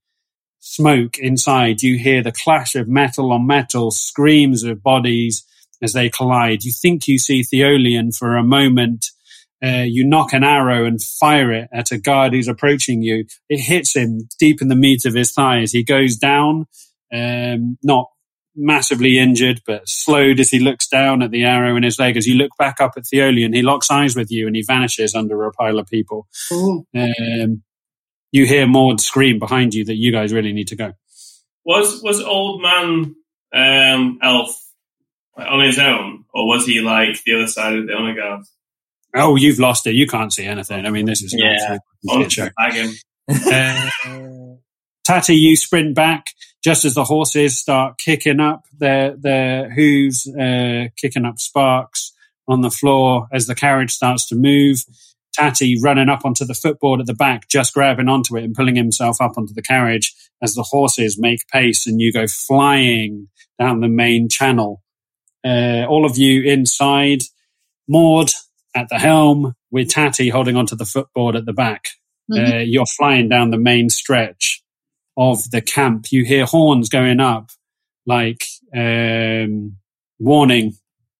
[0.59, 1.81] smoke inside.
[1.81, 5.45] You hear the clash of metal on metal, screams of bodies
[5.81, 6.63] as they collide.
[6.63, 9.07] You think you see Theolian for a moment.
[9.63, 13.25] Uh, you knock an arrow and fire it at a guard who's approaching you.
[13.49, 15.71] It hits him deep in the meat of his thighs.
[15.71, 16.65] He goes down,
[17.13, 18.07] um, not
[18.55, 22.17] massively injured, but slowed as he looks down at the arrow in his leg.
[22.17, 25.15] As you look back up at Theolian, he locks eyes with you and he vanishes
[25.15, 26.27] under a pile of people.
[26.51, 27.63] Um,
[28.31, 30.93] you hear Maud scream behind you that you guys really need to go.
[31.65, 33.15] Was was old man
[33.53, 34.57] um, elf
[35.37, 38.41] on his own, or was he like the other side of the honor guard?
[39.15, 39.95] Oh, you've lost it.
[39.95, 40.85] You can't see anything.
[40.85, 41.53] I mean, this is Yeah.
[41.53, 42.49] absolute On shit show.
[42.57, 42.93] wagon.
[44.03, 44.55] Uh,
[45.03, 46.25] Tatty, you sprint back
[46.63, 52.13] just as the horses start kicking up their their hooves, uh, kicking up sparks
[52.47, 54.83] on the floor as the carriage starts to move.
[55.33, 58.75] Tatty running up onto the footboard at the back, just grabbing onto it and pulling
[58.75, 63.79] himself up onto the carriage as the horses make pace and you go flying down
[63.79, 64.83] the main channel.
[65.45, 67.21] Uh, all of you inside,
[67.87, 68.29] Maud
[68.75, 71.85] at the helm with Tatty holding onto the footboard at the back.
[72.29, 72.53] Mhm.
[72.53, 74.60] Uh, you're flying down the main stretch
[75.21, 76.11] of the camp.
[76.11, 77.51] You hear horns going up,
[78.07, 78.43] like
[78.75, 79.77] um,
[80.19, 80.73] warning,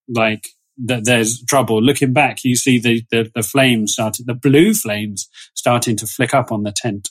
[0.10, 0.48] like
[0.86, 1.82] that there's trouble.
[1.82, 6.34] Looking back, you see the, the the flames starting, the blue flames starting to flick
[6.34, 7.10] up on the tent.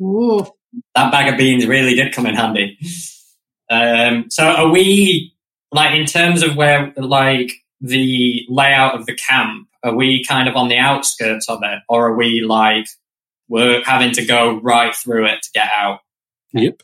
[0.00, 0.46] Ooh.
[0.94, 2.78] that bag of beans really did come in handy.
[3.70, 5.34] Um, so are we
[5.70, 9.68] like in terms of where like the layout of the camp?
[9.82, 12.86] Are we kind of on the outskirts of it, or are we like
[13.48, 16.00] we're having to go right through it to get out?
[16.52, 16.82] Yep.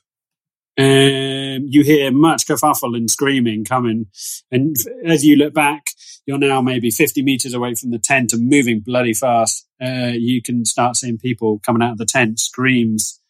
[0.79, 4.07] Um, you hear much kerfuffle and screaming coming,
[4.53, 5.91] and as you look back,
[6.25, 9.67] you're now maybe 50 meters away from the tent and moving bloody fast.
[9.83, 13.21] Uh, you can start seeing people coming out of the tent, screams,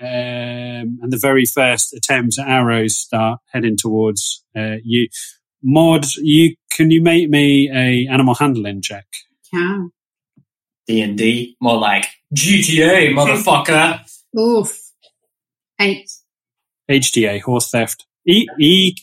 [0.00, 5.08] um, and the very first attempts at arrows start heading towards uh, you.
[5.62, 9.06] Maud, you can you make me a animal handling check?
[9.52, 9.92] Can.
[10.86, 14.00] D and D, more like GTA, motherfucker.
[14.38, 14.78] Oof.
[15.80, 16.10] Eight.
[16.90, 18.06] HTA, horse theft.
[18.26, 18.94] E E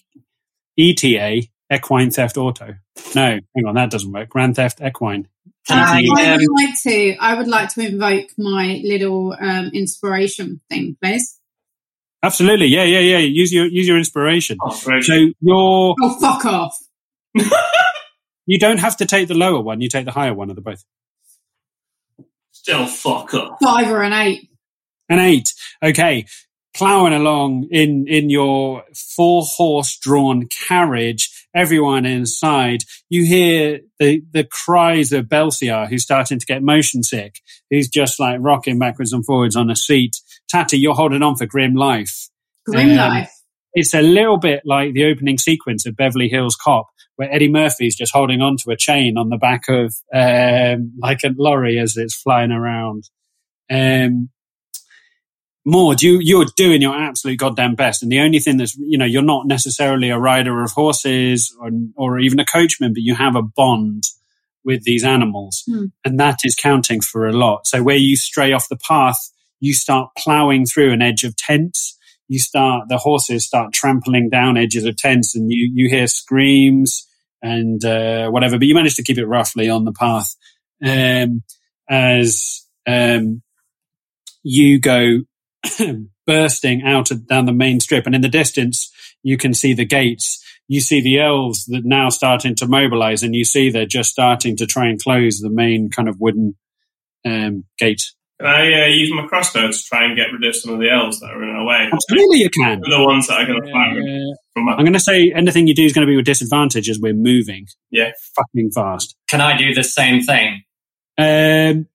[0.77, 2.76] ETA, equine theft auto.
[3.15, 4.30] No, hang on, that doesn't work.
[4.30, 5.27] Grand theft equine.
[5.69, 7.15] Uh, I, I would like to.
[7.18, 11.39] I would like to invoke my little um, inspiration thing, please.
[12.22, 13.18] Absolutely, yeah, yeah, yeah.
[13.18, 14.57] Use your use your inspiration.
[14.61, 14.72] Oh.
[14.72, 16.77] So you're Oh, fuck off!
[18.45, 19.80] you don't have to take the lower one.
[19.81, 20.84] You take the higher one of the both.
[22.54, 23.58] Still fuck up.
[23.62, 24.50] Five or an eight.
[25.10, 25.54] An eight.
[25.84, 26.26] Okay.
[26.76, 28.84] Plowing along in, in your
[29.16, 36.40] four horse drawn carriage, everyone inside, you hear the, the cries of Belsiar, who's starting
[36.40, 40.16] to get motion sick, who's just like rocking backwards and forwards on a seat.
[40.50, 42.30] Tatty, you're holding on for grim life.
[42.66, 43.32] Grim Um, life.
[43.76, 47.95] It's a little bit like the opening sequence of Beverly Hills Cop, where Eddie Murphy's
[47.95, 52.15] just holding onto a chain on the back of um, like a lorry as it's
[52.15, 53.10] flying around.
[53.69, 54.30] Um,
[55.65, 59.06] Maud, you you're doing your absolute goddamn best, and the only thing that's you know
[59.06, 63.35] you're not necessarily a rider of horses or or even a coachman, but you have
[63.38, 64.03] a bond
[64.65, 65.85] with these animals, Hmm.
[66.03, 67.65] and that is counting for a lot.
[67.68, 69.30] So where you stray off the path,
[69.61, 71.98] you start ploughing through an edge of tents.
[72.34, 77.07] You start the horses start trampling down edges of tents, and you you hear screams
[77.43, 78.57] and uh, whatever.
[78.57, 80.35] But you manage to keep it roughly on the path
[80.84, 81.43] um,
[81.88, 83.43] as um,
[84.41, 85.19] you go
[86.26, 88.91] bursting out of, down the main strip, and in the distance
[89.22, 90.43] you can see the gates.
[90.68, 94.57] You see the elves that now starting to mobilize, and you see they're just starting
[94.57, 96.57] to try and close the main kind of wooden
[97.26, 98.11] um, gate.
[98.39, 100.89] Can I uh, use my crossbow to try and get rid of some of the
[100.89, 101.88] elves that are in our way?
[101.93, 102.81] Absolutely, you can.
[102.81, 105.68] The ones that are going to fire Uh, from my I'm going to say anything
[105.68, 107.68] you do is going to be with disadvantage as we're moving.
[107.91, 108.11] Yeah.
[108.35, 109.15] fucking fast.
[109.27, 110.64] can I do the same thing?
[111.18, 111.88] Um,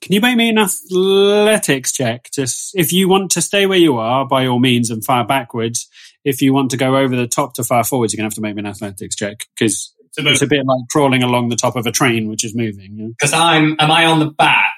[0.00, 2.28] can you make me an athletics check?
[2.32, 5.88] Just if you want to stay where you are, by all means, and fire backwards.
[6.24, 8.36] If you want to go over the top to fire forwards, you're going to have
[8.36, 11.22] to make me an athletics check because It's a bit, it's a bit like crawling
[11.22, 12.96] along the top of a train which is moving.
[12.96, 13.08] you know?
[13.18, 14.73] Because I'm, am I on the back?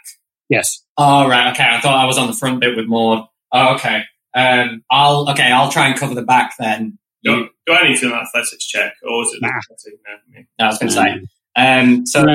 [0.49, 0.83] Yes.
[0.97, 1.53] Oh, right.
[1.53, 1.65] Okay.
[1.69, 3.27] I thought I was on the front bit with Maud.
[3.53, 4.03] Oh, okay.
[4.35, 5.51] Um, I'll, okay.
[5.51, 6.99] I'll try and cover the back then.
[7.25, 9.49] Do, do I need to do an athletics check, or is it Nah.
[9.49, 9.99] athletic?
[10.07, 10.65] No, for?
[10.65, 11.27] I was going to say.
[11.57, 12.33] Um, so, No,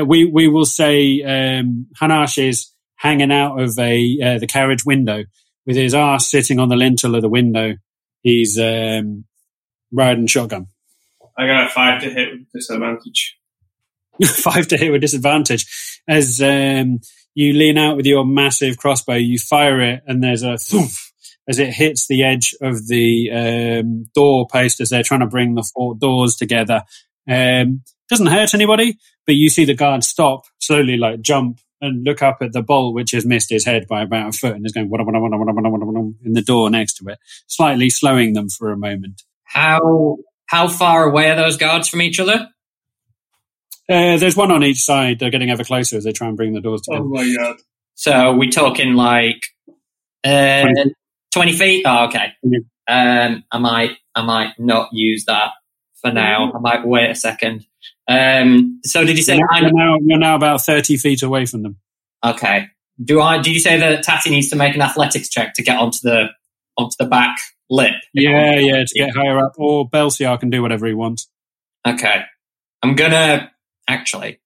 [0.00, 4.84] uh, we we will say um, Hanash is hanging out of a uh, the carriage
[4.84, 5.24] window
[5.64, 7.74] with his ass sitting on the lintel of the window.
[8.22, 9.24] He's um,
[9.92, 10.66] riding shotgun.
[11.38, 13.38] I got a five to hit with disadvantage.
[14.24, 16.00] five to hit with disadvantage.
[16.08, 16.98] As um,
[17.36, 20.90] you lean out with your massive crossbow, you fire it, and there's a thump
[21.46, 25.54] as it hits the edge of the um, door post as they're trying to bring
[25.54, 26.82] the four doors together.
[27.28, 28.96] Um, doesn't hurt anybody,
[29.26, 32.94] but you see the guard stop, slowly like jump and look up at the bolt,
[32.94, 34.88] which has missed his head by about a foot and is going
[36.24, 37.18] in the door next to it,
[37.48, 39.24] slightly slowing them for a moment.
[39.44, 42.48] how, how far away are those guards from each other?
[43.88, 45.18] Uh, there's one on each side.
[45.18, 47.04] They're getting ever closer as they try and bring the doors together.
[47.04, 47.56] Oh my god!
[47.94, 49.42] So we talking like,
[50.24, 50.94] uh, 20
[51.32, 51.82] 20 feet?
[51.86, 52.32] Oh, okay.
[52.42, 52.58] Yeah.
[52.88, 55.50] Um, I might, I might not use that
[56.00, 56.52] for now.
[56.54, 57.66] I might wait a second.
[58.08, 61.46] Um, so did you say, You're, I, you're now, you're now about 30 feet away
[61.46, 61.76] from them.
[62.24, 62.68] okay.
[63.04, 65.78] Do I, did you say that Tatty needs to make an athletics check to get
[65.78, 66.28] onto the,
[66.78, 67.36] onto the back
[67.68, 67.92] lip?
[68.14, 69.52] Yeah, yeah, to get higher up.
[69.58, 71.28] Or Belsiar can do whatever he wants.
[71.86, 72.22] Okay.
[72.82, 73.50] I'm gonna,
[73.88, 74.38] actually,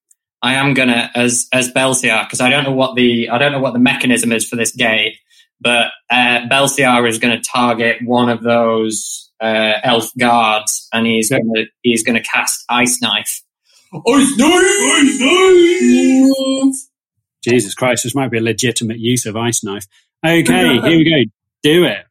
[0.42, 3.60] I am gonna, as, as Belsiar, because I don't know what the, I don't know
[3.60, 5.16] what the mechanism is for this gate,
[5.60, 11.38] but, uh, Belsiar is gonna target one of those, uh, elf guards and he's Yeah.
[11.38, 13.42] gonna, he's gonna cast Ice Knife.
[13.92, 14.52] Ice knife!
[15.20, 16.74] Ice knife!
[17.42, 19.86] Jesus Christ, this might be a legitimate use of ice knife.
[20.24, 20.44] Okay,
[20.80, 21.30] here we go.
[21.62, 22.04] Do it.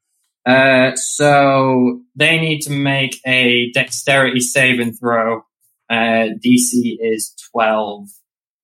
[0.46, 5.44] Uh, so they need to make a dexterity saving throw.
[5.90, 8.10] Uh, DC is 12,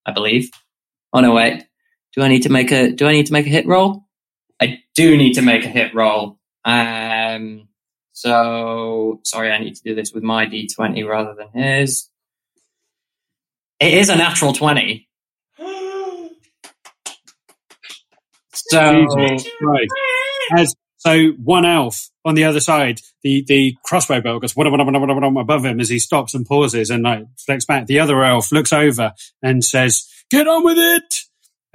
[0.06, 0.50] I believe.
[1.12, 1.66] Oh no, wait.
[2.16, 4.06] Do I need to make a, do I need to make a hit roll?
[4.62, 6.40] I do need to make a hit roll.
[6.64, 7.68] Um,
[8.12, 12.10] so sorry, I need to do this with my D20 rather than his.
[13.80, 15.08] It is a natural 20.
[18.68, 19.94] So, Jesus Christ.
[20.58, 20.76] As,
[21.06, 25.00] so one elf on the other side, the, the crossbow bolt goes wada, wada, wada,
[25.00, 27.86] wada, above him as he stops and pauses and like flicks back.
[27.86, 29.14] The other elf looks over
[29.44, 31.20] and says, get on with it.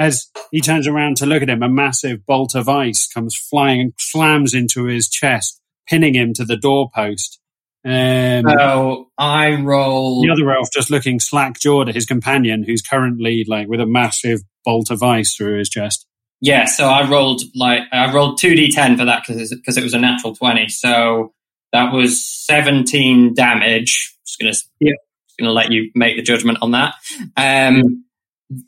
[0.01, 3.81] As he turns around to look at him, a massive bolt of ice comes flying
[3.81, 7.39] and slams into his chest, pinning him to the doorpost.
[7.85, 10.23] Um, So I roll.
[10.23, 13.87] the other elf just looking slack jawed at his companion, who's currently like with a
[13.87, 16.07] massive bolt of ice through his chest.
[16.41, 19.95] Yeah, so I rolled like I rolled two d10 for that because because it was
[19.95, 20.69] a natural twenty.
[20.69, 21.35] So
[21.73, 24.15] that was seventeen damage.
[24.27, 24.93] Just gonna Yeah.
[25.29, 26.95] just gonna let you make the judgment on that.
[27.37, 28.05] Um,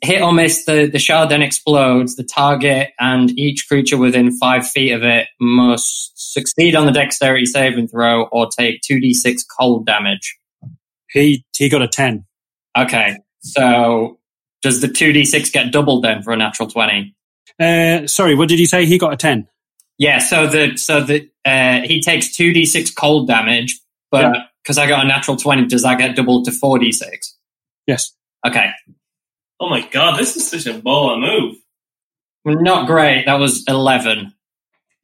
[0.01, 2.15] hit or miss, the the shard then explodes.
[2.15, 7.45] The target and each creature within five feet of it must succeed on the dexterity
[7.47, 10.37] saving throw or take two d six cold damage.
[11.09, 12.25] He he got a ten.
[12.77, 14.19] Okay, so
[14.61, 17.15] does the two d six get doubled then for a natural twenty?
[17.59, 18.85] Uh, sorry, what did you say?
[18.85, 19.47] He got a ten.
[19.97, 23.79] Yeah, so the so the uh, he takes two d six cold damage,
[24.11, 27.37] but because I got a natural twenty, does that get doubled to four d six?
[27.87, 28.13] Yes.
[28.45, 28.69] Okay,
[29.59, 31.55] Oh my god, this is such a baller move.
[32.45, 33.25] not great.
[33.25, 34.33] That was eleven.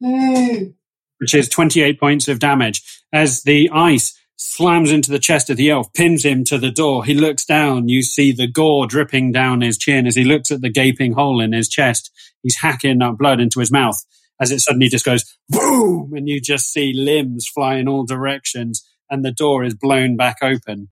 [0.04, 0.74] Ooh.
[1.18, 2.82] which is 28 points of damage.
[3.12, 7.04] As the ice slams into the chest of the elf, pins him to the door.
[7.04, 7.88] He looks down.
[7.88, 11.40] You see the gore dripping down his chin as he looks at the gaping hole
[11.40, 12.10] in his chest.
[12.42, 14.02] He's hacking up blood into his mouth
[14.40, 18.82] as it suddenly just goes boom, and you just see limbs fly in all directions,
[19.10, 20.88] and the door is blown back open.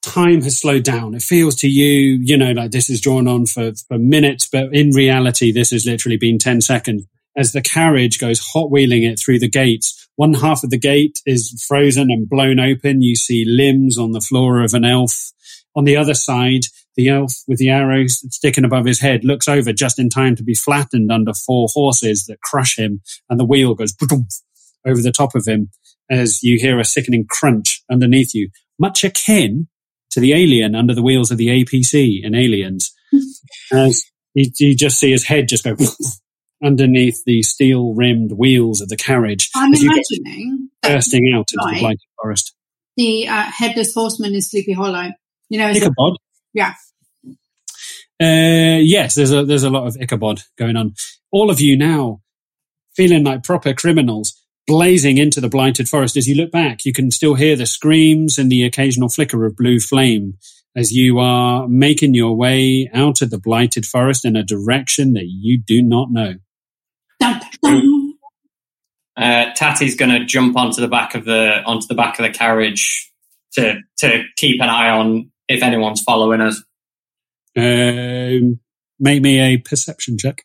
[0.00, 1.14] Time has slowed down.
[1.14, 4.72] It feels to you, you know, like this is drawn on for, for minutes, but
[4.72, 7.04] in reality, this has literally been 10 seconds
[7.36, 10.03] as the carriage goes hot wheeling it through the gates.
[10.16, 13.02] One half of the gate is frozen and blown open.
[13.02, 15.32] You see limbs on the floor of an elf.
[15.76, 16.66] On the other side,
[16.96, 20.44] the elf with the arrows sticking above his head looks over just in time to
[20.44, 23.94] be flattened under four horses that crush him, and the wheel goes
[24.86, 25.70] over the top of him
[26.10, 29.68] as you hear a sickening crunch underneath you, much akin
[30.10, 32.94] to the alien under the wheels of the APC in Aliens.
[33.72, 34.04] as
[34.34, 35.76] you, you just see his head just go
[36.64, 41.46] underneath the steel rimmed wheels of the carriage I'm as you go imagining bursting out
[41.52, 42.54] into the blighted forest.
[42.96, 45.10] the uh, headless horseman is Sleepy Hollow.
[45.48, 46.16] You know, Ichabod.
[46.52, 46.74] Yeah.
[48.20, 50.94] Uh, yes, there's a there's a lot of Ichabod going on.
[51.30, 52.20] All of you now
[52.94, 56.16] feeling like proper criminals, blazing into the blighted forest.
[56.16, 59.56] As you look back, you can still hear the screams and the occasional flicker of
[59.56, 60.34] blue flame
[60.76, 65.26] as you are making your way out of the blighted forest in a direction that
[65.26, 66.34] you do not know.
[69.16, 72.32] Uh, Tatty's going to jump onto the back of the onto the back of the
[72.36, 73.12] carriage
[73.52, 76.62] to to keep an eye on if anyone's following us.
[77.56, 78.58] Um,
[78.98, 80.44] make me a perception check.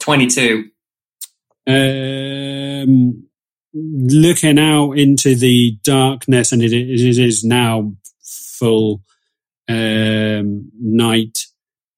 [0.00, 0.70] Twenty two.
[1.66, 3.24] um,
[3.74, 9.02] looking out into the darkness, and it, it is now full
[9.68, 11.46] um, night.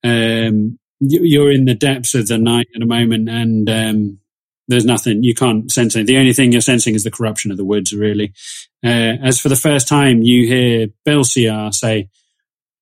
[0.04, 4.18] Um, you're in the depths of the night at the moment, and um,
[4.66, 5.96] there's nothing you can't sense.
[5.96, 6.06] It.
[6.06, 7.92] The only thing you're sensing is the corruption of the woods.
[7.92, 8.32] Really,
[8.84, 12.08] uh, as for the first time, you hear Belsiar say,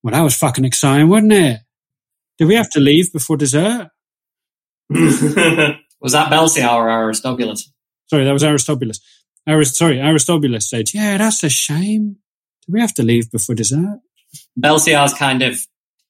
[0.03, 1.59] "Well, that was fucking exciting, wasn't it?
[2.37, 3.89] Did we have to leave before dessert?"
[5.99, 7.71] Was that Belsiar or Aristobulus?
[8.05, 8.99] Sorry, that was Aristobulus.
[9.47, 12.17] Arist- sorry, Aristobulus said, "Yeah, that's a shame.
[12.65, 13.99] Do we have to leave before dessert?"
[14.59, 15.59] Belsiar's kind of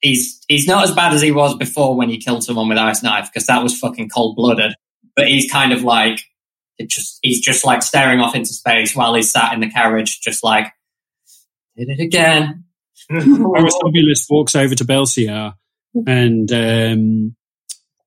[0.01, 3.03] he's he's not as bad as he was before when he killed someone with ice
[3.03, 4.73] knife because that was fucking cold blooded.
[5.15, 6.21] But he's kind of like
[6.77, 10.21] it just he's just like staring off into space while he's sat in the carriage,
[10.21, 10.71] just like
[11.75, 12.65] did it again.
[13.11, 15.53] Aristobulus walks over to Belsiar
[16.05, 17.35] and um,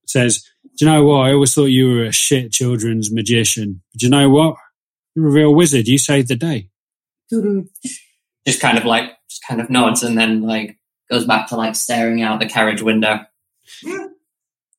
[0.07, 0.45] says,
[0.79, 1.27] "Do you know what?
[1.27, 3.83] I always thought you were a shit children's magician.
[3.93, 4.57] But do you know what?
[5.15, 5.89] You're a real wizard.
[5.89, 6.69] You saved the day."
[8.47, 10.80] Just kind of like just kind of nods and then like
[11.11, 13.20] goes back to like staring out the carriage window.
[13.85, 14.07] Hmm.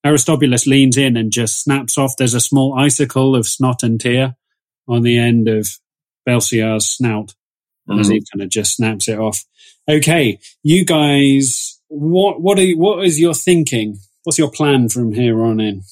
[0.03, 2.17] Aristobulus leans in and just snaps off.
[2.17, 4.35] There's a small icicle of snot and tear
[4.87, 5.67] on the end of
[6.27, 7.35] Belsiar's snout.
[7.91, 8.37] as he mm-hmm.
[8.37, 9.43] kind of just snaps it off.
[9.87, 13.97] Okay, you guys, what what are you, what is your thinking?
[14.23, 15.83] What's your plan from here on in?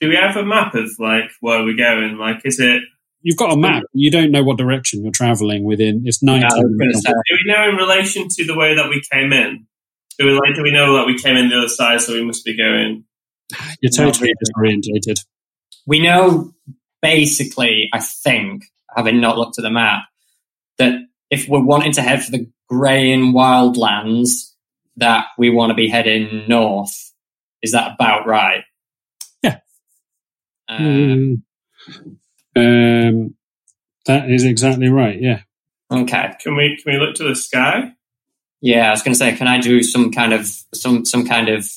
[0.00, 2.16] Do we have a map of like where we're going?
[2.16, 2.82] Like, is it?
[3.22, 3.82] You've got a map.
[3.92, 6.02] You don't know what direction you're traveling within.
[6.06, 6.40] It's night.
[6.40, 9.02] Yeah, I was gonna say, Do we know in relation to the way that we
[9.12, 9.66] came in?
[10.20, 10.54] Do we like?
[10.54, 13.04] Do we know that we came in the other side, so we must be going?
[13.80, 15.24] You're totally disorientated.
[15.86, 16.52] we know
[17.00, 18.64] basically, I think,
[18.94, 20.02] having not looked at the map,
[20.76, 24.52] that if we're wanting to head for the greying wildlands,
[24.96, 27.12] that we want to be heading north.
[27.62, 28.64] Is that about right?
[29.42, 29.58] Yeah.
[30.70, 31.42] Mm.
[32.56, 33.34] Um,
[34.04, 35.18] that is exactly right.
[35.18, 35.40] Yeah.
[35.90, 36.34] Okay.
[36.40, 36.78] Can we?
[36.82, 37.94] Can we look to the sky?
[38.60, 41.48] Yeah, I was going to say, can I do some kind of some some kind
[41.48, 41.68] of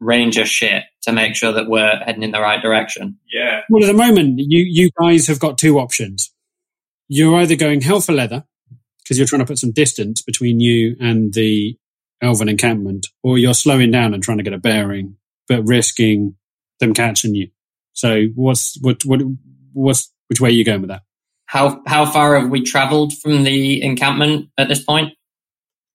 [0.00, 3.18] ranger shit to make sure that we're heading in the right direction?
[3.32, 3.62] Yeah.
[3.70, 6.32] Well, at the moment, you you guys have got two options.
[7.08, 8.44] You're either going hell for leather
[9.02, 11.78] because you're trying to put some distance between you and the
[12.20, 15.16] elven encampment, or you're slowing down and trying to get a bearing,
[15.48, 16.34] but risking
[16.80, 17.48] them catching you.
[17.92, 19.20] So, what's what what
[19.72, 21.02] what's which way are you going with that?
[21.46, 25.12] How how far have we travelled from the encampment at this point?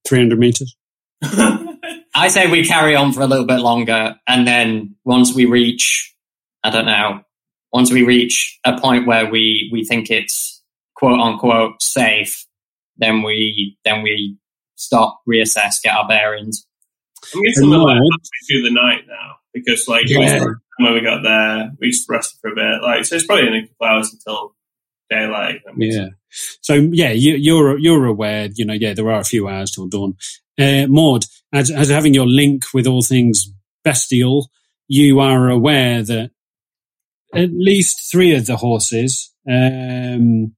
[0.08, 0.76] Three hundred meters.
[1.24, 6.14] I say we carry on for a little bit longer, and then once we reach,
[6.64, 7.22] I don't know,
[7.72, 10.62] once we reach a point where we we think it's
[10.96, 12.46] quote unquote safe,
[12.98, 14.38] then we then we
[14.76, 16.66] stop, reassess, get our bearings.
[17.36, 18.10] I'm guessing we're like Annoyed.
[18.12, 20.44] halfway through the night now because like Yeah.
[20.80, 22.82] when we got there, we just rested for a bit.
[22.82, 24.56] Like so, it's probably only a couple hours until
[25.10, 25.62] daylight.
[25.78, 26.08] Yeah.
[26.62, 28.50] So yeah, you, you're you're aware.
[28.54, 30.16] You know, yeah, there are a few hours till dawn.
[30.60, 33.52] Uh, Maud, as, as having your link with all things
[33.84, 34.50] bestial,
[34.88, 36.32] you are aware that
[37.34, 40.54] at least three of the horses, um,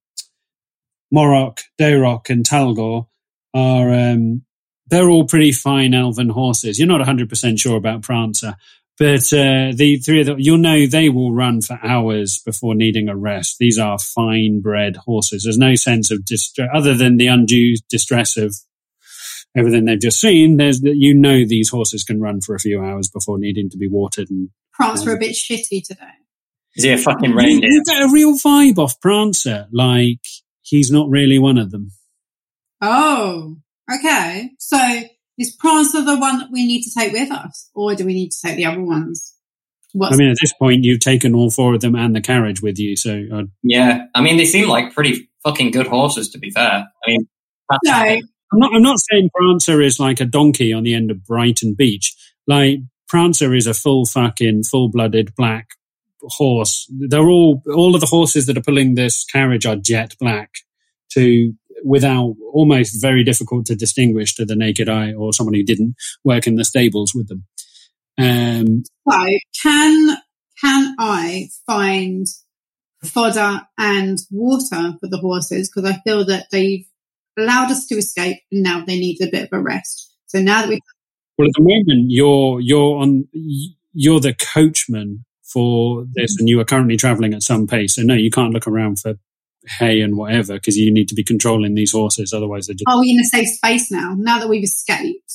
[1.14, 3.08] Morok, Dayrok, and Talgor,
[3.54, 4.44] are um,
[4.88, 6.80] they're all pretty fine elven horses.
[6.80, 8.56] You're not 100 percent sure about Prancer,
[9.00, 13.10] but uh, the three of them, you'll know they will run for hours before needing
[13.10, 13.58] a rest.
[13.60, 15.44] These are fine bred horses.
[15.44, 18.56] There's no sense of distress other than the undue distress of
[19.56, 20.58] everything they've just seen.
[20.58, 23.78] There's that you know these horses can run for a few hours before needing to
[23.78, 26.06] be watered and Prance were a bit shitty today.
[26.76, 27.70] Is he a fucking you, reindeer?
[27.70, 30.26] you get a real vibe off Prancer, like
[30.64, 31.92] he's not really one of them.
[32.82, 33.58] Oh,
[33.94, 34.50] okay.
[34.58, 34.78] So
[35.38, 38.32] is Prancer the one that we need to take with us, or do we need
[38.32, 39.34] to take the other ones?
[39.94, 42.62] What's I mean, at this point, you've taken all four of them and the carriage
[42.62, 46.30] with you, so uh, Yeah, I mean they seem like pretty fucking good horses.
[46.32, 47.28] To be fair, I mean,
[47.84, 47.92] no?
[48.54, 48.74] I'm not.
[48.76, 52.16] I'm not saying Prancer is like a donkey on the end of Brighton Beach.
[52.48, 55.70] Like Prancer is a full fucking full-blooded black
[56.24, 56.90] horse.
[56.92, 60.52] They're all all of the horses that are pulling this carriage are jet black,
[61.12, 61.54] to
[61.84, 66.48] without almost very difficult to distinguish to the naked eye or someone who didn't work
[66.48, 67.46] in the stables with them.
[68.18, 69.28] Um, So
[69.62, 70.18] can
[70.62, 72.28] can I find
[73.04, 76.86] fodder and water for the horses because I feel that they've
[77.38, 80.12] allowed us to escape and now they need a bit of a rest.
[80.28, 80.80] So now that we
[81.38, 83.28] Well, at the moment, you're you're on
[83.94, 87.96] you're the coachman for this, and you are currently traveling at some pace.
[87.96, 89.16] So no, you can't look around for
[89.68, 92.34] hay and whatever because you need to be controlling these horses.
[92.34, 94.16] Otherwise, they're just are we in a safe space now?
[94.18, 95.34] Now that we've escaped,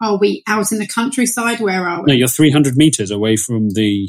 [0.00, 1.60] are we out in the countryside?
[1.60, 2.12] Where are we?
[2.12, 2.14] no.
[2.14, 4.08] You're 300 meters away from the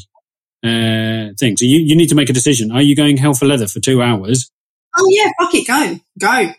[0.64, 1.58] uh, thing.
[1.58, 2.72] So you, you need to make a decision.
[2.72, 4.50] Are you going hell for leather for two hours?
[4.98, 6.54] Oh yeah, fuck it, go, go.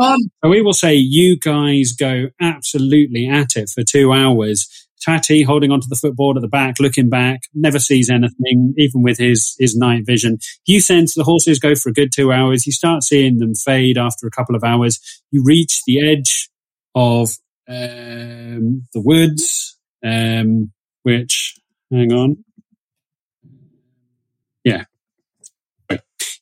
[0.00, 0.18] On.
[0.42, 4.81] So we will say you guys go absolutely at it for two hours.
[5.02, 9.18] Tatty holding onto the footboard at the back, looking back, never sees anything, even with
[9.18, 10.38] his, his night vision.
[10.64, 12.66] You sense the horses go for a good two hours.
[12.66, 15.00] You start seeing them fade after a couple of hours.
[15.30, 16.48] You reach the edge
[16.94, 17.30] of
[17.68, 20.72] um, the woods, um,
[21.02, 21.56] which,
[21.90, 22.44] hang on.
[24.64, 24.84] Yeah.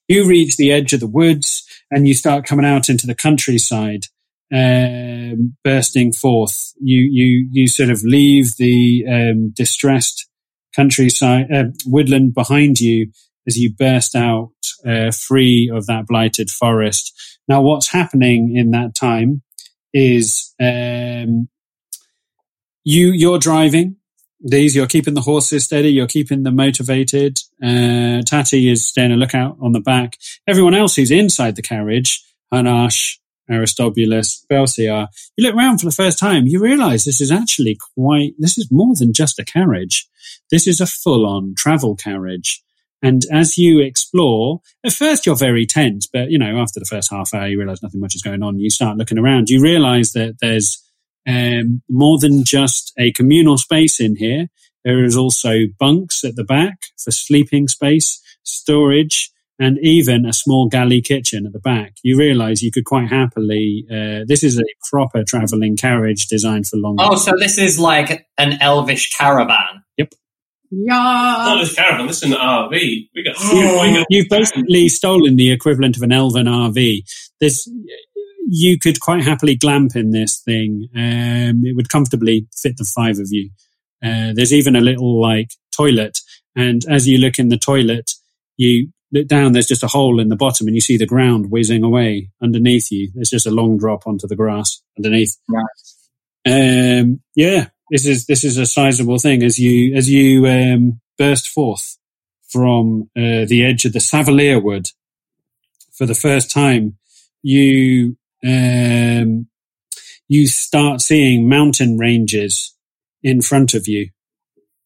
[0.07, 4.07] You reach the edge of the woods and you start coming out into the countryside,
[4.53, 6.73] um, bursting forth.
[6.81, 10.29] You you you sort of leave the um, distressed
[10.75, 13.11] countryside uh, woodland behind you
[13.47, 14.53] as you burst out
[14.87, 17.13] uh, free of that blighted forest.
[17.49, 19.43] Now, what's happening in that time
[19.93, 21.49] is um,
[22.85, 23.97] you you're driving
[24.41, 24.75] these.
[24.75, 25.91] You're keeping the horses steady.
[25.91, 27.39] You're keeping them motivated.
[27.63, 30.17] Uh, Tatty is staying a lookout on the back.
[30.47, 33.19] Everyone else who's inside the carriage, Hanash,
[33.51, 38.33] Aristobulus, Belsiar, you look around for the first time, you realize this is actually quite,
[38.39, 40.07] this is more than just a carriage.
[40.51, 42.63] This is a full on travel carriage.
[43.03, 47.11] And as you explore, at first you're very tense, but you know, after the first
[47.11, 48.59] half hour, you realize nothing much is going on.
[48.59, 49.49] You start looking around.
[49.49, 50.83] You realize that there's
[51.27, 54.49] um, more than just a communal space in here.
[54.85, 60.69] There is also bunks at the back for sleeping space, storage, and even a small
[60.69, 61.97] galley kitchen at the back.
[62.03, 66.79] You realize you could quite happily, uh, this is a proper traveling carriage designed for
[66.79, 66.97] long.
[66.99, 69.85] oh, so this is like an elvish caravan.
[69.99, 70.15] Yep.
[70.71, 71.57] Yeah.
[71.61, 72.07] just caravan.
[72.07, 72.71] This is an RV.
[73.15, 73.37] We got.
[73.39, 74.05] Oh.
[74.09, 77.03] You've basically stolen the equivalent of an elven RV.
[77.39, 77.69] There's,
[78.49, 80.89] you could quite happily glamp in this thing.
[80.97, 83.51] Um, it would comfortably fit the five of you.
[84.03, 86.19] Uh, there's even a little like toilet,
[86.57, 88.13] and as you look in the toilet,
[88.57, 89.53] you look down.
[89.53, 92.91] There's just a hole in the bottom, and you see the ground whizzing away underneath
[92.91, 93.11] you.
[93.15, 95.37] There's just a long drop onto the grass underneath.
[95.49, 97.01] Right.
[97.01, 101.49] Um, yeah, this is this is a sizable thing as you as you um, burst
[101.49, 101.99] forth
[102.49, 104.89] from uh, the edge of the Savalier Wood
[105.93, 106.97] for the first time.
[107.43, 109.49] You um,
[110.29, 112.75] you start seeing mountain ranges
[113.23, 114.11] in front of you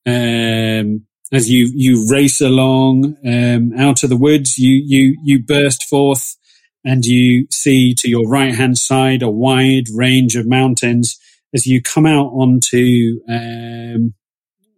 [0.07, 4.59] um, as you you race along um, out of the woods.
[4.59, 6.37] You you you burst forth
[6.85, 11.19] and you see to your right hand side a wide range of mountains
[11.55, 14.15] as you come out onto um,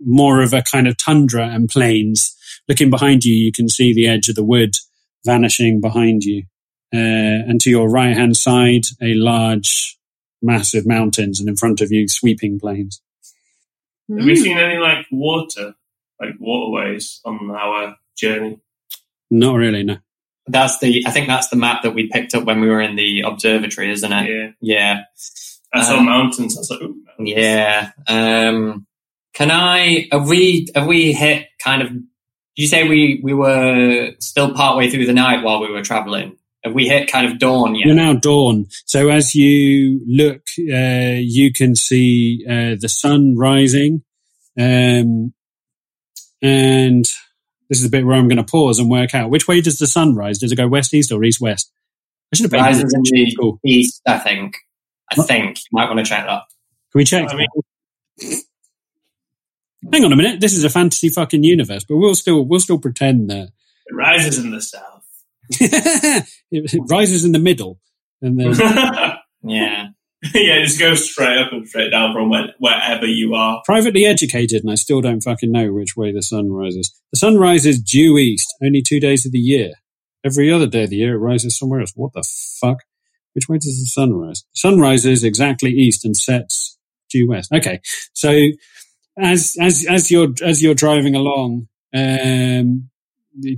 [0.01, 2.37] more of a kind of tundra and plains.
[2.69, 4.77] Looking behind you, you can see the edge of the wood
[5.25, 6.45] vanishing behind you.
[6.95, 9.99] Uh, and to your right hand side, a large,
[10.41, 13.03] massive mountains, and in front of you, sweeping plains.
[14.09, 15.75] Have we seen any like water,
[16.21, 18.59] like waterways on our journey?
[19.31, 19.97] Not really, no.
[20.47, 21.03] That's the.
[21.07, 23.91] I think that's the map that we picked up when we were in the observatory,
[23.91, 24.31] isn't it?
[24.31, 24.51] Yeah.
[24.61, 25.01] Yeah.
[25.75, 26.57] I saw Um, mountains.
[26.57, 27.37] I was like, Ooh, mountains.
[27.37, 27.91] Yeah.
[28.07, 28.87] Um,
[29.35, 30.09] can I?
[30.13, 30.69] Have we?
[30.75, 31.89] Have we hit kind of?
[31.91, 32.03] Did
[32.55, 36.37] you say we we were still partway through the night while we were traveling?
[36.63, 37.87] Have we hit kind of dawn yet?
[37.87, 38.67] You're now dawn.
[38.87, 44.03] So as you look, uh, you can see uh, the sun rising.
[44.59, 45.33] Um,
[46.43, 47.05] and
[47.69, 49.79] this is the bit where I'm going to pause and work out which way does
[49.79, 50.39] the sun rise?
[50.39, 51.71] Does it go west, east, or east, west?
[52.33, 53.61] I should have Rises in the at school.
[53.65, 54.57] east, I think.
[55.11, 55.29] I What?
[55.29, 56.43] think you might want to check that.
[56.93, 57.29] Can we check?
[57.31, 58.41] I mean,
[59.93, 60.41] Hang on a minute.
[60.41, 63.51] This is a fantasy fucking universe, but we'll still we'll still pretend that
[63.87, 65.05] it rises in the south.
[65.51, 67.79] it rises in the middle,
[68.21, 68.55] and then
[69.43, 69.89] yeah,
[70.35, 70.63] Yeah.
[70.63, 73.63] just go straight up and straight down from where, wherever you are.
[73.65, 76.93] privately educated, and I still don't fucking know which way the sun rises.
[77.13, 79.73] The sun rises due east only two days of the year.
[80.25, 81.93] Every other day of the year, it rises somewhere else.
[81.95, 82.25] What the
[82.61, 82.79] fuck?
[83.35, 84.43] Which way does the sun rise?
[84.55, 86.79] The sun rises exactly east and sets
[87.11, 87.53] due west.
[87.53, 87.81] Okay,
[88.13, 88.47] so
[89.19, 92.91] as as as you're as you're driving along, um,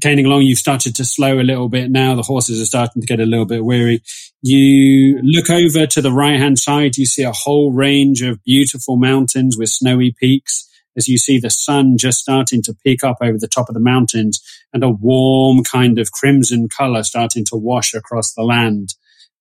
[0.01, 2.15] caning along, you've started to slow a little bit now.
[2.15, 4.03] The horses are starting to get a little bit weary.
[4.43, 8.97] You look over to the right hand side, you see a whole range of beautiful
[8.97, 10.65] mountains with snowy peaks.
[10.97, 13.81] As you see the sun just starting to peek up over the top of the
[13.81, 14.43] mountains
[14.73, 18.95] and a warm kind of crimson color starting to wash across the land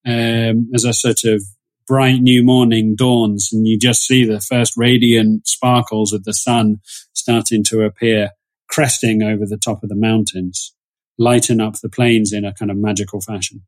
[0.05, 1.43] um, as a sort of
[1.87, 6.79] bright new morning dawns and you just see the first radiant sparkles of the sun
[7.13, 8.31] starting to appear
[8.69, 10.73] cresting over the top of the mountains,
[11.17, 13.63] lighten up the plains in a kind of magical fashion.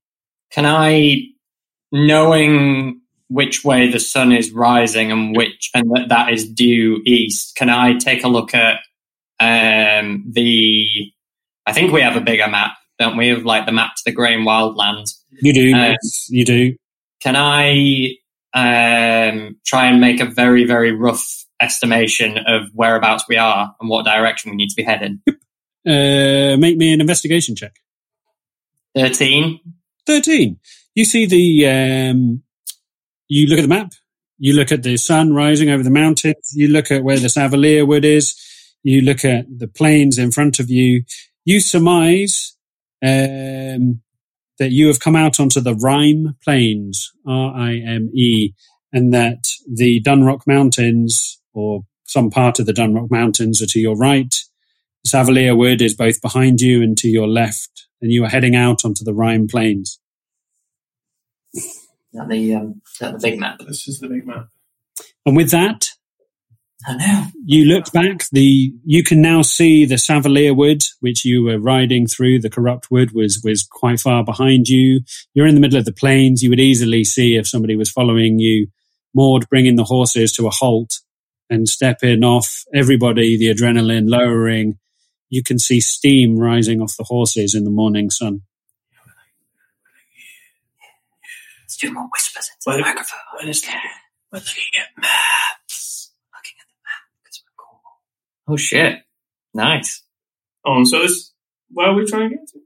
[0.51, 1.21] Can I,
[1.91, 7.55] knowing which way the sun is rising and which, and that that is due east,
[7.55, 8.79] can I take a look at
[9.39, 11.11] um, the?
[11.65, 13.29] I think we have a bigger map, don't we?
[13.29, 15.11] Of like the map to the Grain Wildlands.
[15.41, 16.75] You do, Uh, yes, you do.
[17.21, 18.15] Can I
[18.53, 24.05] um, try and make a very, very rough estimation of whereabouts we are and what
[24.05, 25.21] direction we need to be heading?
[25.87, 27.73] Uh, make me an investigation check.
[28.95, 29.59] 13.
[30.05, 30.59] 13.
[30.95, 32.43] You see the, um,
[33.27, 33.93] you look at the map,
[34.37, 37.87] you look at the sun rising over the mountains, you look at where the Savalier
[37.87, 38.35] Wood is,
[38.83, 41.03] you look at the plains in front of you,
[41.45, 42.55] you surmise,
[43.03, 44.01] um,
[44.59, 48.53] that you have come out onto the Rime Plains, R-I-M-E,
[48.91, 53.95] and that the Dunrock Mountains, or some part of the Dunrock Mountains are to your
[53.95, 54.35] right.
[55.03, 58.55] The Savalier Wood is both behind you and to your left, and you are heading
[58.55, 59.99] out onto the Rime Plains.
[61.53, 63.59] Is that the, um, is that the big map?
[63.59, 64.47] This is the big map.
[65.25, 65.89] And with that,
[66.87, 67.25] I know.
[67.45, 72.07] you look back, the, you can now see the Savalier Wood, which you were riding
[72.07, 72.39] through.
[72.39, 75.01] The corrupt wood was, was quite far behind you.
[75.33, 76.41] You're in the middle of the plains.
[76.41, 78.67] You would easily see if somebody was following you.
[79.13, 80.99] Maud bringing the horses to a halt
[81.49, 82.63] and stepping off.
[82.73, 84.77] Everybody, the adrenaline lowering.
[85.29, 88.41] You can see steam rising off the horses in the morning sun.
[91.63, 93.19] Let's do more whispers into Well, the microphone.
[93.39, 93.79] When is Yeah.
[94.31, 96.11] we're looking at maps.
[96.33, 97.81] Looking at the map because we're cool.
[98.47, 99.03] Oh shit.
[99.53, 100.03] Nice.
[100.65, 101.31] Oh, and so this,
[101.71, 102.59] where are we trying to get to?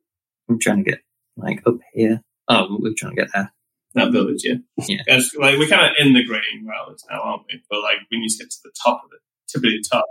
[0.50, 1.00] I'm trying to get
[1.38, 2.22] like up here.
[2.48, 3.54] Oh, we're trying to get there.
[3.96, 4.56] That village, yeah.
[4.88, 5.02] Yeah.
[5.06, 7.62] It's like we're kind of in the grading mountains now, aren't we?
[7.70, 10.06] But like we need to get to the top of it, to be the top.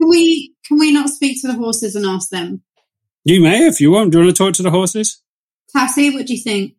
[0.00, 2.62] Can we can we not speak to the horses and ask them?
[3.24, 4.12] You may if you want.
[4.12, 5.22] Do you want to talk to the horses?
[5.74, 6.74] Tassie, what do you think?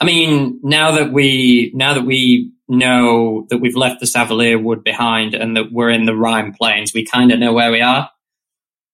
[0.00, 4.82] I mean, now that we now that we know that we've left the Savalier Wood
[4.82, 8.10] behind and that we're in the Rime Plains, we kind of know where we are.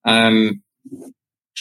[0.04, 0.62] Um,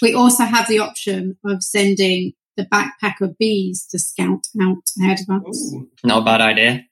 [0.01, 5.19] We also have the option of sending the backpack of bees to scout out ahead
[5.29, 5.73] of us.
[5.73, 5.89] Ooh.
[6.03, 6.83] not a bad idea.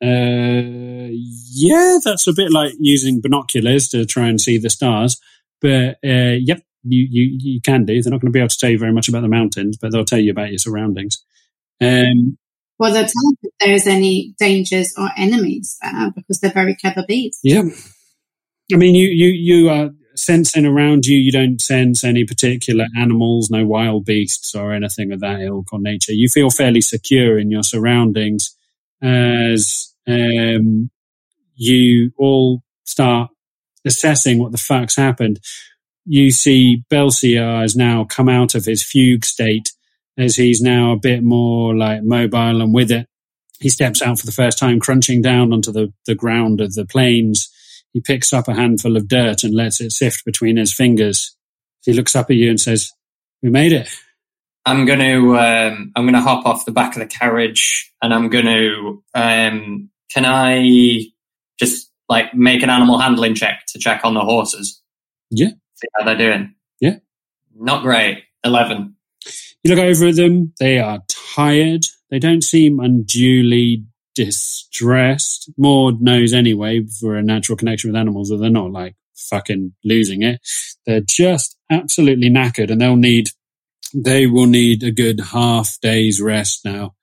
[0.00, 5.20] Uh, yeah, that's a bit like using binoculars to try and see the stars.
[5.60, 8.00] But uh, yep, you, you you can do.
[8.00, 9.90] They're not going to be able to tell you very much about the mountains, but
[9.90, 11.24] they'll tell you about your surroundings.
[11.80, 12.38] Um,
[12.78, 17.40] Well, they'll tell if there's any dangers or enemies there because they're very clever bees.
[17.42, 17.62] yeah,
[18.72, 21.16] I mean, you you you are sensing around you.
[21.16, 25.80] You don't sense any particular animals, no wild beasts or anything of that ilk or
[25.80, 26.12] nature.
[26.12, 28.56] You feel fairly secure in your surroundings
[29.02, 30.90] as um,
[31.54, 33.30] you all start
[33.84, 35.40] assessing what the fuck's happened.
[36.04, 39.72] You see Belsiar has now come out of his fugue state
[40.16, 43.06] as he's now a bit more like mobile and with it.
[43.60, 46.84] He steps out for the first time, crunching down onto the, the ground of the
[46.84, 47.52] plains.
[47.92, 51.36] He picks up a handful of dirt and lets it sift between his fingers.
[51.84, 52.92] He looks up at you and says,
[53.42, 53.88] We made it.
[54.66, 58.12] I'm going to um, I'm going to hop off the back of the carriage and
[58.12, 61.04] I'm going to um, can I
[61.58, 64.82] just like make an animal handling check to check on the horses?
[65.30, 65.50] Yeah.
[65.74, 66.54] See how they're doing.
[66.80, 66.96] Yeah.
[67.54, 68.24] Not great.
[68.44, 68.96] Eleven.
[69.64, 70.52] You look over at them.
[70.60, 71.00] They are
[71.34, 71.84] tired.
[72.10, 73.84] They don't seem unduly
[74.18, 75.48] distressed.
[75.56, 80.22] Maud knows anyway, for a natural connection with animals, that they're not like fucking losing
[80.22, 80.40] it.
[80.86, 83.28] They're just absolutely knackered and they'll need,
[83.94, 86.96] they will need a good half day's rest now.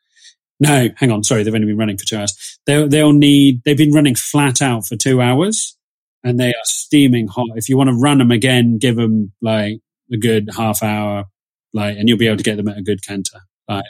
[0.60, 1.24] No, hang on.
[1.24, 1.44] Sorry.
[1.44, 2.60] They've only been running for two hours.
[2.66, 5.78] They'll, they'll need, they've been running flat out for two hours
[6.22, 7.48] and they are steaming hot.
[7.56, 9.80] If you want to run them again, give them like
[10.12, 11.26] a good half hour,
[11.74, 13.40] like, and you'll be able to get them at a good canter.
[13.70, 13.86] Like,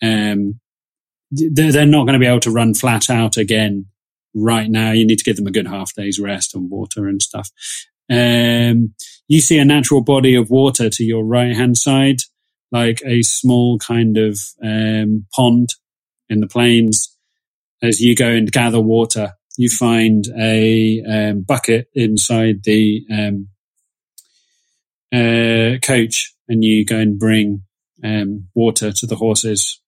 [0.00, 0.60] um,
[1.32, 3.86] they're, not going to be able to run flat out again
[4.34, 4.92] right now.
[4.92, 7.50] You need to give them a good half day's rest and water and stuff.
[8.10, 8.94] Um,
[9.28, 12.20] you see a natural body of water to your right hand side,
[12.70, 15.70] like a small kind of um, pond
[16.28, 17.16] in the plains.
[17.82, 23.48] As you go and gather water, you find a um, bucket inside the um,
[25.12, 27.62] uh, coach, and you go and bring
[28.04, 29.81] um, water to the horses.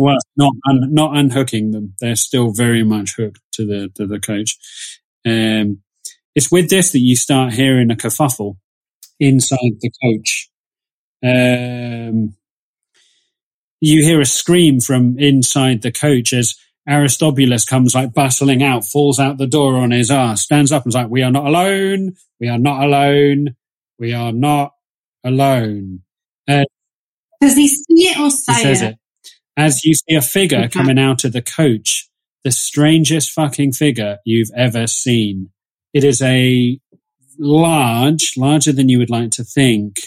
[0.00, 4.20] Well, not un- not unhooking them; they're still very much hooked to the to the
[4.20, 4.58] coach.
[5.26, 5.82] Um,
[6.34, 8.56] it's with this that you start hearing a kerfuffle
[9.20, 10.50] inside the coach.
[11.24, 12.36] Um,
[13.80, 16.56] you hear a scream from inside the coach as
[16.88, 20.92] Aristobulus comes like bustling out, falls out the door on his ass, stands up and
[20.92, 22.14] is like, "We are not alone.
[22.40, 23.56] We are not alone.
[23.98, 24.72] We are not
[25.24, 26.02] alone."
[27.42, 28.82] Does he see it or say it?
[28.82, 28.99] it.
[29.60, 32.08] As you see a figure coming out of the coach,
[32.44, 35.50] the strangest fucking figure you've ever seen.
[35.92, 36.80] It is a
[37.38, 40.00] large, larger than you would like to think,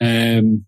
[0.00, 0.64] um,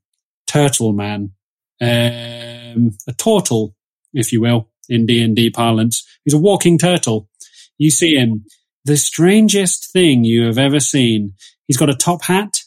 [0.46, 1.32] turtle man,
[1.80, 3.74] um, a turtle,
[4.12, 6.06] if you will, in D and D parlance.
[6.22, 7.30] He's a walking turtle.
[7.78, 8.44] You see him,
[8.84, 11.32] the strangest thing you have ever seen.
[11.68, 12.58] He's got a top hat.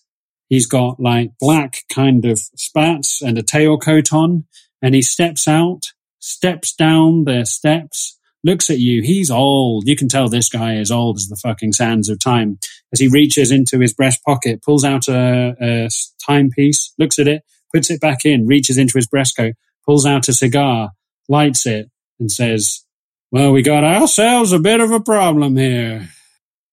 [0.48, 4.46] He's got like black kind of spats and a tail coat on,
[4.82, 9.02] and he steps out, steps down the steps, looks at you.
[9.02, 9.88] He's old.
[9.88, 12.60] You can tell this guy is old as the fucking sands of time.
[12.94, 15.90] As he reaches into his breast pocket, pulls out a
[16.26, 17.44] timepiece, looks at it,
[17.74, 20.92] puts it back in, reaches into his breast coat, pulls out a cigar,
[21.28, 21.90] lights it,
[22.20, 22.84] and says,
[23.32, 26.10] Well, we got ourselves a bit of a problem here.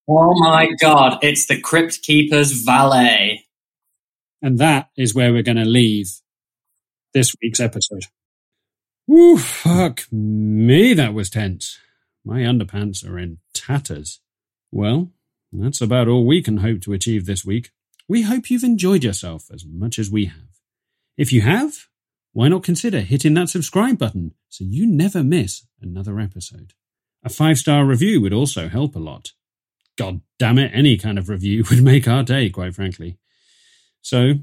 [0.08, 1.18] Oh my god!
[1.22, 3.44] It's the Crypt Keeper's valet.
[4.40, 6.20] And that is where we're going to leave
[7.16, 8.04] this week's episode.
[9.06, 11.78] Woo, fuck me, that was tense.
[12.26, 14.20] My underpants are in tatters.
[14.70, 15.12] Well,
[15.50, 17.70] that's about all we can hope to achieve this week.
[18.06, 20.60] We hope you've enjoyed yourself as much as we have.
[21.16, 21.86] If you have,
[22.34, 26.74] why not consider hitting that subscribe button so you never miss another episode?
[27.24, 29.32] A five star review would also help a lot.
[29.96, 33.16] God damn it, any kind of review would make our day, quite frankly.
[34.02, 34.34] So,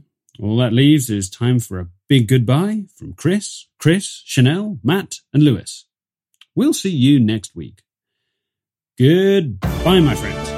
[0.41, 5.43] all that leaves is time for a big goodbye from Chris, Chris, Chanel, Matt, and
[5.43, 5.85] Lewis.
[6.55, 7.81] We'll see you next week.
[8.97, 10.52] Goodbye, my friends.